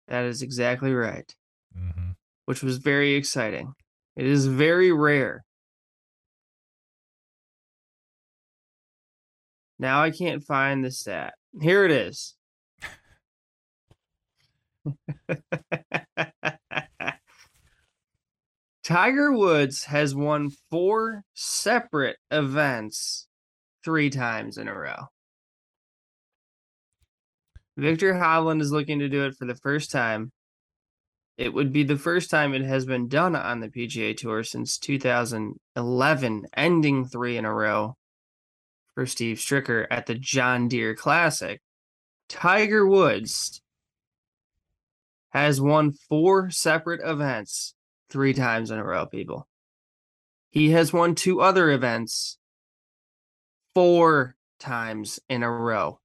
That 0.07 0.25
is 0.25 0.41
exactly 0.41 0.93
right, 0.93 1.33
hmm 1.75 2.11
which 2.45 2.63
was 2.63 2.77
very 2.77 3.15
exciting. 3.15 3.73
It 4.15 4.25
is 4.25 4.45
very 4.45 4.89
rare. 4.93 5.43
Now 9.77 10.01
I 10.01 10.11
can't 10.11 10.41
find 10.41 10.81
the 10.85 10.91
stat. 10.91 11.33
Here 11.61 11.83
it 11.83 11.91
is. 11.91 12.35
Tiger 18.87 19.33
Woods 19.33 19.83
has 19.83 20.15
won 20.15 20.49
four 20.71 21.25
separate 21.33 22.15
events 22.31 23.27
three 23.83 24.09
times 24.09 24.57
in 24.57 24.69
a 24.69 24.73
row. 24.73 25.07
Viktor 27.75 28.13
Hovland 28.13 28.61
is 28.61 28.71
looking 28.71 28.99
to 28.99 29.09
do 29.09 29.25
it 29.25 29.35
for 29.35 29.43
the 29.43 29.55
first 29.55 29.91
time. 29.91 30.31
It 31.37 31.53
would 31.53 31.73
be 31.73 31.83
the 31.83 31.97
first 31.97 32.29
time 32.29 32.53
it 32.53 32.61
has 32.61 32.85
been 32.85 33.09
done 33.09 33.35
on 33.35 33.59
the 33.59 33.67
PGA 33.67 34.15
Tour 34.15 34.41
since 34.45 34.77
2011, 34.77 36.45
ending 36.55 37.05
three 37.05 37.35
in 37.35 37.43
a 37.43 37.53
row 37.53 37.97
for 38.95 39.05
Steve 39.05 39.35
Stricker 39.35 39.85
at 39.91 40.05
the 40.05 40.15
John 40.15 40.69
Deere 40.69 40.95
Classic. 40.95 41.59
Tiger 42.29 42.87
Woods 42.87 43.61
has 45.31 45.59
won 45.59 45.91
four 45.91 46.49
separate 46.49 47.01
events 47.03 47.73
three 48.09 48.33
times 48.33 48.71
in 48.71 48.79
a 48.79 48.83
row, 48.83 49.05
people. 49.05 49.47
He 50.49 50.71
has 50.71 50.93
won 50.93 51.15
two 51.15 51.41
other 51.41 51.69
events 51.69 52.37
four 53.75 54.35
times 54.59 55.19
in 55.29 55.43
a 55.43 55.51
row. 55.51 55.99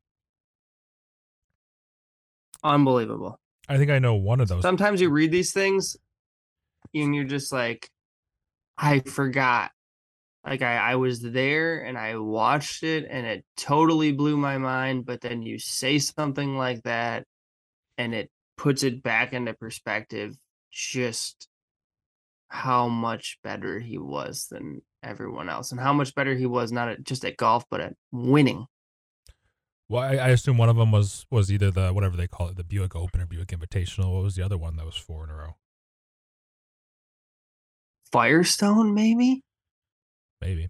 Unbelievable. 2.62 3.40
I 3.68 3.78
think 3.78 3.90
I 3.90 3.98
know 3.98 4.14
one 4.14 4.40
of 4.40 4.48
those. 4.48 4.62
Sometimes 4.62 5.00
you 5.00 5.10
read 5.10 5.30
these 5.30 5.52
things 5.52 5.96
and 6.94 7.14
you're 7.14 7.24
just 7.24 7.52
like, 7.52 7.88
I 8.76 9.00
forgot. 9.00 9.70
Like 10.44 10.62
I, 10.62 10.76
I 10.76 10.94
was 10.96 11.22
there 11.22 11.80
and 11.84 11.96
I 11.96 12.16
watched 12.16 12.82
it 12.82 13.06
and 13.08 13.24
it 13.26 13.44
totally 13.56 14.12
blew 14.12 14.36
my 14.36 14.58
mind. 14.58 15.06
But 15.06 15.20
then 15.20 15.42
you 15.42 15.58
say 15.58 15.98
something 15.98 16.56
like 16.56 16.82
that 16.82 17.24
and 17.96 18.12
it 18.12 18.30
puts 18.56 18.82
it 18.82 19.02
back 19.02 19.32
into 19.32 19.54
perspective 19.54 20.36
just 20.72 21.48
how 22.52 22.86
much 22.86 23.38
better 23.42 23.80
he 23.80 23.96
was 23.96 24.46
than 24.50 24.82
everyone 25.02 25.48
else 25.48 25.72
and 25.72 25.80
how 25.80 25.92
much 25.92 26.14
better 26.14 26.34
he 26.34 26.44
was 26.44 26.70
not 26.70 26.86
at, 26.86 27.02
just 27.02 27.24
at 27.24 27.38
golf 27.38 27.64
but 27.70 27.80
at 27.80 27.94
winning. 28.12 28.66
Well, 29.88 30.02
I, 30.02 30.16
I 30.16 30.28
assume 30.28 30.58
one 30.58 30.68
of 30.68 30.76
them 30.76 30.92
was 30.92 31.24
was 31.30 31.50
either 31.50 31.70
the 31.70 31.94
whatever 31.94 32.14
they 32.14 32.26
call 32.26 32.48
it, 32.48 32.56
the 32.56 32.64
Buick 32.64 32.94
Open 32.94 33.22
or 33.22 33.26
Buick 33.26 33.48
Invitational. 33.48 34.12
What 34.12 34.22
was 34.22 34.36
the 34.36 34.42
other 34.42 34.58
one 34.58 34.76
that 34.76 34.84
was 34.84 34.96
four 34.96 35.24
in 35.24 35.30
a 35.30 35.34
row? 35.34 35.56
Firestone, 38.12 38.92
maybe. 38.92 39.42
Maybe. 40.42 40.68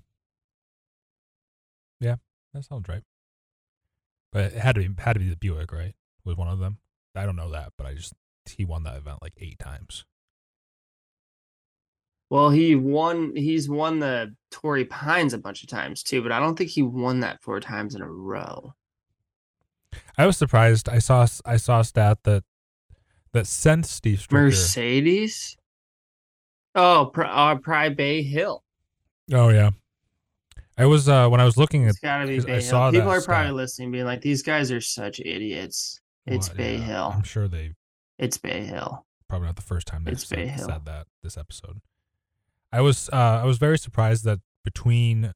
Yeah, 1.99 2.17
that 2.55 2.65
sounds 2.65 2.89
right. 2.89 3.03
But 4.31 4.53
it 4.53 4.55
had 4.55 4.77
to 4.77 4.89
be 4.89 5.03
had 5.03 5.15
to 5.15 5.21
be 5.21 5.29
the 5.29 5.37
Buick, 5.37 5.73
right? 5.73 5.95
Was 6.25 6.37
one 6.37 6.49
of 6.49 6.61
them. 6.61 6.79
I 7.17 7.27
don't 7.27 7.37
know 7.37 7.51
that, 7.51 7.73
but 7.77 7.89
I 7.89 7.95
just 7.95 8.15
he 8.49 8.65
won 8.65 8.85
that 8.85 8.97
event 8.97 9.19
like 9.21 9.35
eight 9.39 9.59
times. 9.59 10.05
Well, 12.33 12.49
he 12.49 12.77
won. 12.77 13.37
He's 13.37 13.69
won 13.69 13.99
the 13.99 14.35
Torrey 14.51 14.87
Pines 14.87 15.35
a 15.35 15.39
bunch 15.39 15.63
of 15.63 15.69
times 15.69 16.03
too, 16.03 16.23
but 16.23 16.33
I 16.33 16.41
don't 16.41 16.57
think 16.57 16.71
he 16.71 16.81
won 16.81 17.21
that 17.21 17.43
four 17.43 17.61
times 17.61 17.95
in 17.95 18.01
a 18.01 18.11
row. 18.11 18.73
I 20.17 20.25
was 20.25 20.39
surprised. 20.39 20.89
I 20.89 20.99
saw 20.99 21.27
I 21.45 21.59
saw 21.59 21.81
a 21.81 21.85
stat 21.85 22.21
that 22.23 22.43
that 23.35 23.47
since 23.47 23.91
Steve 23.91 24.21
Stricker, 24.27 24.45
Mercedes. 24.45 25.59
Oh, 26.75 27.11
Pri- 27.13 27.29
uh, 27.29 27.57
Pride 27.57 27.99
Bay 27.99 28.23
Hill. 28.23 28.65
Oh 29.31 29.51
yeah, 29.51 29.73
I 30.79 30.87
was 30.87 31.11
uh 31.11 31.29
when 31.29 31.39
I 31.43 31.45
was 31.45 31.59
looking 31.59 31.85
at 31.85 31.91
It's 31.91 31.99
gotta 31.99 32.27
be 32.27 32.39
I 32.39 32.45
Bay 32.45 32.61
saw 32.61 32.91
Hill. 32.91 33.03
People 33.03 33.13
are 33.13 33.21
probably 33.21 33.49
stat. 33.49 33.55
listening, 33.57 33.91
being 33.91 34.07
like, 34.07 34.23
"These 34.23 34.41
guys 34.43 34.73
are 34.73 34.81
such 34.81 35.21
idiots." 35.21 36.01
It's 36.25 36.49
well, 36.49 36.57
Bay 36.57 36.77
yeah, 36.79 36.85
Hill. 36.85 37.13
I'm 37.15 37.25
sure 37.25 37.47
they 37.47 37.75
It's 38.19 38.39
Bay 38.39 38.65
Hill. 38.65 39.05
probably 39.29 39.49
not 39.49 39.57
the 39.57 39.61
first 39.61 39.87
time 39.87 40.05
Bay 40.05 40.15
said, 40.15 40.49
Hill. 40.49 40.67
said 40.67 40.87
that 40.87 41.09
this 41.23 41.37
episode. 41.37 41.83
I 42.73 42.81
was 42.81 43.11
uh 43.13 43.41
I 43.43 43.45
was 43.45 43.59
very 43.59 43.79
surprised 43.79 44.25
that 44.25 44.41
between 44.65 45.33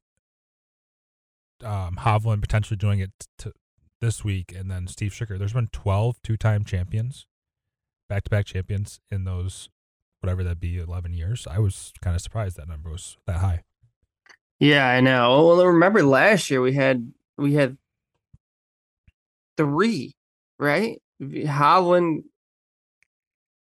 um 1.63 1.97
Hovland 2.01 2.41
potentially 2.41 2.77
doing 2.77 2.99
it 2.99 3.11
to 3.39 3.53
this 4.01 4.23
week 4.23 4.53
and 4.55 4.69
then 4.69 4.87
Steve 4.87 5.11
Stricker, 5.11 5.37
there's 5.39 5.53
been 5.53 5.69
12 5.71 6.21
two-time 6.21 6.63
champions, 6.63 7.25
back-to-back 8.09 8.45
champions 8.45 8.99
in 9.09 9.23
those 9.23 9.69
whatever 10.21 10.43
that 10.43 10.59
be 10.59 10.77
11 10.77 11.13
years. 11.13 11.47
I 11.49 11.59
was 11.59 11.93
kind 12.01 12.15
of 12.15 12.21
surprised 12.21 12.57
that 12.57 12.67
number 12.67 12.89
was 12.89 13.17
that 13.27 13.37
high. 13.37 13.63
Yeah, 14.59 14.87
I 14.87 15.01
know. 15.01 15.47
Well, 15.47 15.65
remember 15.65 16.03
last 16.03 16.49
year 16.49 16.61
we 16.61 16.73
had 16.73 17.11
we 17.37 17.53
had 17.53 17.77
three, 19.55 20.15
right? 20.59 21.01
Hovland 21.21 22.23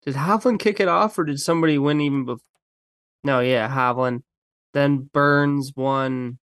did 0.05 0.15
Hovland 0.15 0.59
kick 0.59 0.81
it 0.81 0.89
off, 0.89 1.17
or 1.17 1.23
did 1.23 1.39
somebody 1.39 1.77
win 1.77 2.01
even 2.01 2.25
before? 2.25 2.43
No, 3.23 3.39
yeah, 3.39 3.69
Hovland. 3.69 4.23
Then 4.73 5.09
Burns 5.13 5.73
won. 5.75 6.39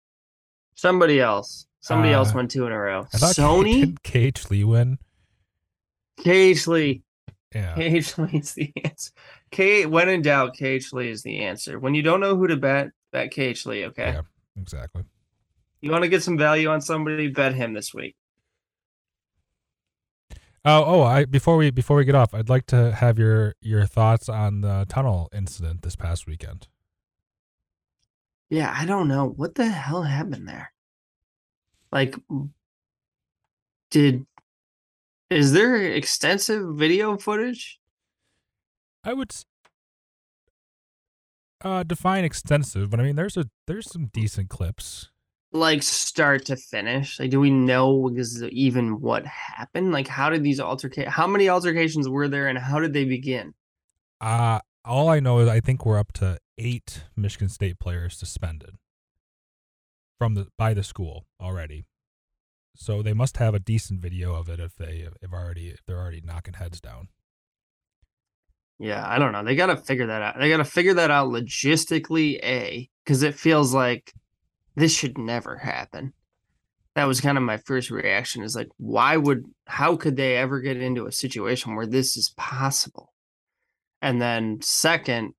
Somebody 0.75 1.19
else. 1.21 1.67
Somebody 1.79 2.11
else 2.13 2.31
Uh, 2.31 2.37
won 2.37 2.47
two 2.47 2.65
in 2.65 2.71
a 2.73 2.77
row. 2.79 3.07
I 3.13 3.17
thought 3.17 3.35
Sony, 3.35 3.95
K.H. 4.03 4.49
Lee 4.49 4.63
win. 4.63 4.97
K.H. 6.19 6.67
Lee. 6.67 7.03
Yeah. 7.53 7.75
K.H. 7.75 8.17
Lee 8.17 8.37
is 8.39 8.53
the 8.53 8.73
answer. 8.83 9.11
Cage, 9.51 9.85
when 9.87 10.09
in 10.09 10.21
doubt, 10.21 10.55
K.H. 10.55 10.91
Lee 10.93 11.09
is 11.09 11.21
the 11.23 11.39
answer. 11.43 11.79
When 11.79 11.93
you 11.95 12.01
don't 12.01 12.19
know 12.19 12.35
who 12.35 12.47
to 12.47 12.57
bet, 12.57 12.89
bet 13.11 13.31
K.H. 13.31 13.65
Lee. 13.65 13.85
Okay. 13.85 14.13
Yeah, 14.13 14.21
exactly. 14.59 15.03
You 15.81 15.91
want 15.91 16.03
to 16.03 16.09
get 16.09 16.23
some 16.23 16.37
value 16.37 16.69
on 16.69 16.81
somebody, 16.81 17.27
bet 17.27 17.53
him 17.53 17.73
this 17.73 17.93
week. 17.93 18.15
Oh, 20.67 20.83
oh! 20.83 21.03
I 21.03 21.25
before 21.25 21.57
we 21.57 21.69
before 21.69 21.95
we 21.95 22.05
get 22.05 22.15
off, 22.15 22.33
I'd 22.33 22.49
like 22.49 22.65
to 22.67 22.91
have 22.91 23.19
your 23.19 23.53
your 23.61 23.85
thoughts 23.85 24.27
on 24.27 24.61
the 24.61 24.85
tunnel 24.89 25.29
incident 25.31 25.83
this 25.83 25.95
past 25.95 26.25
weekend. 26.25 26.67
Yeah, 28.49 28.73
I 28.75 28.85
don't 28.85 29.07
know 29.07 29.27
what 29.27 29.55
the 29.55 29.67
hell 29.67 30.03
happened 30.03 30.47
there. 30.47 30.71
Like, 31.91 32.15
did 33.91 34.25
is 35.29 35.53
there 35.53 35.75
extensive 35.75 36.75
video 36.75 37.15
footage? 37.17 37.79
I 39.03 39.13
would 39.13 39.33
uh 41.63 41.83
define 41.83 42.23
extensive, 42.23 42.89
but 42.89 42.99
I 42.99 43.03
mean 43.03 43.15
there's 43.15 43.37
a 43.37 43.45
there's 43.67 43.91
some 43.91 44.07
decent 44.07 44.49
clips. 44.49 45.11
Like 45.55 45.83
start 45.83 46.45
to 46.45 46.57
finish? 46.57 47.17
Like, 47.17 47.29
do 47.29 47.39
we 47.39 47.49
know 47.49 48.09
is 48.13 48.43
even 48.43 48.99
what 48.99 49.25
happened? 49.25 49.93
Like, 49.93 50.07
how 50.07 50.29
did 50.29 50.43
these 50.43 50.59
altercate? 50.59 51.07
How 51.07 51.27
many 51.27 51.47
altercations 51.47 52.09
were 52.09 52.27
there, 52.27 52.47
and 52.47 52.57
how 52.57 52.79
did 52.79 52.91
they 52.91 53.05
begin? 53.05 53.53
Uh 54.19 54.59
all 54.83 55.09
I 55.09 55.19
know 55.19 55.39
is 55.39 55.49
I 55.49 55.61
think 55.61 55.85
we're 55.85 55.97
up 55.97 56.11
to 56.13 56.39
eight 56.57 57.05
Michigan 57.15 57.49
State 57.49 57.79
players 57.79 58.17
suspended 58.17 58.75
from 60.17 60.35
the 60.35 60.47
by 60.57 60.73
the 60.73 60.83
school 60.83 61.25
already. 61.39 61.85
So 62.75 63.01
they 63.01 63.13
must 63.13 63.37
have 63.37 63.55
a 63.55 63.59
decent 63.59 64.01
video 64.01 64.35
of 64.35 64.49
it 64.49 64.59
if 64.59 64.75
they 64.75 65.07
if 65.21 65.31
already 65.31 65.69
if 65.69 65.85
they're 65.85 65.99
already 65.99 66.21
knocking 66.21 66.55
heads 66.55 66.81
down. 66.81 67.07
Yeah, 68.77 69.07
I 69.07 69.19
don't 69.19 69.31
know. 69.31 69.43
They 69.43 69.55
got 69.55 69.67
to 69.67 69.77
figure 69.77 70.07
that 70.07 70.21
out. 70.21 70.35
They 70.37 70.49
got 70.49 70.57
to 70.57 70.65
figure 70.65 70.95
that 70.95 71.09
out 71.09 71.29
logistically, 71.29 72.39
a 72.43 72.89
because 73.03 73.23
it 73.23 73.35
feels 73.35 73.73
like 73.73 74.13
this 74.75 74.93
should 74.93 75.17
never 75.17 75.57
happen. 75.57 76.13
That 76.95 77.05
was 77.05 77.21
kind 77.21 77.37
of 77.37 77.43
my 77.43 77.57
first 77.57 77.91
reaction. 77.91 78.43
Is 78.43 78.55
like, 78.55 78.69
why 78.77 79.17
would, 79.17 79.45
how 79.67 79.95
could 79.95 80.15
they 80.15 80.37
ever 80.37 80.61
get 80.61 80.77
into 80.77 81.07
a 81.07 81.11
situation 81.11 81.75
where 81.75 81.87
this 81.87 82.15
is 82.15 82.29
possible? 82.37 83.13
And 84.01 84.21
then 84.21 84.61
second, 84.61 85.33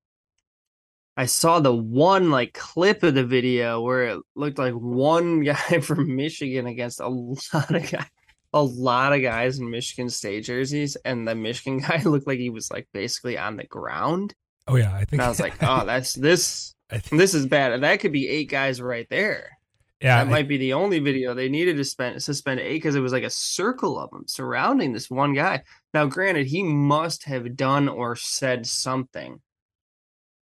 I 1.15 1.25
saw 1.25 1.59
the 1.59 1.75
one 1.75 2.29
like 2.29 2.53
clip 2.53 3.01
of 3.01 3.15
the 3.15 3.25
video 3.25 3.81
where 3.81 4.03
it 4.03 4.19
looked 4.35 4.59
like 4.59 4.73
one 4.73 5.43
guy 5.43 5.79
from 5.81 6.15
Michigan 6.15 6.67
against 6.67 6.99
a 6.99 7.07
lot 7.07 7.75
of 7.75 7.91
guys 7.91 8.05
a 8.53 8.63
lot 8.63 9.13
of 9.13 9.21
guys 9.21 9.59
in 9.59 9.69
Michigan 9.69 10.09
State 10.09 10.45
jerseys, 10.45 10.95
and 11.05 11.27
the 11.27 11.35
Michigan 11.35 11.79
guy 11.87 12.01
looked 12.03 12.27
like 12.27 12.39
he 12.39 12.49
was 12.49 12.71
like 12.71 12.87
basically 12.93 13.37
on 13.37 13.57
the 13.57 13.65
ground. 13.65 14.33
Oh 14.67 14.75
yeah, 14.75 14.93
I 14.93 14.99
think 14.99 15.13
And 15.13 15.21
I 15.21 15.29
was 15.29 15.39
like, 15.39 15.61
oh, 15.61 15.83
that's 15.85 16.13
this. 16.13 16.73
I 16.91 16.99
think, 16.99 17.19
This 17.19 17.33
is 17.33 17.45
bad. 17.45 17.81
That 17.81 17.99
could 17.99 18.11
be 18.13 18.27
eight 18.27 18.49
guys 18.49 18.81
right 18.81 19.07
there. 19.09 19.57
yeah, 20.01 20.23
that 20.23 20.29
might 20.31 20.47
be 20.47 20.57
the 20.57 20.73
only 20.73 20.99
video 20.99 21.33
they 21.33 21.49
needed 21.49 21.77
to 21.77 21.83
spend 21.83 22.21
suspend 22.23 22.59
eight 22.59 22.73
because 22.75 22.95
it 22.95 23.01
was 23.01 23.11
like 23.11 23.23
a 23.23 23.29
circle 23.29 23.99
of 23.99 24.09
them 24.11 24.23
surrounding 24.27 24.93
this 24.93 25.09
one 25.09 25.33
guy. 25.33 25.63
Now, 25.93 26.05
granted, 26.05 26.47
he 26.47 26.63
must 26.63 27.23
have 27.25 27.55
done 27.55 27.89
or 27.89 28.15
said 28.15 28.65
something, 28.67 29.41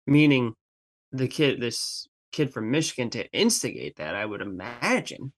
meaning 0.05 0.53
the 1.11 1.27
kid, 1.27 1.61
this 1.61 2.07
kid 2.31 2.51
from 2.53 2.69
Michigan, 2.71 3.09
to 3.11 3.25
instigate 3.31 3.95
that. 3.97 4.15
I 4.15 4.25
would 4.25 4.41
imagine. 4.41 5.31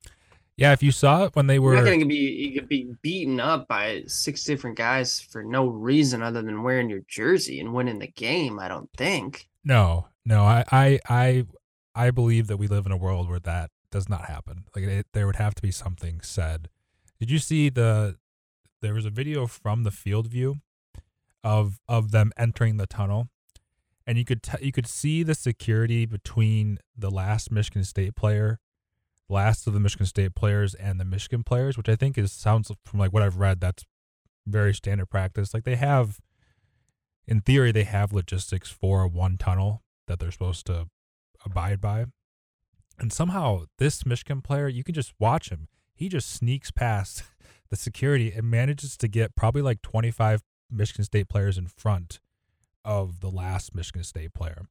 yeah. 0.56 0.72
If 0.74 0.82
you 0.82 0.92
saw 0.92 1.26
it 1.26 1.36
when 1.36 1.48
they 1.48 1.56
You're 1.56 1.76
not 1.76 1.82
were 1.82 1.86
going 1.86 2.00
to 2.00 2.06
be 2.06 2.16
you 2.52 2.60
could 2.60 2.68
be 2.70 2.92
beaten 3.02 3.40
up 3.40 3.68
by 3.68 4.04
six 4.08 4.44
different 4.44 4.78
guys 4.78 5.20
for 5.20 5.44
no 5.44 5.68
reason 5.68 6.22
other 6.24 6.42
than 6.42 6.64
wearing 6.64 6.90
your 6.90 7.02
jersey 7.08 7.60
and 7.60 7.74
winning 7.74 8.00
the 8.00 8.08
game. 8.08 8.60
I 8.60 8.68
don't 8.68 8.90
think. 8.98 9.48
No, 9.64 10.08
no, 10.28 10.44
I, 10.44 10.66
I, 10.74 11.00
I, 11.08 11.44
I 11.96 12.12
believe 12.12 12.48
that 12.48 12.58
we 12.58 12.68
live 12.68 12.86
in 12.86 12.92
a 12.92 12.98
world 12.98 13.30
where 13.30 13.40
that 13.40 13.72
does 13.92 14.10
not 14.10 14.26
happen. 14.26 14.66
Like 14.76 14.84
it, 14.84 15.08
there 15.14 15.26
would 15.26 15.38
have 15.38 15.56
to 15.56 15.62
be 15.62 15.72
something 15.72 16.20
said. 16.22 16.68
Did 17.18 17.32
you 17.32 17.40
see 17.40 17.70
the? 17.70 18.18
There 18.82 18.94
was 18.94 19.06
a 19.06 19.10
video 19.10 19.48
from 19.48 19.84
the 19.84 19.90
field 19.90 20.28
view 20.28 20.58
of 21.46 21.80
of 21.88 22.12
them 22.12 22.34
entering 22.38 22.76
the 22.76 22.86
tunnel, 22.86 23.30
and 24.06 24.18
you 24.18 24.26
could 24.26 24.44
t- 24.44 24.66
you 24.66 24.74
could 24.74 24.86
see 24.86 25.24
the 25.24 25.34
security 25.34 26.06
between 26.06 26.80
the 26.96 27.10
last 27.10 27.50
Michigan 27.50 27.86
State 27.86 28.16
player, 28.16 28.60
last 29.30 29.66
of 29.66 29.74
the 29.74 29.80
Michigan 29.80 30.06
State 30.06 30.36
players, 30.36 30.76
and 30.76 31.00
the 31.00 31.06
Michigan 31.06 31.42
players, 31.42 31.78
which 31.78 31.88
I 31.88 31.96
think 31.96 32.18
is 32.18 32.34
sounds 32.34 32.70
from 32.84 33.00
like 33.00 33.14
what 33.14 33.24
I've 33.24 33.38
read. 33.38 33.62
That's 33.62 33.86
very 34.46 34.74
standard 34.74 35.08
practice. 35.08 35.54
Like 35.54 35.64
they 35.64 35.78
have 35.78 36.20
in 37.26 37.40
theory, 37.40 37.72
they 37.72 37.86
have 37.86 38.12
logistics 38.12 38.70
for 38.70 39.08
one 39.08 39.38
tunnel 39.38 39.84
that 40.08 40.20
they're 40.20 40.32
supposed 40.32 40.66
to 40.68 40.88
abide 41.46 41.82
by. 41.82 42.06
And 43.00 43.14
somehow, 43.14 43.66
this 43.78 44.06
Michigan 44.06 44.42
player, 44.42 44.68
you 44.68 44.84
can 44.84 44.96
just 44.96 45.14
watch 45.20 45.50
him. 45.50 45.68
He 45.94 46.10
just 46.10 46.30
sneaks 46.30 46.72
past 46.72 47.24
the 47.70 47.76
security 47.76 48.32
and 48.32 48.50
manages 48.50 48.98
to 48.98 49.08
get 49.08 49.36
probably 49.36 49.62
like 49.62 49.82
25 49.82 50.42
Michigan 50.70 51.06
State 51.06 51.30
players 51.30 51.58
in 51.58 51.68
front 51.68 52.20
of 52.84 53.20
the 53.20 53.30
last 53.30 53.76
Michigan 53.76 54.04
State 54.04 54.34
player. 54.34 54.68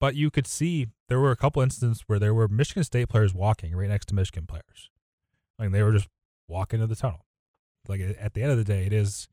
But 0.00 0.14
you 0.14 0.30
could 0.30 0.46
see 0.46 0.88
there 1.08 1.18
were 1.18 1.30
a 1.30 1.36
couple 1.36 1.62
instances 1.62 2.04
where 2.06 2.18
there 2.18 2.34
were 2.34 2.48
Michigan 2.48 2.84
State 2.84 3.08
players 3.08 3.34
walking 3.34 3.74
right 3.74 3.88
next 3.88 4.06
to 4.06 4.14
Michigan 4.14 4.46
players. 4.46 4.90
Like 5.58 5.72
they 5.72 5.82
were 5.82 5.92
just 5.92 6.08
walking 6.46 6.80
to 6.80 6.86
the 6.86 6.96
tunnel. 6.96 7.24
Like 7.88 8.00
at 8.00 8.34
the 8.34 8.42
end 8.42 8.52
of 8.52 8.58
the 8.58 8.64
day, 8.64 8.86
it 8.86 8.92
is 8.92 9.28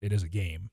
it 0.00 0.12
is 0.12 0.22
a 0.22 0.28
game. 0.28 0.70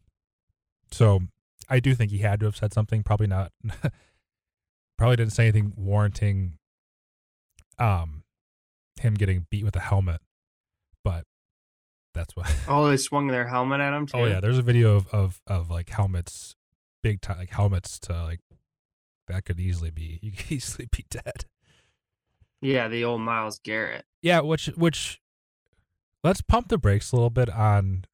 So 0.91 1.21
I 1.69 1.79
do 1.79 1.95
think 1.95 2.11
he 2.11 2.19
had 2.19 2.39
to 2.41 2.45
have 2.47 2.55
said 2.57 2.73
something. 2.73 3.03
Probably 3.03 3.27
not. 3.27 3.51
probably 4.97 5.15
didn't 5.15 5.33
say 5.33 5.43
anything 5.43 5.73
warranting 5.75 6.57
um 7.79 8.23
him 8.99 9.13
getting 9.15 9.47
beat 9.49 9.63
with 9.63 9.75
a 9.75 9.79
helmet. 9.79 10.21
But 11.03 11.25
that's 12.13 12.35
what. 12.35 12.53
Oh, 12.67 12.87
they 12.87 12.97
swung 12.97 13.27
their 13.27 13.47
helmet 13.47 13.81
at 13.81 13.93
him 13.93 14.05
too. 14.05 14.17
oh 14.17 14.25
yeah, 14.25 14.39
there's 14.39 14.57
a 14.57 14.63
video 14.63 14.95
of 14.95 15.07
of 15.13 15.41
of 15.47 15.69
like 15.69 15.89
helmets, 15.89 16.55
big 17.01 17.21
time 17.21 17.37
like 17.37 17.49
helmets 17.51 17.99
to 18.01 18.13
like 18.23 18.39
that 19.27 19.45
could 19.45 19.59
easily 19.59 19.91
be 19.91 20.19
you 20.23 20.31
could 20.31 20.51
easily 20.51 20.87
be 20.91 21.05
dead. 21.09 21.45
yeah. 22.61 22.87
The 22.87 23.03
old 23.03 23.21
Myles 23.21 23.59
Garrett. 23.63 24.05
Yeah, 24.21 24.41
which 24.41 24.67
which 24.75 25.19
let's 26.23 26.41
pump 26.41 26.67
the 26.67 26.77
brakes 26.77 27.11
a 27.11 27.15
little 27.15 27.29
bit 27.29 27.49
on 27.49 28.05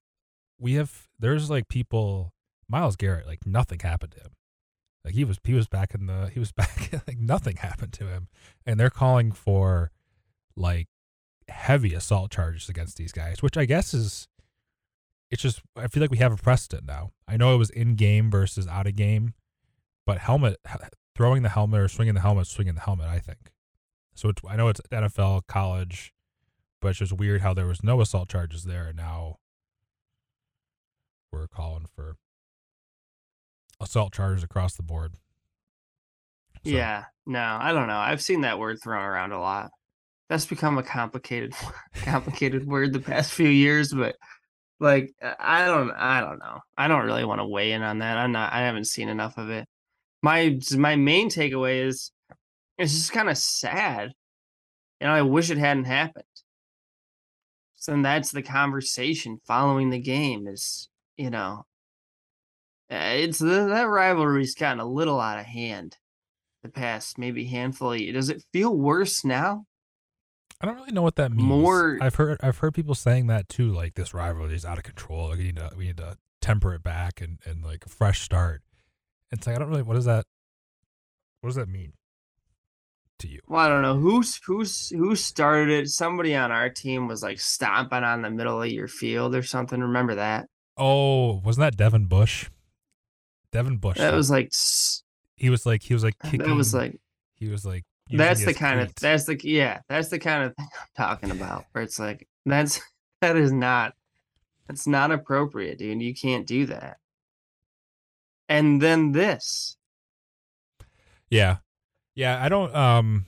we 0.59 0.73
have 0.73 1.07
there's 1.19 1.49
like 1.49 1.67
people 1.67 2.33
Myles 2.69 2.95
Garrett, 2.95 3.27
like 3.27 3.45
nothing 3.45 3.79
happened 3.79 4.13
to 4.13 4.19
him. 4.19 4.31
Like 5.05 5.13
he 5.13 5.23
was 5.23 5.39
he 5.43 5.53
was 5.53 5.67
back 5.67 5.93
in 5.93 6.05
the 6.05 6.29
he 6.33 6.39
was 6.39 6.51
back 6.51 6.91
like 7.07 7.19
nothing 7.19 7.57
happened 7.57 7.93
to 7.93 8.07
him. 8.07 8.27
And 8.65 8.79
they're 8.79 8.89
calling 8.89 9.31
for 9.31 9.91
like 10.55 10.87
heavy 11.47 11.93
assault 11.93 12.31
charges 12.31 12.69
against 12.69 12.97
these 12.97 13.11
guys, 13.11 13.41
which 13.41 13.57
I 13.57 13.65
guess 13.65 13.93
is 13.93 14.27
it's 15.31 15.41
just 15.41 15.61
I 15.75 15.87
feel 15.87 16.01
like 16.01 16.11
we 16.11 16.17
have 16.17 16.33
a 16.33 16.37
precedent 16.37 16.85
now. 16.85 17.11
I 17.27 17.37
know 17.37 17.53
it 17.53 17.57
was 17.57 17.69
in 17.69 17.95
game 17.95 18.29
versus 18.29 18.67
out 18.67 18.87
of 18.87 18.95
game, 18.95 19.33
but 20.05 20.19
helmet 20.19 20.57
throwing 21.15 21.43
the 21.43 21.49
helmet 21.49 21.81
or 21.81 21.87
swinging 21.87 22.13
the 22.13 22.21
helmet, 22.21 22.47
swinging 22.47 22.75
the 22.75 22.81
helmet. 22.81 23.07
I 23.07 23.19
think 23.19 23.51
so. 24.13 24.31
I 24.47 24.55
know 24.55 24.67
it's 24.67 24.81
NFL, 24.91 25.47
college, 25.47 26.13
but 26.81 26.89
it's 26.89 26.99
just 26.99 27.13
weird 27.13 27.41
how 27.41 27.53
there 27.53 27.65
was 27.65 27.83
no 27.83 28.01
assault 28.01 28.29
charges 28.29 28.65
there, 28.65 28.87
and 28.87 28.97
now 28.97 29.37
we're 31.31 31.47
calling 31.47 31.85
for 31.93 32.15
assault 33.79 34.13
charges 34.13 34.43
across 34.43 34.75
the 34.75 34.83
board. 34.83 35.13
So. 36.65 36.71
Yeah, 36.71 37.05
no, 37.25 37.57
I 37.59 37.71
don't 37.73 37.87
know. 37.87 37.97
I've 37.97 38.21
seen 38.21 38.41
that 38.41 38.59
word 38.59 38.79
thrown 38.81 39.03
around 39.03 39.31
a 39.31 39.39
lot. 39.39 39.71
That's 40.29 40.45
become 40.45 40.77
a 40.77 40.83
complicated, 40.83 41.53
complicated 42.03 42.67
word 42.67 42.93
the 42.93 42.99
past 42.99 43.33
few 43.33 43.47
years, 43.47 43.93
but 43.93 44.15
like 44.79 45.13
uh, 45.21 45.33
I 45.39 45.65
don't, 45.65 45.91
I 45.91 46.21
don't 46.21 46.39
know. 46.39 46.59
I 46.77 46.87
don't 46.87 47.05
really 47.05 47.25
want 47.25 47.39
to 47.39 47.47
weigh 47.47 47.71
in 47.71 47.83
on 47.83 47.99
that. 47.99 48.17
I'm 48.17 48.31
not. 48.31 48.51
I 48.53 48.61
haven't 48.61 48.85
seen 48.85 49.09
enough 49.09 49.37
of 49.37 49.49
it. 49.49 49.67
My 50.21 50.59
my 50.75 50.95
main 50.95 51.29
takeaway 51.29 51.85
is 51.85 52.11
it's 52.77 52.93
just 52.93 53.11
kind 53.11 53.29
of 53.29 53.37
sad. 53.37 54.11
You 54.99 55.07
know, 55.07 55.13
I 55.13 55.21
wish 55.21 55.49
it 55.49 55.57
hadn't 55.57 55.85
happened. 55.85 56.25
So 57.75 57.99
that's 58.01 58.31
the 58.31 58.41
conversation 58.41 59.39
following 59.45 59.91
the 59.91 59.99
game 59.99 60.47
is, 60.47 60.89
you 61.15 61.29
know, 61.29 61.65
Uh, 62.89 63.15
it's 63.15 63.41
uh, 63.41 63.67
that 63.67 63.83
rivalry's 63.83 64.55
gotten 64.55 64.79
a 64.79 64.85
little 64.85 65.19
out 65.19 65.39
of 65.39 65.45
hand 65.45 65.97
the 66.63 66.69
past 66.69 67.17
maybe 67.17 67.45
handful 67.45 67.93
of 67.93 67.99
years. 67.99 68.13
Does 68.13 68.29
it 68.29 68.43
feel 68.53 68.75
worse 68.75 69.25
now? 69.25 69.65
I 70.59 70.65
don't 70.65 70.75
really 70.75 70.91
know 70.91 71.03
what 71.03 71.17
that 71.17 71.31
means. 71.31 71.43
More, 71.43 71.97
I've 72.01 72.15
heard 72.15 72.39
I've 72.41 72.57
heard 72.57 72.73
people 72.73 72.95
saying 72.95 73.27
that 73.27 73.47
too. 73.47 73.71
Like 73.71 73.95
this 73.95 74.13
rivalry 74.13 74.55
is 74.55 74.65
out 74.65 74.77
of 74.77 74.83
control. 74.83 75.29
Like 75.29 75.37
we 75.37 75.45
need 75.45 75.57
to 75.57 75.71
we 75.77 75.85
need 75.85 75.97
to 75.97 76.17
temper 76.41 76.73
it 76.73 76.83
back 76.83 77.21
and 77.21 77.39
and 77.45 77.63
like 77.63 77.85
a 77.85 77.89
fresh 77.89 78.21
start. 78.21 78.63
It's 79.31 79.45
like 79.45 79.55
I 79.55 79.59
don't 79.59 79.69
really. 79.69 79.83
What 79.83 79.95
does 79.95 80.05
that? 80.05 80.25
What 81.41 81.49
does 81.49 81.55
that 81.57 81.69
mean 81.69 81.93
to 83.19 83.27
you? 83.27 83.41
Well, 83.47 83.59
I 83.59 83.69
don't 83.69 83.83
know 83.83 83.97
who's 83.97 84.39
who's 84.45 84.89
who 84.89 85.15
started 85.15 85.69
it. 85.69 85.89
Somebody 85.89 86.35
on 86.35 86.51
our 86.51 86.69
team 86.69 87.07
was 87.07 87.21
like 87.21 87.39
stomping 87.39 88.03
on 88.03 88.23
the 88.23 88.31
middle 88.31 88.61
of 88.61 88.69
your 88.69 88.87
field 88.87 89.35
or 89.35 89.43
something. 89.43 89.79
Remember 89.79 90.15
that? 90.15 90.47
Oh, 90.75 91.41
wasn't 91.43 91.65
that 91.65 91.77
Devin 91.77 92.05
Bush? 92.05 92.49
Devin 93.51 93.77
Bush. 93.77 93.97
That 93.97 94.13
was 94.13 94.29
like. 94.29 94.51
He 95.35 95.49
was 95.49 95.65
like 95.65 95.83
he 95.83 95.93
was 95.93 96.03
like 96.03 96.17
kicking. 96.23 96.39
That 96.39 96.55
was 96.55 96.73
like 96.73 96.99
he 97.35 97.47
was 97.47 97.65
like 97.65 97.85
that's 98.11 98.45
the 98.45 98.53
kind 98.53 98.79
feet. 98.79 98.89
of 98.89 98.95
that's 98.95 99.25
the 99.25 99.39
yeah 99.43 99.81
that's 99.89 100.09
the 100.09 100.19
kind 100.19 100.43
of 100.43 100.55
thing 100.55 100.67
I'm 100.79 100.87
talking 100.95 101.31
about 101.31 101.65
where 101.71 101.83
it's 101.83 101.99
like 101.99 102.27
that's 102.45 102.81
that 103.21 103.35
is 103.35 103.51
not 103.51 103.93
that's 104.67 104.87
not 104.87 105.11
appropriate, 105.11 105.77
dude. 105.77 106.01
You 106.01 106.13
can't 106.13 106.47
do 106.47 106.65
that. 106.67 106.97
And 108.49 108.81
then 108.81 109.11
this. 109.11 109.77
Yeah. 111.29 111.57
Yeah, 112.15 112.43
I 112.43 112.49
don't 112.49 112.73
um 112.75 113.25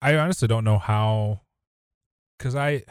I 0.00 0.16
honestly 0.16 0.48
don't 0.48 0.64
know 0.64 0.78
how 0.78 1.40
cuz 2.38 2.54
I 2.54 2.82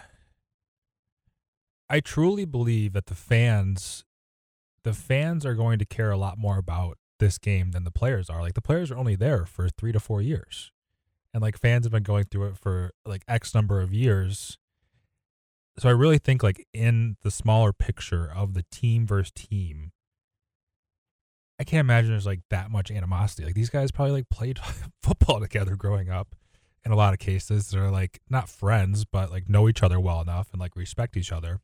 I 1.90 2.00
truly 2.00 2.46
believe 2.46 2.94
that 2.94 3.06
the 3.06 3.16
fans 3.16 4.04
the 4.84 4.94
fans 4.94 5.46
are 5.46 5.56
going 5.56 5.80
to 5.80 5.86
care 5.86 6.12
a 6.12 6.18
lot 6.18 6.38
more 6.38 6.58
about 6.58 6.98
this 7.20 7.38
game 7.38 7.72
than 7.72 7.84
the 7.84 7.92
players 7.92 8.30
are. 8.30 8.42
Like 8.42 8.54
the 8.54 8.62
players 8.62 8.92
are 8.92 8.98
only 8.98 9.16
there 9.16 9.46
for 9.46 9.70
three 9.70 9.92
to 9.92 10.00
four 10.00 10.22
years. 10.22 10.72
And 11.34 11.42
like 11.42 11.58
fans 11.58 11.86
have 11.86 11.92
been 11.92 12.04
going 12.04 12.26
through 12.26 12.48
it 12.48 12.58
for 12.58 12.92
like 13.06 13.24
X 13.28 13.56
number 13.56 13.82
of 13.82 13.94
years. 13.94 14.58
So 15.80 15.90
I 15.90 15.94
really 15.94 16.20
think 16.20 16.44
like 16.44 16.68
in 16.74 17.18
the 17.24 17.32
smaller 17.32 17.74
picture 17.74 18.32
of 18.34 18.54
the 18.54 18.66
team 18.72 19.08
versus 19.08 19.32
team, 19.34 19.92
I 21.60 21.64
can't 21.64 21.82
imagine 21.86 22.12
there's 22.12 22.26
like 22.26 22.42
that 22.50 22.70
much 22.70 22.92
animosity. 22.92 23.46
Like 23.46 23.56
these 23.56 23.70
guys 23.70 23.92
probably 23.92 24.12
like 24.12 24.30
played 24.30 24.60
football 25.04 25.40
together 25.40 25.76
growing 25.76 26.10
up 26.10 26.36
in 26.86 26.92
a 26.92 26.96
lot 26.96 27.14
of 27.14 27.20
cases. 27.20 27.70
They're 27.70 27.90
like 27.90 28.20
not 28.30 28.50
friends, 28.50 29.06
but 29.06 29.32
like 29.32 29.50
know 29.50 29.70
each 29.70 29.82
other 29.82 30.00
well 30.00 30.22
enough 30.22 30.50
and 30.52 30.60
like 30.60 30.76
respect 30.76 31.18
each 31.18 31.32
other. 31.32 31.62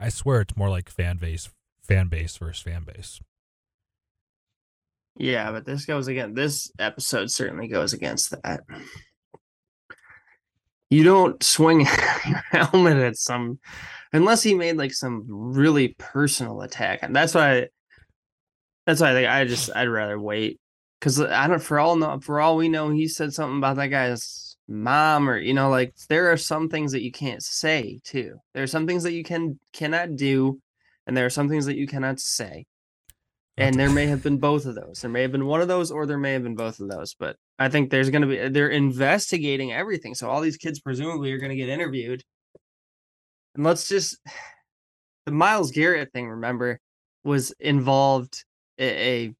I 0.00 0.08
swear 0.08 0.40
it's 0.40 0.56
more 0.56 0.70
like 0.70 0.88
fan 0.88 1.18
base 1.18 1.48
fan 1.86 2.08
base 2.08 2.36
versus 2.36 2.62
fan 2.62 2.84
base. 2.84 3.20
Yeah, 5.16 5.50
but 5.52 5.64
this 5.64 5.86
goes 5.86 6.08
again. 6.08 6.34
This 6.34 6.70
episode 6.78 7.30
certainly 7.30 7.68
goes 7.68 7.92
against 7.92 8.30
that. 8.30 8.60
You 10.90 11.02
don't 11.02 11.42
swing 11.42 11.80
your 12.26 12.42
helmet 12.50 12.98
at 12.98 13.16
some, 13.16 13.58
unless 14.12 14.42
he 14.42 14.54
made 14.54 14.76
like 14.76 14.92
some 14.92 15.24
really 15.26 15.96
personal 15.98 16.62
attack, 16.62 17.00
and 17.02 17.14
that's 17.14 17.34
why. 17.34 17.68
That's 18.86 19.00
why 19.00 19.10
I 19.10 19.14
think 19.14 19.28
I 19.28 19.44
just 19.46 19.70
I'd 19.74 19.88
rather 19.88 20.20
wait 20.20 20.60
because 21.00 21.20
I 21.20 21.48
don't 21.48 21.62
for 21.62 21.78
all 21.78 21.96
know 21.96 22.20
for 22.20 22.40
all 22.40 22.56
we 22.56 22.68
know 22.68 22.90
he 22.90 23.08
said 23.08 23.32
something 23.32 23.58
about 23.58 23.76
that 23.76 23.88
guy's 23.88 24.56
mom 24.68 25.28
or 25.28 25.38
you 25.38 25.54
know 25.54 25.70
like 25.70 25.94
there 26.08 26.32
are 26.32 26.36
some 26.36 26.68
things 26.68 26.92
that 26.92 27.02
you 27.02 27.12
can't 27.12 27.42
say 27.42 28.00
too. 28.04 28.36
There 28.54 28.62
are 28.62 28.68
some 28.68 28.86
things 28.86 29.02
that 29.02 29.12
you 29.12 29.24
can 29.24 29.58
cannot 29.72 30.16
do, 30.16 30.60
and 31.06 31.16
there 31.16 31.26
are 31.26 31.30
some 31.30 31.48
things 31.48 31.66
that 31.66 31.76
you 31.76 31.86
cannot 31.86 32.20
say 32.20 32.66
and 33.58 33.74
there 33.76 33.90
may 33.90 34.06
have 34.06 34.22
been 34.22 34.38
both 34.38 34.66
of 34.66 34.74
those. 34.74 35.00
There 35.00 35.10
may 35.10 35.22
have 35.22 35.32
been 35.32 35.46
one 35.46 35.60
of 35.60 35.68
those, 35.68 35.90
or 35.90 36.06
there 36.06 36.18
may 36.18 36.32
have 36.32 36.42
been 36.42 36.56
both 36.56 36.80
of 36.80 36.88
those. 36.88 37.14
But 37.14 37.36
I 37.58 37.68
think 37.68 37.90
there's 37.90 38.10
going 38.10 38.22
to 38.22 38.28
be 38.28 38.48
they're 38.48 38.68
investigating 38.68 39.72
everything. 39.72 40.14
So 40.14 40.28
all 40.28 40.40
these 40.40 40.56
kids 40.56 40.80
presumably 40.80 41.32
are 41.32 41.38
going 41.38 41.50
to 41.50 41.56
get 41.56 41.68
interviewed. 41.68 42.22
And 43.54 43.64
let's 43.64 43.88
just 43.88 44.18
the 45.26 45.32
Myles 45.32 45.70
Garrett 45.70 46.12
thing. 46.12 46.28
Remember, 46.28 46.80
was 47.24 47.52
involved 47.58 48.44
a. 48.78 49.26
a 49.26 49.34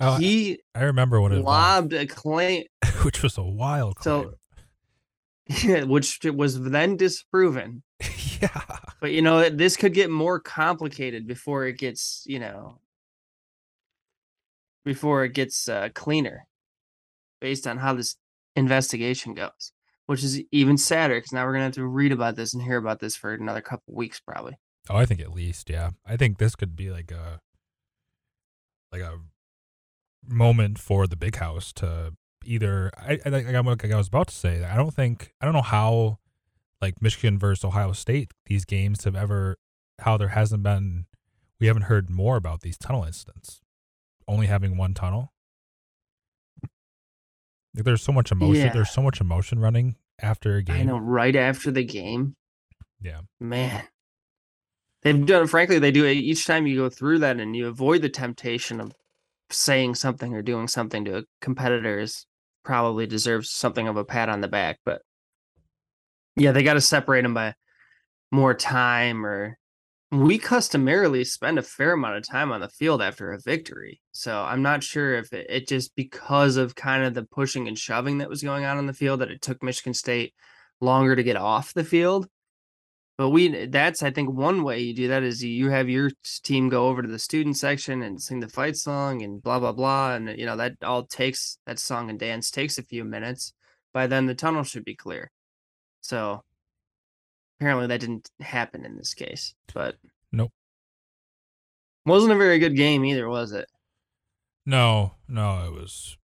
oh, 0.00 0.14
he 0.16 0.60
I 0.74 0.84
remember 0.84 1.20
what 1.20 1.32
it 1.32 1.42
lobbed 1.42 1.92
a 1.92 2.06
claim, 2.06 2.64
which 3.02 3.22
was 3.22 3.36
a 3.38 3.42
wild 3.42 3.96
claim. 3.96 4.24
So, 4.24 4.34
which 5.86 6.20
was 6.24 6.60
then 6.60 6.96
disproven. 6.96 7.82
yeah. 8.40 8.62
But 9.00 9.12
you 9.12 9.22
know, 9.22 9.48
this 9.48 9.76
could 9.76 9.94
get 9.94 10.10
more 10.10 10.40
complicated 10.40 11.26
before 11.26 11.66
it 11.66 11.78
gets, 11.78 12.24
you 12.26 12.38
know, 12.38 12.78
before 14.84 15.24
it 15.24 15.34
gets 15.34 15.68
uh, 15.68 15.88
cleaner 15.94 16.46
based 17.40 17.66
on 17.66 17.78
how 17.78 17.94
this 17.94 18.16
investigation 18.56 19.34
goes, 19.34 19.72
which 20.06 20.22
is 20.22 20.42
even 20.52 20.76
sadder 20.76 21.16
because 21.16 21.32
now 21.32 21.44
we're 21.44 21.52
gonna 21.52 21.64
have 21.64 21.72
to 21.74 21.86
read 21.86 22.12
about 22.12 22.36
this 22.36 22.54
and 22.54 22.62
hear 22.62 22.76
about 22.76 23.00
this 23.00 23.16
for 23.16 23.32
another 23.32 23.60
couple 23.60 23.94
weeks 23.94 24.20
probably. 24.20 24.56
Oh, 24.90 24.96
I 24.96 25.06
think 25.06 25.20
at 25.20 25.32
least, 25.32 25.70
yeah. 25.70 25.90
I 26.04 26.16
think 26.16 26.38
this 26.38 26.56
could 26.56 26.74
be 26.74 26.90
like 26.90 27.10
a 27.10 27.40
like 28.90 29.02
a 29.02 29.18
moment 30.26 30.78
for 30.78 31.06
the 31.06 31.16
big 31.16 31.36
house 31.36 31.72
to 31.74 32.14
either. 32.44 32.90
I, 32.96 33.18
I 33.24 33.28
like, 33.28 33.46
like 33.46 33.92
I 33.92 33.96
was 33.96 34.08
about 34.08 34.28
to 34.28 34.34
say. 34.34 34.64
I 34.64 34.76
don't 34.76 34.94
think 34.94 35.32
I 35.40 35.44
don't 35.44 35.54
know 35.54 35.62
how 35.62 36.18
like 36.80 37.00
Michigan 37.00 37.38
versus 37.38 37.64
Ohio 37.64 37.92
State 37.92 38.32
these 38.46 38.64
games 38.64 39.04
have 39.04 39.16
ever 39.16 39.56
how 40.00 40.16
there 40.16 40.28
hasn't 40.28 40.62
been 40.62 41.06
we 41.60 41.68
haven't 41.68 41.82
heard 41.82 42.10
more 42.10 42.36
about 42.36 42.60
these 42.60 42.76
tunnel 42.76 43.04
incidents 43.04 43.60
only 44.26 44.46
having 44.46 44.76
one 44.76 44.94
tunnel. 44.94 45.32
Like 47.74 47.84
there's 47.84 48.02
so 48.02 48.12
much 48.12 48.32
emotion. 48.32 48.66
Yeah. 48.66 48.72
There's 48.72 48.90
so 48.90 49.02
much 49.02 49.20
emotion 49.20 49.58
running 49.58 49.96
after 50.20 50.56
a 50.56 50.62
game. 50.62 50.76
I 50.76 50.82
know, 50.82 50.98
right 50.98 51.34
after 51.34 51.70
the 51.70 51.84
game. 51.84 52.34
Yeah, 53.00 53.20
man, 53.40 53.84
they've 55.02 55.24
done. 55.24 55.46
Frankly, 55.46 55.78
they 55.78 55.90
do 55.90 56.04
it 56.04 56.14
each 56.14 56.46
time 56.46 56.66
you 56.66 56.76
go 56.76 56.90
through 56.90 57.20
that, 57.20 57.40
and 57.40 57.56
you 57.56 57.66
avoid 57.66 58.02
the 58.02 58.08
temptation 58.08 58.80
of 58.80 58.92
saying 59.50 59.94
something 59.94 60.34
or 60.34 60.42
doing 60.42 60.68
something 60.68 61.04
to 61.04 61.18
a 61.18 61.24
competitor 61.40 61.98
is 61.98 62.26
probably 62.64 63.06
deserves 63.06 63.50
something 63.50 63.88
of 63.88 63.96
a 63.96 64.04
pat 64.04 64.28
on 64.28 64.40
the 64.40 64.48
back. 64.48 64.78
But 64.84 65.02
yeah, 66.36 66.52
they 66.52 66.62
got 66.62 66.74
to 66.74 66.80
separate 66.80 67.22
them 67.22 67.34
by 67.34 67.54
more 68.30 68.54
time 68.54 69.26
or 69.26 69.58
we 70.12 70.36
customarily 70.36 71.24
spend 71.24 71.58
a 71.58 71.62
fair 71.62 71.92
amount 71.92 72.16
of 72.16 72.28
time 72.28 72.52
on 72.52 72.60
the 72.60 72.68
field 72.68 73.00
after 73.00 73.32
a 73.32 73.40
victory. 73.40 74.00
So 74.12 74.42
I'm 74.42 74.60
not 74.60 74.82
sure 74.82 75.14
if 75.14 75.32
it, 75.32 75.46
it, 75.48 75.68
just 75.68 75.96
because 75.96 76.58
of 76.58 76.74
kind 76.74 77.02
of 77.02 77.14
the 77.14 77.24
pushing 77.24 77.66
and 77.66 77.78
shoving 77.78 78.18
that 78.18 78.28
was 78.28 78.42
going 78.42 78.66
on 78.66 78.78
in 78.78 78.86
the 78.86 78.92
field 78.92 79.20
that 79.20 79.30
it 79.30 79.40
took 79.40 79.62
Michigan 79.62 79.94
State 79.94 80.34
longer 80.82 81.16
to 81.16 81.22
get 81.22 81.36
off 81.36 81.72
the 81.72 81.82
field. 81.82 82.28
But 83.22 83.28
we 83.28 83.66
that's 83.66 84.02
I 84.02 84.10
think 84.10 84.32
one 84.32 84.64
way 84.64 84.80
you 84.80 84.92
do 84.92 85.06
that 85.06 85.22
is 85.22 85.44
you 85.44 85.70
have 85.70 85.88
your 85.88 86.10
team 86.42 86.68
go 86.68 86.88
over 86.88 87.02
to 87.02 87.08
the 87.08 87.20
student 87.20 87.56
section 87.56 88.02
and 88.02 88.20
sing 88.20 88.40
the 88.40 88.48
fight 88.48 88.76
song 88.76 89.22
and 89.22 89.40
blah 89.40 89.60
blah 89.60 89.70
blah 89.70 90.16
and 90.16 90.36
you 90.36 90.44
know 90.44 90.56
that 90.56 90.72
all 90.82 91.06
takes 91.06 91.56
that 91.64 91.78
song 91.78 92.10
and 92.10 92.18
dance 92.18 92.50
takes 92.50 92.78
a 92.78 92.82
few 92.82 93.04
minutes. 93.04 93.52
By 93.92 94.08
then 94.08 94.26
the 94.26 94.34
tunnel 94.34 94.64
should 94.64 94.84
be 94.84 94.96
clear. 94.96 95.30
So 96.00 96.42
apparently 97.60 97.86
that 97.86 98.00
didn't 98.00 98.28
happen 98.40 98.84
in 98.84 98.96
this 98.96 99.14
case, 99.14 99.54
but 99.72 99.94
nope. 100.32 100.50
Wasn't 102.04 102.32
a 102.32 102.36
very 102.36 102.58
good 102.58 102.74
game 102.74 103.04
either, 103.04 103.28
was 103.28 103.52
it? 103.52 103.68
No, 104.66 105.12
no, 105.28 105.64
it 105.64 105.72
was 105.72 106.16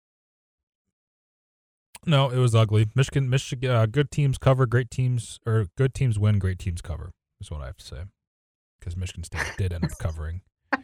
no, 2.09 2.31
it 2.31 2.39
was 2.39 2.55
ugly. 2.55 2.87
Michigan, 2.95 3.29
Michigan, 3.31 3.71
uh, 3.71 3.87
good 3.87 4.11
teams 4.11 4.39
cover, 4.39 4.67
great 4.67 4.91
teams, 4.91 5.39
or 5.47 5.67
good 5.77 5.95
teams 5.95 6.19
win, 6.19 6.39
great 6.39 6.59
teams 6.59 6.81
cover. 6.83 7.13
Is 7.41 7.51
what 7.51 7.61
I 7.61 7.67
have 7.67 7.77
to 7.77 7.85
say, 7.85 8.03
because 8.81 8.97
Michigan 8.97 9.23
State 9.23 9.47
did 9.59 9.73
end 9.73 9.85
up 9.85 9.99
covering. 9.99 10.43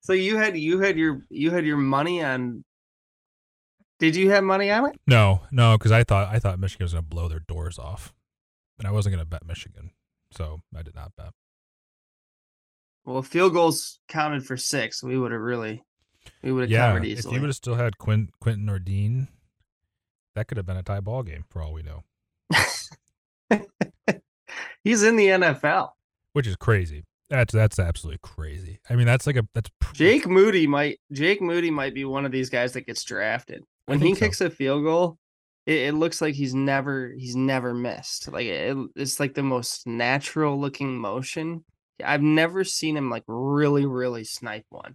So 0.00 0.14
you 0.14 0.38
had 0.38 0.56
you 0.56 0.80
had 0.80 0.96
your 0.96 1.20
you 1.28 1.50
had 1.50 1.66
your 1.66 1.76
money 1.76 2.24
on. 2.24 2.64
Did 3.98 4.16
you 4.16 4.30
have 4.30 4.42
money 4.42 4.70
on 4.70 4.86
it? 4.86 4.98
No, 5.06 5.42
no, 5.50 5.76
because 5.76 5.92
I 5.92 6.02
thought 6.02 6.34
I 6.34 6.38
thought 6.38 6.58
Michigan 6.58 6.84
was 6.84 6.92
going 6.94 7.04
to 7.04 7.08
blow 7.08 7.28
their 7.28 7.40
doors 7.40 7.78
off, 7.78 8.14
and 8.78 8.88
I 8.88 8.90
wasn't 8.90 9.14
going 9.16 9.24
to 9.24 9.28
bet 9.28 9.44
Michigan, 9.44 9.90
so 10.32 10.62
I 10.74 10.82
did 10.82 10.94
not 10.94 11.12
bet. 11.14 11.34
Well, 13.04 13.22
field 13.22 13.52
goals 13.52 14.00
counted 14.08 14.46
for 14.46 14.56
six. 14.56 15.02
We 15.02 15.18
would 15.18 15.32
have 15.32 15.42
really, 15.42 15.82
we 16.42 16.52
would 16.52 16.62
have 16.62 16.70
Yeah, 16.70 16.86
covered 16.92 17.04
if 17.04 17.24
you 17.26 17.40
would 17.40 17.48
have 17.48 17.56
still 17.56 17.74
had 17.74 17.98
Quint, 17.98 18.30
Quentin 18.40 18.70
or 18.70 18.78
Dean, 18.78 19.28
that 20.38 20.46
could 20.46 20.56
have 20.56 20.66
been 20.66 20.76
a 20.76 20.82
tie 20.82 21.00
ball 21.00 21.22
game 21.22 21.44
for 21.50 21.60
all 21.60 21.72
we 21.72 21.82
know, 21.82 22.04
He's 24.84 25.02
in 25.02 25.16
the 25.16 25.26
NFL. 25.26 25.90
which 26.32 26.46
is 26.46 26.56
crazy. 26.56 27.04
That's 27.28 27.52
that's 27.52 27.78
absolutely 27.78 28.20
crazy. 28.22 28.80
I 28.88 28.94
mean, 28.94 29.06
that's 29.06 29.26
like 29.26 29.36
a 29.36 29.46
that's 29.52 29.68
pr- 29.80 29.92
Jake 29.94 30.26
Moody 30.26 30.66
might 30.66 30.98
Jake 31.12 31.42
Moody 31.42 31.70
might 31.70 31.92
be 31.92 32.04
one 32.04 32.24
of 32.24 32.32
these 32.32 32.48
guys 32.48 32.72
that 32.72 32.86
gets 32.86 33.04
drafted. 33.04 33.64
When 33.86 34.00
he 34.00 34.14
so. 34.14 34.20
kicks 34.20 34.40
a 34.40 34.48
field 34.48 34.84
goal, 34.84 35.18
it, 35.66 35.88
it 35.88 35.94
looks 35.94 36.22
like 36.22 36.34
he's 36.34 36.54
never 36.54 37.12
he's 37.18 37.36
never 37.36 37.74
missed. 37.74 38.32
Like 38.32 38.46
it, 38.46 38.76
it's 38.96 39.20
like 39.20 39.34
the 39.34 39.42
most 39.42 39.86
natural 39.86 40.58
looking 40.58 40.96
motion. 40.96 41.64
I've 42.02 42.22
never 42.22 42.64
seen 42.64 42.96
him 42.96 43.10
like 43.10 43.24
really 43.26 43.84
really 43.84 44.24
snipe 44.24 44.66
one. 44.70 44.94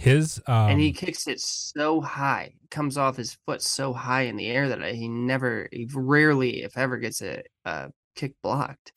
His 0.00 0.40
um, 0.46 0.70
and 0.70 0.80
he 0.80 0.92
kicks 0.92 1.26
it 1.26 1.40
so 1.40 2.00
high, 2.00 2.54
comes 2.70 2.96
off 2.96 3.18
his 3.18 3.36
foot 3.44 3.60
so 3.60 3.92
high 3.92 4.22
in 4.22 4.36
the 4.36 4.46
air 4.46 4.66
that 4.70 4.94
he 4.94 5.08
never, 5.08 5.68
he 5.70 5.86
rarely, 5.92 6.62
if 6.62 6.78
ever, 6.78 6.96
gets 6.96 7.20
a, 7.20 7.42
a 7.66 7.90
kick 8.16 8.32
blocked. 8.42 8.92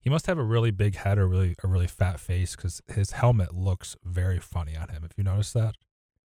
He 0.00 0.08
must 0.08 0.26
have 0.26 0.38
a 0.38 0.44
really 0.44 0.70
big 0.70 0.94
head 0.94 1.18
or 1.18 1.26
really 1.26 1.56
a 1.64 1.66
really 1.66 1.88
fat 1.88 2.20
face 2.20 2.54
because 2.54 2.80
his 2.86 3.10
helmet 3.10 3.52
looks 3.52 3.96
very 4.04 4.38
funny 4.38 4.76
on 4.76 4.90
him. 4.90 5.02
If 5.02 5.10
you 5.18 5.24
notice 5.24 5.52
that, 5.54 5.74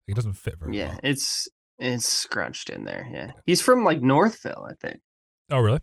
it 0.08 0.16
doesn't 0.16 0.32
fit 0.32 0.58
very 0.58 0.76
Yeah, 0.76 0.86
well. 0.86 0.98
Yeah, 1.04 1.10
it's 1.10 1.48
it's 1.78 2.08
scrunched 2.08 2.68
in 2.68 2.82
there. 2.82 3.08
Yeah, 3.12 3.30
he's 3.46 3.62
from 3.62 3.84
like 3.84 4.02
Northville, 4.02 4.66
I 4.68 4.74
think. 4.84 5.00
Oh, 5.52 5.60
really? 5.60 5.82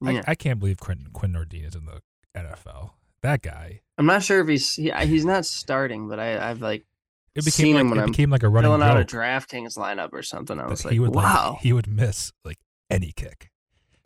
Yeah, 0.00 0.22
I, 0.26 0.30
I 0.30 0.34
can't 0.34 0.58
believe 0.58 0.78
Quentin 0.78 1.08
Quentin 1.12 1.38
Nordin 1.38 1.68
is 1.68 1.74
in 1.74 1.84
the 1.84 2.00
NFL. 2.34 2.92
That 3.26 3.42
guy. 3.42 3.80
I'm 3.98 4.06
not 4.06 4.22
sure 4.22 4.40
if 4.40 4.46
he's 4.46 4.72
he, 4.74 4.92
he's 5.04 5.24
not 5.24 5.44
starting, 5.44 6.08
but 6.08 6.20
I 6.20 6.48
I've 6.48 6.60
like 6.60 6.86
It 7.34 7.42
Seen 7.42 7.74
became 7.74 7.76
him 7.76 7.86
like 7.88 7.90
when 7.90 7.98
it 7.98 8.02
I'm 8.04 8.10
became 8.12 8.30
like 8.30 8.44
a 8.44 8.48
running 8.48 8.70
filling 8.70 8.82
out 8.82 9.00
a. 9.00 9.04
DraftKings 9.04 9.76
lineup 9.76 10.10
or 10.12 10.22
something. 10.22 10.60
I 10.60 10.68
was 10.68 10.82
he 10.82 10.90
like, 10.90 11.00
would 11.00 11.14
wow. 11.16 11.54
like 11.54 11.62
he 11.62 11.72
would 11.72 11.88
miss 11.88 12.32
like 12.44 12.58
any 12.88 13.10
kick. 13.10 13.50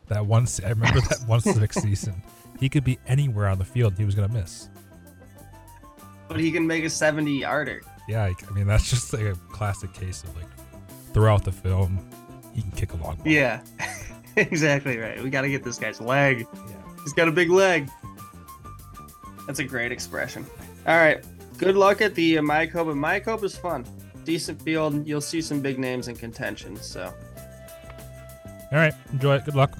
That 0.07 0.25
once 0.25 0.59
I 0.59 0.69
remember 0.69 1.01
that 1.01 1.19
one 1.27 1.39
civic 1.39 1.71
season. 1.71 2.23
He 2.59 2.67
could 2.67 2.83
be 2.83 2.97
anywhere 3.05 3.47
on 3.47 3.59
the 3.59 3.65
field. 3.65 3.95
He 3.95 4.05
was 4.05 4.15
gonna 4.15 4.33
miss. 4.33 4.69
but 6.27 6.39
he 6.39 6.51
can 6.51 6.65
make 6.65 6.83
a 6.83 6.89
70 6.89 7.41
yarder. 7.41 7.83
Yeah, 8.09 8.23
I, 8.23 8.33
I 8.49 8.53
mean 8.53 8.65
that's 8.65 8.89
just 8.89 9.13
like 9.13 9.21
a 9.21 9.35
classic 9.51 9.93
case 9.93 10.23
of 10.23 10.35
like 10.35 10.47
throughout 11.13 11.43
the 11.43 11.51
film, 11.51 12.09
he 12.55 12.63
can 12.63 12.71
kick 12.71 12.93
a 12.93 12.97
long 12.97 13.17
ball. 13.17 13.27
Yeah, 13.27 13.61
exactly 14.35 14.97
right. 14.97 15.21
We 15.21 15.29
got 15.29 15.41
to 15.41 15.49
get 15.49 15.63
this 15.63 15.77
guy's 15.77 16.01
leg. 16.01 16.47
Yeah. 16.55 16.75
He's 17.03 17.13
got 17.13 17.27
a 17.27 17.31
big 17.31 17.51
leg. 17.51 17.87
That's 19.47 19.59
a 19.59 19.63
great 19.63 19.91
expression. 19.91 20.45
All 20.87 20.97
right. 20.97 21.23
Good 21.57 21.75
luck 21.75 22.01
at 22.01 22.15
the 22.15 22.39
uh, 22.39 22.41
Mayakoba. 22.41 22.93
Mayakoba 22.95 23.43
is 23.43 23.55
fun. 23.55 23.85
Decent 24.25 24.61
field. 24.61 25.05
You'll 25.07 25.21
see 25.21 25.41
some 25.41 25.61
big 25.61 25.77
names 25.77 26.07
in 26.07 26.15
contention. 26.15 26.75
So 26.77 27.13
All 28.71 28.77
right, 28.77 28.93
enjoy 29.11 29.35
it. 29.35 29.45
Good 29.45 29.55
luck. 29.55 29.77